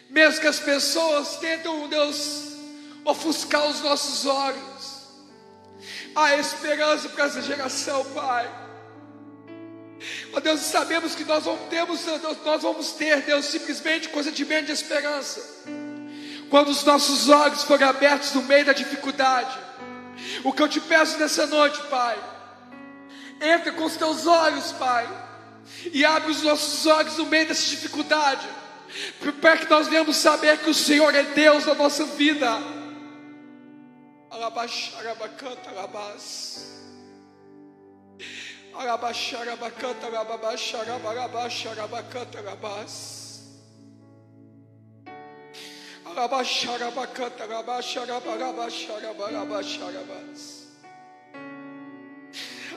mesmo 0.08 0.40
que 0.40 0.46
as 0.46 0.58
pessoas 0.58 1.36
tentam, 1.36 1.90
Deus, 1.90 2.54
ofuscar 3.04 3.68
os 3.68 3.82
nossos 3.82 4.24
olhos, 4.24 4.99
há 6.14 6.36
esperança 6.36 7.08
para 7.08 7.24
essa 7.24 7.42
geração, 7.42 8.04
Pai. 8.12 8.50
Ó 10.32 10.38
oh, 10.38 10.40
Deus, 10.40 10.60
sabemos 10.60 11.14
que 11.14 11.24
nós 11.24 11.44
vamos, 11.44 11.68
temos, 11.68 12.04
nós 12.44 12.62
vamos 12.62 12.92
ter, 12.92 13.20
Deus, 13.22 13.44
simplesmente 13.46 14.08
coisa 14.08 14.32
de 14.32 14.42
esperança. 14.72 15.64
Quando 16.48 16.68
os 16.68 16.82
nossos 16.84 17.28
olhos 17.28 17.62
forem 17.62 17.86
abertos 17.86 18.32
no 18.32 18.42
meio 18.42 18.64
da 18.64 18.72
dificuldade, 18.72 19.58
o 20.42 20.52
que 20.52 20.62
eu 20.62 20.68
te 20.68 20.80
peço 20.80 21.18
nessa 21.18 21.46
noite, 21.46 21.80
Pai, 21.88 22.18
entra 23.40 23.72
com 23.72 23.84
os 23.84 23.96
teus 23.96 24.26
olhos, 24.26 24.72
Pai, 24.72 25.08
e 25.92 26.04
abre 26.04 26.30
os 26.30 26.42
nossos 26.42 26.86
olhos 26.86 27.16
no 27.18 27.26
meio 27.26 27.46
dessa 27.46 27.68
dificuldade, 27.68 28.48
para 29.40 29.58
que 29.58 29.70
nós 29.70 29.86
venhamos 29.86 30.16
saber 30.16 30.58
que 30.58 30.70
o 30.70 30.74
Senhor 30.74 31.14
é 31.14 31.22
Deus 31.22 31.66
na 31.66 31.74
nossa 31.74 32.04
vida. 32.04 32.79
Alabaxarabacanta, 34.40 35.68
alabás. 35.68 36.64
Alabaxarabacanta, 38.74 40.06
alabaxarabacanta, 40.06 42.38
alabás. 42.38 43.60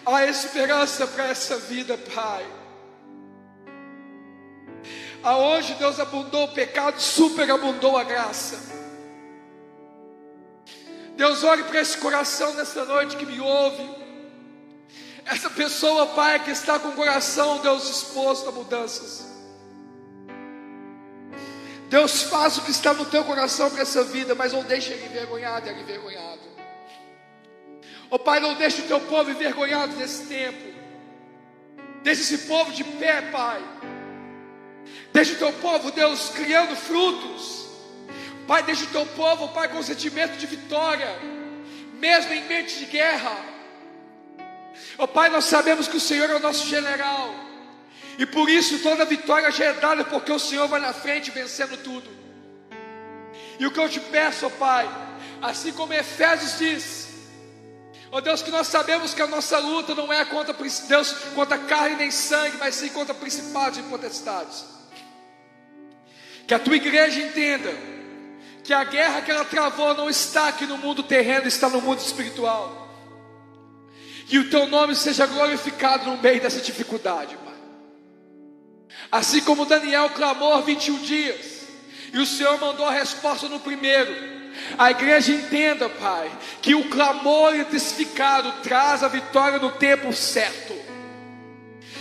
Há 0.05 0.26
esperança 0.26 1.07
para 1.07 1.30
essa 1.30 1.57
vida, 1.59 1.97
Pai. 2.14 2.45
Aonde 5.24 5.76
Deus 5.76 5.97
abundou 5.97 6.43
o 6.43 6.53
pecado, 6.53 6.99
superabundou 6.99 7.97
a 7.97 8.03
graça. 8.03 8.72
Deus, 11.16 11.43
olhe 11.43 11.64
para 11.64 11.80
esse 11.80 11.97
coração 11.97 12.53
nessa 12.53 12.86
noite 12.86 13.16
que 13.16 13.26
me 13.26 13.39
ouve. 13.39 14.03
Essa 15.26 15.49
pessoa, 15.49 16.07
Pai, 16.07 16.43
que 16.43 16.51
está 16.51 16.80
com 16.80 16.89
o 16.89 16.93
coração, 16.93 17.59
Deus, 17.59 17.88
disposto 17.88 18.49
a 18.49 18.51
mudanças. 18.51 19.32
Deus 21.88 22.24
faz 22.24 22.57
o 22.57 22.64
que 22.64 22.72
está 22.72 22.93
no 22.93 23.05
teu 23.05 23.24
coração 23.24 23.70
para 23.70 23.84
essa 23.84 24.03
vida, 24.03 24.34
mas 24.34 24.51
não 24.51 24.64
deixe 24.64 24.91
ele 24.91 25.05
envergonhado, 25.05 25.70
ele 25.70 25.82
envergonhado. 25.82 26.41
Oh 28.09 28.18
Pai, 28.18 28.39
não 28.39 28.55
deixe 28.55 28.82
o 28.82 28.88
teu 28.88 28.99
povo 28.99 29.30
envergonhado 29.30 29.95
nesse 29.95 30.26
tempo. 30.26 30.74
Deixe 32.01 32.22
esse 32.22 32.39
povo 32.47 32.72
de 32.72 32.84
pé, 32.84 33.22
Pai. 33.22 33.61
Deixe 35.14 35.34
o 35.34 35.38
teu 35.38 35.53
povo, 35.53 35.91
Deus, 35.91 36.30
criando 36.30 36.76
frutos. 36.76 37.62
Pai, 38.47 38.63
deixe 38.63 38.83
o 38.83 38.87
teu 38.87 39.05
povo, 39.05 39.49
Pai, 39.49 39.67
com 39.69 39.81
sentimento 39.81 40.37
de 40.37 40.45
vitória, 40.45 41.07
mesmo 41.93 42.33
em 42.33 42.43
mente 42.45 42.77
de 42.79 42.85
guerra. 42.85 43.35
Oh 44.97 45.07
Pai, 45.07 45.29
nós 45.29 45.45
sabemos 45.45 45.87
que 45.87 45.97
o 45.97 46.01
Senhor 46.01 46.29
é 46.29 46.35
o 46.35 46.39
nosso 46.39 46.67
general. 46.67 47.33
E 48.17 48.25
por 48.25 48.49
isso 48.49 48.79
toda 48.79 49.05
vitória 49.05 49.49
já 49.51 49.65
é 49.65 49.73
dada, 49.73 50.03
porque 50.03 50.31
o 50.31 50.39
Senhor 50.39 50.67
vai 50.67 50.79
na 50.79 50.93
frente 50.93 51.31
vencendo 51.31 51.77
tudo. 51.77 52.09
E 53.59 53.65
o 53.65 53.71
que 53.71 53.79
eu 53.79 53.89
te 53.89 53.99
peço, 53.99 54.45
ó 54.45 54.49
Pai, 54.49 54.89
assim 55.41 55.71
como 55.71 55.93
Efésios 55.93 56.57
diz, 56.57 57.07
ó 58.11 58.19
Deus, 58.19 58.41
que 58.41 58.51
nós 58.51 58.67
sabemos 58.67 59.13
que 59.13 59.21
a 59.21 59.27
nossa 59.27 59.57
luta 59.57 59.95
não 59.95 60.11
é 60.11 60.25
contra 60.25 60.53
Deus, 60.87 61.11
contra 61.33 61.57
carne 61.57 61.95
nem 61.95 62.11
sangue, 62.11 62.57
mas 62.57 62.75
sim 62.75 62.89
contra 62.89 63.13
principados 63.13 63.79
e 63.79 63.83
potestades. 63.83 64.65
Que 66.45 66.53
a 66.53 66.59
tua 66.59 66.75
igreja 66.75 67.21
entenda 67.21 67.92
que 68.64 68.74
a 68.74 68.84
guerra 68.86 69.22
que 69.22 69.30
ela 69.30 69.43
travou 69.43 69.93
não 69.93 70.09
está 70.09 70.47
aqui 70.47 70.66
no 70.66 70.78
mundo 70.78 71.03
terreno, 71.03 71.47
está 71.47 71.70
no 71.70 71.82
mundo 71.82 71.99
espiritual. 71.99 72.88
Que 74.26 74.39
o 74.39 74.49
teu 74.49 74.68
nome 74.68 74.95
seja 74.95 75.26
glorificado 75.26 76.09
no 76.09 76.18
meio 76.18 76.41
dessa 76.41 76.61
dificuldade, 76.61 77.36
Pai. 77.36 77.53
Assim 79.11 79.41
como 79.41 79.66
Daniel 79.66 80.09
clamou 80.11 80.61
21 80.61 80.97
dias, 80.99 81.68
e 82.14 82.20
o 82.20 82.26
Senhor 82.26 82.57
mandou 82.59 82.86
a 82.88 82.91
resposta 82.91 83.49
no 83.49 83.59
primeiro. 83.59 84.34
A 84.78 84.91
igreja 84.91 85.34
entenda, 85.34 85.89
Pai, 85.89 86.32
que 86.61 86.74
o 86.74 86.89
clamor 86.89 87.55
intensificado 87.55 88.51
traz 88.64 89.03
a 89.03 89.07
vitória 89.09 89.59
no 89.59 89.72
tempo 89.72 90.14
certo. 90.14 90.74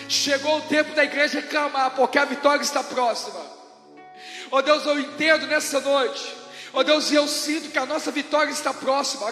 Chegou 0.09 0.59
o 0.59 0.63
tempo 0.63 0.95
da 0.95 1.03
igreja 1.03 1.43
clamar, 1.43 1.93
porque 1.93 2.19
a 2.19 2.25
vitória 2.25 2.63
está 2.63 2.85
próxima. 2.85 3.41
Oh 4.51 4.61
Deus, 4.63 4.85
eu 4.85 5.01
entendo 5.01 5.47
nessa 5.47 5.81
noite. 5.81 6.42
Oh 6.73 6.83
Deus, 6.83 7.13
eu 7.13 7.29
sinto 7.29 7.71
que 7.71 7.79
a 7.79 7.87
nossa 7.87 8.11
vitória 8.11 8.51
está 8.51 8.73
próxima. 8.73 9.27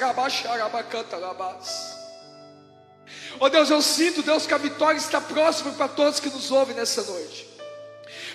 Oh 3.38 3.48
Deus, 3.48 3.70
eu 3.70 3.80
sinto, 3.80 4.22
Deus, 4.22 4.46
que 4.46 4.54
a 4.54 4.58
vitória 4.58 4.98
está 4.98 5.20
próxima 5.20 5.72
para 5.72 5.88
todos 5.88 6.20
que 6.20 6.28
nos 6.28 6.50
ouvem 6.50 6.76
nessa 6.76 7.02
noite 7.02 7.50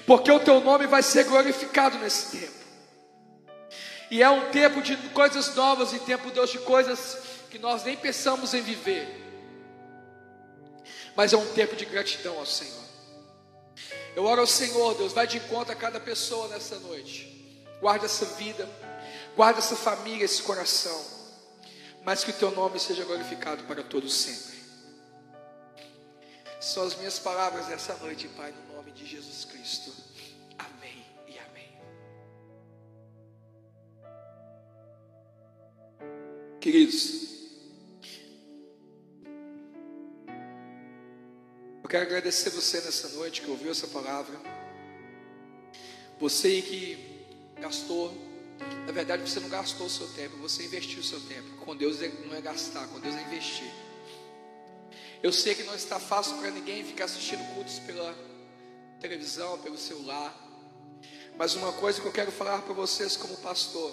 porque 0.05 0.31
o 0.31 0.39
teu 0.39 0.61
nome 0.61 0.85
vai 0.85 1.01
ser 1.01 1.23
glorificado 1.25 1.97
nesse 1.97 2.37
tempo. 2.37 2.65
E 4.11 4.21
é 4.21 4.29
um 4.29 4.51
tempo 4.51 4.81
de 4.81 4.95
coisas 5.09 5.55
novas 5.55 5.91
e 5.93 5.99
tempo, 5.99 6.29
Deus, 6.29 6.51
de 6.51 6.59
coisas 6.59 7.17
que 7.49 7.57
nós 7.57 7.83
nem 7.83 7.97
pensamos 7.97 8.53
em 8.53 8.61
viver. 8.61 9.23
Mas 11.15 11.33
é 11.33 11.37
um 11.37 11.53
tempo 11.53 11.75
de 11.75 11.85
gratidão 11.85 12.37
ao 12.37 12.45
Senhor. 12.45 12.85
Eu 14.15 14.25
oro 14.25 14.41
ao 14.41 14.47
Senhor, 14.47 14.93
Deus, 14.93 15.11
vai 15.11 15.25
de 15.25 15.37
encontro 15.37 15.73
a 15.73 15.75
cada 15.75 15.99
pessoa 15.99 16.47
nessa 16.49 16.77
noite. 16.79 17.57
Guarda 17.81 18.05
essa 18.05 18.25
vida, 18.25 18.69
guarda 19.35 19.59
essa 19.59 19.75
família, 19.75 20.25
esse 20.25 20.41
coração. 20.41 21.13
Mas 22.03 22.23
que 22.23 22.31
o 22.31 22.33
teu 22.33 22.51
nome 22.51 22.79
seja 22.79 23.03
glorificado 23.03 23.63
para 23.63 23.83
todos 23.83 24.13
sempre. 24.13 24.55
São 26.61 26.83
as 26.83 26.95
minhas 26.95 27.19
palavras 27.19 27.67
nessa 27.67 27.95
noite, 27.97 28.27
Pai, 28.29 28.51
no 28.51 28.75
nome 28.75 28.91
de 28.91 29.05
Jesus 29.05 29.45
Cristo. 29.45 29.91
Amém 30.57 31.05
e 31.27 31.37
amém. 31.37 31.77
Queridos, 36.59 37.25
eu 41.83 41.89
quero 41.89 42.05
agradecer 42.05 42.49
você 42.49 42.81
nessa 42.81 43.09
noite 43.09 43.41
que 43.41 43.49
ouviu 43.49 43.71
essa 43.71 43.87
palavra. 43.87 44.39
Você 46.19 46.61
que 46.61 47.25
gastou, 47.59 48.13
na 48.85 48.91
verdade 48.91 49.27
você 49.27 49.39
não 49.39 49.49
gastou 49.49 49.87
o 49.87 49.89
seu 49.89 50.07
tempo, 50.09 50.37
você 50.37 50.63
investiu 50.63 50.99
o 50.99 51.03
seu 51.03 51.19
tempo. 51.21 51.57
Com 51.65 51.75
Deus 51.75 51.99
não 52.25 52.35
é 52.35 52.41
gastar, 52.41 52.87
com 52.87 52.99
Deus 52.99 53.15
é 53.15 53.21
investir. 53.23 53.71
Eu 55.21 55.31
sei 55.31 55.55
que 55.55 55.63
não 55.63 55.75
está 55.75 55.99
fácil 55.99 56.37
para 56.37 56.51
ninguém 56.51 56.83
ficar 56.83 57.05
assistindo 57.05 57.43
cultos 57.55 57.79
pela 57.79 58.15
televisão, 58.99 59.57
pelo 59.59 59.77
celular. 59.77 60.33
Mas 61.37 61.55
uma 61.55 61.73
coisa 61.73 61.99
que 61.99 62.07
eu 62.07 62.11
quero 62.11 62.31
falar 62.31 62.61
para 62.61 62.73
vocês 62.73 63.17
como 63.17 63.35
pastor: 63.37 63.91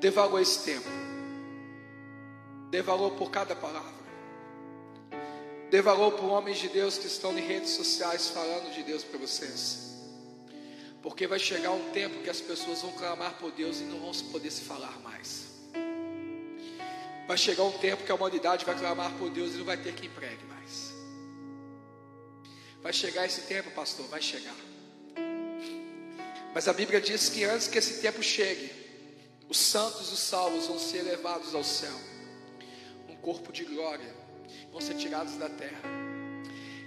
dê 0.00 0.10
valor 0.10 0.38
a 0.38 0.42
esse 0.42 0.60
tempo. 0.64 0.88
Dê 2.70 2.80
valor 2.80 3.12
por 3.12 3.30
cada 3.30 3.54
palavra. 3.54 4.02
Dê 5.70 5.82
valor 5.82 6.12
por 6.12 6.26
homens 6.26 6.58
de 6.58 6.68
Deus 6.68 6.98
que 6.98 7.06
estão 7.06 7.36
em 7.36 7.42
redes 7.42 7.70
sociais 7.70 8.28
falando 8.28 8.72
de 8.72 8.82
Deus 8.82 9.02
para 9.02 9.18
vocês. 9.18 9.91
Porque 11.02 11.26
vai 11.26 11.38
chegar 11.38 11.72
um 11.72 11.90
tempo 11.90 12.22
que 12.22 12.30
as 12.30 12.40
pessoas 12.40 12.80
vão 12.80 12.92
clamar 12.92 13.34
por 13.34 13.50
Deus 13.50 13.80
e 13.80 13.84
não 13.84 13.98
vão 13.98 14.12
poder 14.30 14.50
se 14.50 14.62
falar 14.62 14.98
mais. 15.00 15.46
Vai 17.26 17.36
chegar 17.36 17.64
um 17.64 17.72
tempo 17.72 18.04
que 18.04 18.12
a 18.12 18.14
humanidade 18.14 18.64
vai 18.64 18.78
clamar 18.78 19.12
por 19.18 19.30
Deus 19.30 19.54
e 19.54 19.58
não 19.58 19.64
vai 19.64 19.76
ter 19.76 19.94
quem 19.94 20.08
pregue 20.10 20.44
mais. 20.44 20.92
Vai 22.82 22.92
chegar 22.92 23.26
esse 23.26 23.42
tempo, 23.42 23.70
pastor, 23.70 24.06
vai 24.08 24.20
chegar. 24.20 24.56
Mas 26.54 26.68
a 26.68 26.72
Bíblia 26.72 27.00
diz 27.00 27.28
que 27.28 27.44
antes 27.44 27.68
que 27.68 27.78
esse 27.78 28.00
tempo 28.00 28.22
chegue, 28.22 28.70
os 29.48 29.58
santos 29.58 30.10
e 30.10 30.14
os 30.14 30.18
salvos 30.18 30.66
vão 30.66 30.78
ser 30.78 31.02
levados 31.02 31.54
ao 31.54 31.64
céu. 31.64 31.94
Um 33.08 33.16
corpo 33.16 33.52
de 33.52 33.64
glória, 33.64 34.14
vão 34.70 34.80
ser 34.80 34.94
tirados 34.94 35.36
da 35.36 35.48
terra. 35.48 35.80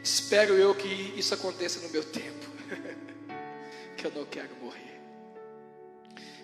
Espero 0.04 0.54
eu 0.54 0.76
que 0.76 1.14
isso 1.18 1.34
aconteça 1.34 1.80
no 1.80 1.90
meu 1.90 2.04
tempo, 2.04 2.46
eu 4.06 4.12
não 4.12 4.26
quero 4.26 4.56
morrer, 4.62 5.00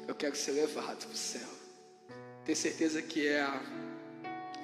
eu 0.07 0.15
quero 0.15 0.35
ser 0.35 0.51
levado 0.51 1.05
para 1.05 1.13
o 1.13 1.15
céu. 1.15 1.47
Tenho 2.43 2.57
certeza 2.57 3.01
que 3.01 3.27
é 3.27 3.41
a 3.41 3.61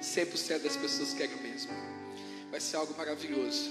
100% 0.02 0.58
das 0.62 0.76
pessoas 0.76 1.12
querem 1.12 1.36
mesmo. 1.36 1.72
Vai 2.50 2.60
ser 2.60 2.76
algo 2.76 2.94
maravilhoso. 2.96 3.70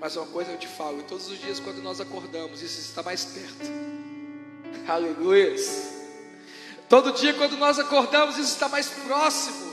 Mas 0.00 0.16
uma 0.16 0.26
coisa 0.26 0.52
eu 0.52 0.58
te 0.58 0.66
falo: 0.66 1.02
todos 1.02 1.28
os 1.28 1.38
dias, 1.38 1.60
quando 1.60 1.82
nós 1.82 2.00
acordamos, 2.00 2.62
isso 2.62 2.80
está 2.80 3.02
mais 3.02 3.24
perto. 3.24 3.70
Aleluia. 4.88 5.54
Todo 6.88 7.12
dia, 7.12 7.34
quando 7.34 7.56
nós 7.58 7.78
acordamos, 7.78 8.38
isso 8.38 8.52
está 8.54 8.68
mais 8.68 8.88
próximo. 8.88 9.68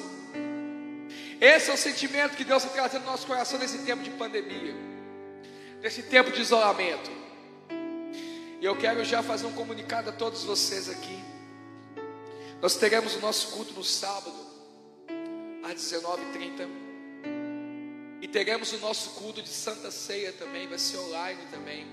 Esse 1.39 1.69
é 1.69 1.73
o 1.73 1.77
sentimento 1.77 2.35
que 2.35 2.43
Deus 2.43 2.63
está 2.63 2.75
trazendo 2.75 3.05
no 3.05 3.11
nosso 3.11 3.25
coração 3.25 3.57
nesse 3.57 3.77
tempo 3.79 4.03
de 4.03 4.09
pandemia, 4.11 4.75
nesse 5.81 6.03
tempo 6.03 6.31
de 6.31 6.41
isolamento. 6.41 7.24
E 8.61 8.65
eu 8.65 8.75
quero 8.77 9.03
já 9.03 9.21
fazer 9.21 9.45
um 9.45 9.53
comunicado 9.53 10.09
a 10.09 10.13
todos 10.13 10.43
vocês 10.43 10.89
aqui. 10.89 11.19
Nós 12.61 12.75
teremos 12.75 13.15
o 13.15 13.19
nosso 13.19 13.49
culto 13.49 13.73
no 13.73 13.83
sábado, 13.83 14.35
às 15.63 15.75
19h30. 15.75 16.67
E 18.21 18.27
teremos 18.27 18.71
o 18.73 18.77
nosso 18.77 19.11
culto 19.11 19.41
de 19.41 19.49
Santa 19.49 19.91
Ceia 19.91 20.31
também, 20.33 20.67
vai 20.67 20.79
ser 20.79 20.97
online 20.97 21.41
também, 21.51 21.85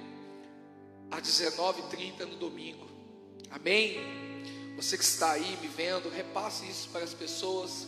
às 1.10 1.22
19h30 1.22 2.20
no 2.26 2.36
domingo. 2.36 2.86
Amém? 3.50 3.98
Você 4.76 4.96
que 4.96 5.04
está 5.04 5.32
aí 5.32 5.58
me 5.60 5.68
vendo, 5.68 6.08
repasse 6.08 6.66
isso 6.66 6.88
para 6.88 7.04
as 7.04 7.12
pessoas. 7.12 7.86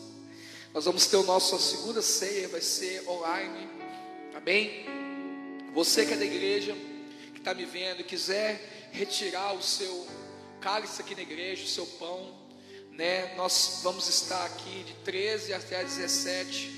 Nós 0.75 0.85
vamos 0.85 1.07
ter 1.07 1.17
o 1.17 1.23
nosso 1.23 1.59
segunda 1.59 2.03
ceia, 2.03 2.49
vai 2.49 2.61
ser 2.61 3.09
online. 3.09 3.69
Amém? 4.35 4.85
Você 5.73 6.05
que 6.05 6.13
é 6.13 6.17
da 6.17 6.25
igreja, 6.25 6.77
está 7.45 7.53
me 7.53 7.67
vendo 7.67 8.01
e 8.01 8.05
quiser 8.05 8.89
retirar 8.91 9.53
o 9.53 9.63
seu 9.63 10.07
cálice 10.63 11.03
aqui 11.03 11.15
na 11.15 11.21
igreja, 11.21 11.63
o 11.63 11.69
seu 11.69 11.87
pão, 11.87 12.35
né? 12.91 13.35
Nós 13.37 13.81
vamos 13.83 14.09
estar 14.09 14.47
aqui 14.47 14.83
de 14.83 14.95
13 15.05 15.53
até 15.53 15.85
17, 15.85 16.73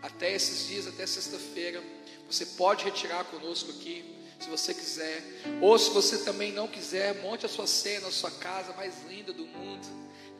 até 0.00 0.32
esses 0.32 0.68
dias, 0.68 0.86
até 0.86 1.06
sexta-feira. 1.06 1.84
Você 2.30 2.46
pode 2.46 2.82
retirar 2.82 3.24
conosco 3.24 3.70
aqui, 3.72 4.16
se 4.40 4.48
você 4.48 4.72
quiser. 4.72 5.22
Ou 5.60 5.78
se 5.78 5.90
você 5.90 6.24
também 6.24 6.50
não 6.50 6.66
quiser, 6.66 7.14
monte 7.16 7.44
a 7.44 7.48
sua 7.48 7.66
ceia 7.66 8.00
na 8.00 8.10
sua 8.10 8.30
casa 8.30 8.72
mais 8.72 8.94
linda 9.06 9.34
do 9.34 9.44
mundo. 9.44 9.86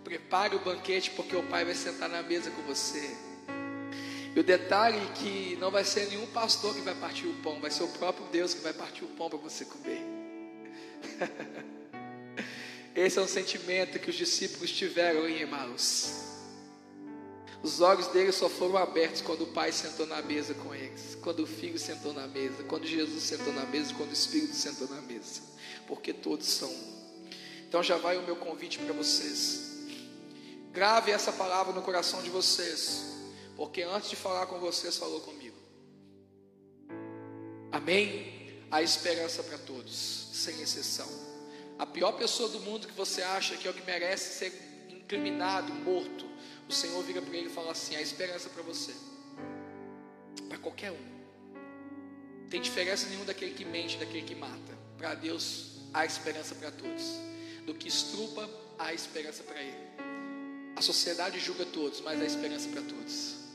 Prepare 0.02 0.56
o 0.56 0.60
banquete, 0.60 1.10
porque 1.10 1.36
o 1.36 1.42
Pai 1.48 1.66
vai 1.66 1.74
sentar 1.74 2.08
na 2.08 2.22
mesa 2.22 2.50
com 2.50 2.62
você. 2.62 3.14
E 4.36 4.40
o 4.40 4.44
detalhe 4.44 4.98
é 4.98 5.12
que 5.14 5.56
não 5.56 5.70
vai 5.70 5.82
ser 5.82 6.08
nenhum 6.08 6.26
pastor 6.26 6.74
que 6.74 6.82
vai 6.82 6.94
partir 6.94 7.26
o 7.26 7.32
pão, 7.42 7.58
vai 7.58 7.70
ser 7.70 7.84
o 7.84 7.88
próprio 7.88 8.26
Deus 8.26 8.52
que 8.52 8.60
vai 8.60 8.74
partir 8.74 9.02
o 9.02 9.08
pão 9.08 9.30
para 9.30 9.38
você 9.38 9.64
comer. 9.64 10.02
Esse 12.94 13.18
é 13.18 13.22
um 13.22 13.26
sentimento 13.26 13.98
que 13.98 14.10
os 14.10 14.14
discípulos 14.14 14.70
tiveram 14.70 15.26
em 15.26 15.40
Emmaus. 15.40 16.10
Os 17.62 17.80
olhos 17.80 18.08
deles 18.08 18.34
só 18.34 18.50
foram 18.50 18.76
abertos 18.76 19.22
quando 19.22 19.44
o 19.44 19.46
Pai 19.46 19.72
sentou 19.72 20.06
na 20.06 20.20
mesa 20.20 20.52
com 20.52 20.74
eles, 20.74 21.16
quando 21.22 21.40
o 21.40 21.46
Filho 21.46 21.78
sentou 21.78 22.12
na 22.12 22.26
mesa, 22.26 22.62
quando 22.64 22.86
Jesus 22.86 23.22
sentou 23.22 23.54
na 23.54 23.64
mesa, 23.64 23.94
quando 23.94 24.10
o 24.10 24.12
Espírito 24.12 24.54
sentou 24.54 24.86
na 24.88 25.00
mesa, 25.00 25.40
porque 25.86 26.12
todos 26.12 26.46
são 26.46 26.68
um. 26.68 27.26
Então 27.66 27.82
já 27.82 27.96
vai 27.96 28.18
o 28.18 28.22
meu 28.22 28.36
convite 28.36 28.78
para 28.80 28.92
vocês. 28.92 29.78
Grave 30.74 31.10
essa 31.10 31.32
palavra 31.32 31.72
no 31.72 31.80
coração 31.80 32.20
de 32.22 32.28
vocês, 32.28 33.15
porque 33.56 33.82
antes 33.82 34.10
de 34.10 34.16
falar 34.16 34.46
com 34.46 34.58
vocês, 34.58 34.96
falou 34.96 35.20
comigo. 35.22 35.56
Amém? 37.72 38.62
Há 38.70 38.82
esperança 38.82 39.42
para 39.42 39.58
todos, 39.58 40.28
sem 40.32 40.60
exceção. 40.60 41.08
A 41.78 41.86
pior 41.86 42.12
pessoa 42.12 42.48
do 42.48 42.60
mundo 42.60 42.86
que 42.86 42.94
você 42.94 43.22
acha 43.22 43.56
que 43.56 43.66
é 43.66 43.70
o 43.70 43.74
que 43.74 43.82
merece 43.82 44.38
ser 44.38 44.52
incriminado, 44.90 45.72
morto, 45.72 46.26
o 46.68 46.72
Senhor 46.72 47.02
vira 47.02 47.22
para 47.22 47.36
ele 47.36 47.46
e 47.46 47.52
fala 47.52 47.72
assim: 47.72 47.96
há 47.96 48.02
esperança 48.02 48.48
para 48.50 48.62
você, 48.62 48.94
para 50.48 50.58
qualquer 50.58 50.92
um. 50.92 51.16
Tem 52.50 52.60
diferença 52.60 53.06
nenhuma 53.06 53.26
daquele 53.26 53.54
que 53.54 53.64
mente, 53.64 53.96
daquele 53.96 54.22
que 54.22 54.34
mata. 54.34 54.76
Para 54.96 55.14
Deus 55.14 55.76
há 55.92 56.04
esperança 56.04 56.54
para 56.54 56.70
todos. 56.70 57.04
Do 57.64 57.74
que 57.74 57.88
estrupa, 57.88 58.48
há 58.78 58.94
esperança 58.94 59.42
para 59.42 59.60
Ele. 59.60 59.76
A 60.76 60.82
sociedade 60.82 61.40
julga 61.40 61.64
todos, 61.66 62.00
mas 62.00 62.20
há 62.20 62.24
esperança 62.24 62.68
para 62.68 62.82
todos. 62.82 63.45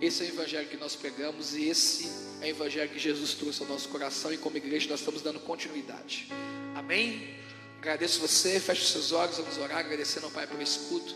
Esse 0.00 0.24
é 0.24 0.26
o 0.26 0.28
evangelho 0.28 0.68
que 0.68 0.76
nós 0.76 0.94
pregamos 0.94 1.54
e 1.54 1.68
esse 1.68 2.06
é 2.42 2.46
o 2.46 2.48
evangelho 2.48 2.90
que 2.90 2.98
Jesus 2.98 3.32
trouxe 3.32 3.62
ao 3.62 3.68
nosso 3.68 3.88
coração 3.88 4.30
e 4.32 4.36
como 4.36 4.56
igreja 4.58 4.90
nós 4.90 5.00
estamos 5.00 5.22
dando 5.22 5.40
continuidade. 5.40 6.28
Amém? 6.74 7.34
Agradeço 7.78 8.20
você, 8.20 8.60
feche 8.60 8.82
os 8.82 8.90
seus 8.90 9.12
olhos, 9.12 9.38
vamos 9.38 9.56
orar, 9.56 9.78
agradecendo 9.78 10.26
ao 10.26 10.32
Pai 10.32 10.46
pelo 10.46 10.60
escudo. 10.60 11.14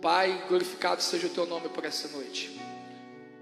Pai, 0.00 0.44
glorificado 0.48 1.02
seja 1.02 1.26
o 1.26 1.30
teu 1.30 1.46
nome 1.46 1.68
por 1.68 1.84
essa 1.84 2.06
noite. 2.08 2.60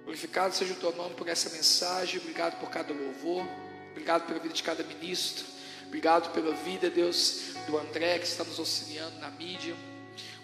Glorificado 0.04 0.54
seja 0.54 0.72
o 0.72 0.76
teu 0.76 0.94
nome 0.96 1.14
por 1.14 1.28
essa 1.28 1.50
mensagem. 1.50 2.18
Obrigado 2.18 2.58
por 2.58 2.70
cada 2.70 2.94
louvor. 2.94 3.46
Obrigado 3.90 4.26
pela 4.26 4.38
vida 4.38 4.54
de 4.54 4.62
cada 4.62 4.82
ministro. 4.82 5.44
Obrigado 5.86 6.32
pela 6.32 6.54
vida, 6.54 6.88
Deus, 6.88 7.54
do 7.66 7.76
André 7.76 8.18
que 8.18 8.26
está 8.26 8.44
nos 8.44 8.58
auxiliando 8.58 9.18
na 9.18 9.30
mídia. 9.30 9.74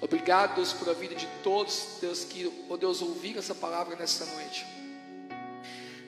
Obrigado, 0.00 0.56
Deus, 0.56 0.72
pela 0.72 0.94
vida 0.94 1.14
de 1.14 1.26
todos, 1.42 1.98
Deus, 2.00 2.24
que, 2.24 2.50
oh 2.68 2.76
Deus, 2.76 3.02
ouviram 3.02 3.40
essa 3.40 3.54
palavra 3.54 3.96
nessa 3.96 4.24
noite. 4.26 4.64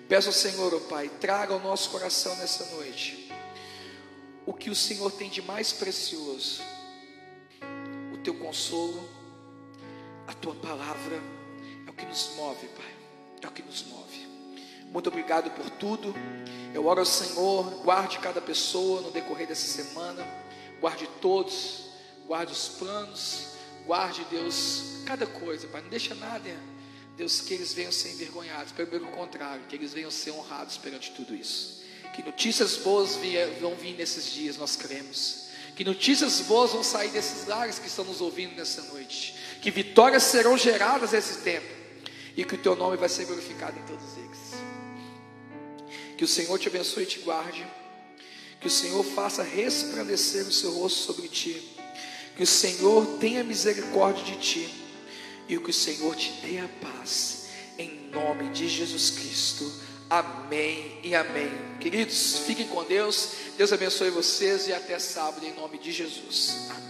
Peço 0.08 0.28
ao 0.28 0.34
Senhor, 0.34 0.72
oh 0.74 0.80
Pai, 0.80 1.08
traga 1.20 1.52
ao 1.52 1.60
nosso 1.60 1.90
coração 1.90 2.34
nessa 2.36 2.64
noite 2.76 3.30
o 4.46 4.52
que 4.52 4.70
o 4.70 4.74
Senhor 4.74 5.12
tem 5.12 5.28
de 5.28 5.42
mais 5.42 5.72
precioso, 5.72 6.62
o 8.12 8.18
teu 8.18 8.34
consolo, 8.34 9.08
a 10.26 10.32
tua 10.34 10.54
palavra, 10.54 11.20
é 11.86 11.90
o 11.90 11.92
que 11.92 12.04
nos 12.06 12.34
move, 12.36 12.66
Pai, 12.68 12.94
é 13.42 13.46
o 13.46 13.50
que 13.50 13.62
nos 13.62 13.84
move. 13.84 14.28
Muito 14.86 15.08
obrigado 15.08 15.50
por 15.52 15.70
tudo. 15.70 16.12
Eu 16.74 16.86
oro 16.86 17.00
ao 17.00 17.06
Senhor, 17.06 17.64
guarde 17.84 18.18
cada 18.18 18.40
pessoa 18.40 19.02
no 19.02 19.10
decorrer 19.12 19.46
dessa 19.46 19.66
semana, 19.66 20.26
guarde 20.80 21.08
todos, 21.20 21.90
guarde 22.26 22.52
os 22.52 22.68
planos, 22.70 23.49
guarde, 23.86 24.26
Deus, 24.30 25.02
cada 25.06 25.26
coisa, 25.26 25.66
Pai, 25.68 25.82
não 25.82 25.88
deixa 25.88 26.14
nada, 26.14 26.48
Deus, 27.16 27.40
que 27.40 27.52
eles 27.52 27.74
venham 27.74 27.92
ser 27.92 28.12
envergonhados, 28.12 28.72
pelo 28.72 29.08
contrário, 29.08 29.62
que 29.68 29.76
eles 29.76 29.92
venham 29.92 30.10
ser 30.10 30.30
honrados 30.30 30.78
perante 30.78 31.10
tudo 31.12 31.34
isso. 31.34 31.82
Que 32.14 32.22
notícias 32.22 32.76
boas 32.76 33.18
vão 33.60 33.74
vir 33.74 33.94
nesses 33.96 34.32
dias, 34.32 34.56
nós 34.56 34.76
cremos. 34.76 35.48
Que 35.76 35.84
notícias 35.84 36.40
boas 36.40 36.72
vão 36.72 36.82
sair 36.82 37.10
desses 37.10 37.46
lares 37.46 37.78
que 37.78 37.86
estão 37.86 38.04
nos 38.04 38.20
ouvindo 38.20 38.54
nessa 38.56 38.82
noite. 38.82 39.34
Que 39.62 39.70
vitórias 39.70 40.24
serão 40.24 40.58
geradas 40.58 41.12
nesse 41.12 41.38
tempo. 41.38 41.66
E 42.36 42.44
que 42.44 42.54
o 42.54 42.58
teu 42.58 42.74
nome 42.74 42.96
vai 42.96 43.08
ser 43.08 43.24
glorificado 43.26 43.78
em 43.78 43.82
todos 43.82 44.16
eles. 44.16 44.40
Que 46.16 46.24
o 46.24 46.28
Senhor 46.28 46.58
te 46.58 46.68
abençoe 46.68 47.04
e 47.04 47.06
te 47.06 47.20
guarde. 47.20 47.66
Que 48.60 48.66
o 48.66 48.70
Senhor 48.70 49.02
faça 49.04 49.42
resplandecer 49.42 50.46
o 50.46 50.52
seu 50.52 50.72
rosto 50.72 50.98
sobre 50.98 51.28
ti. 51.28 51.79
Que 52.40 52.44
o 52.44 52.46
Senhor 52.46 53.18
tenha 53.18 53.44
misericórdia 53.44 54.24
de 54.24 54.36
ti. 54.36 54.74
E 55.46 55.58
que 55.58 55.68
o 55.68 55.74
Senhor 55.74 56.16
te 56.16 56.32
dê 56.40 56.58
a 56.58 56.68
paz. 56.80 57.48
Em 57.76 58.08
nome 58.10 58.48
de 58.48 58.66
Jesus 58.66 59.10
Cristo. 59.10 59.70
Amém 60.08 60.98
e 61.04 61.14
amém. 61.14 61.50
Queridos, 61.78 62.38
fiquem 62.46 62.66
com 62.66 62.82
Deus. 62.84 63.32
Deus 63.58 63.74
abençoe 63.74 64.08
vocês 64.08 64.68
e 64.68 64.72
até 64.72 64.98
sábado 64.98 65.44
em 65.44 65.52
nome 65.52 65.76
de 65.76 65.92
Jesus. 65.92 66.70
Amém. 66.70 66.89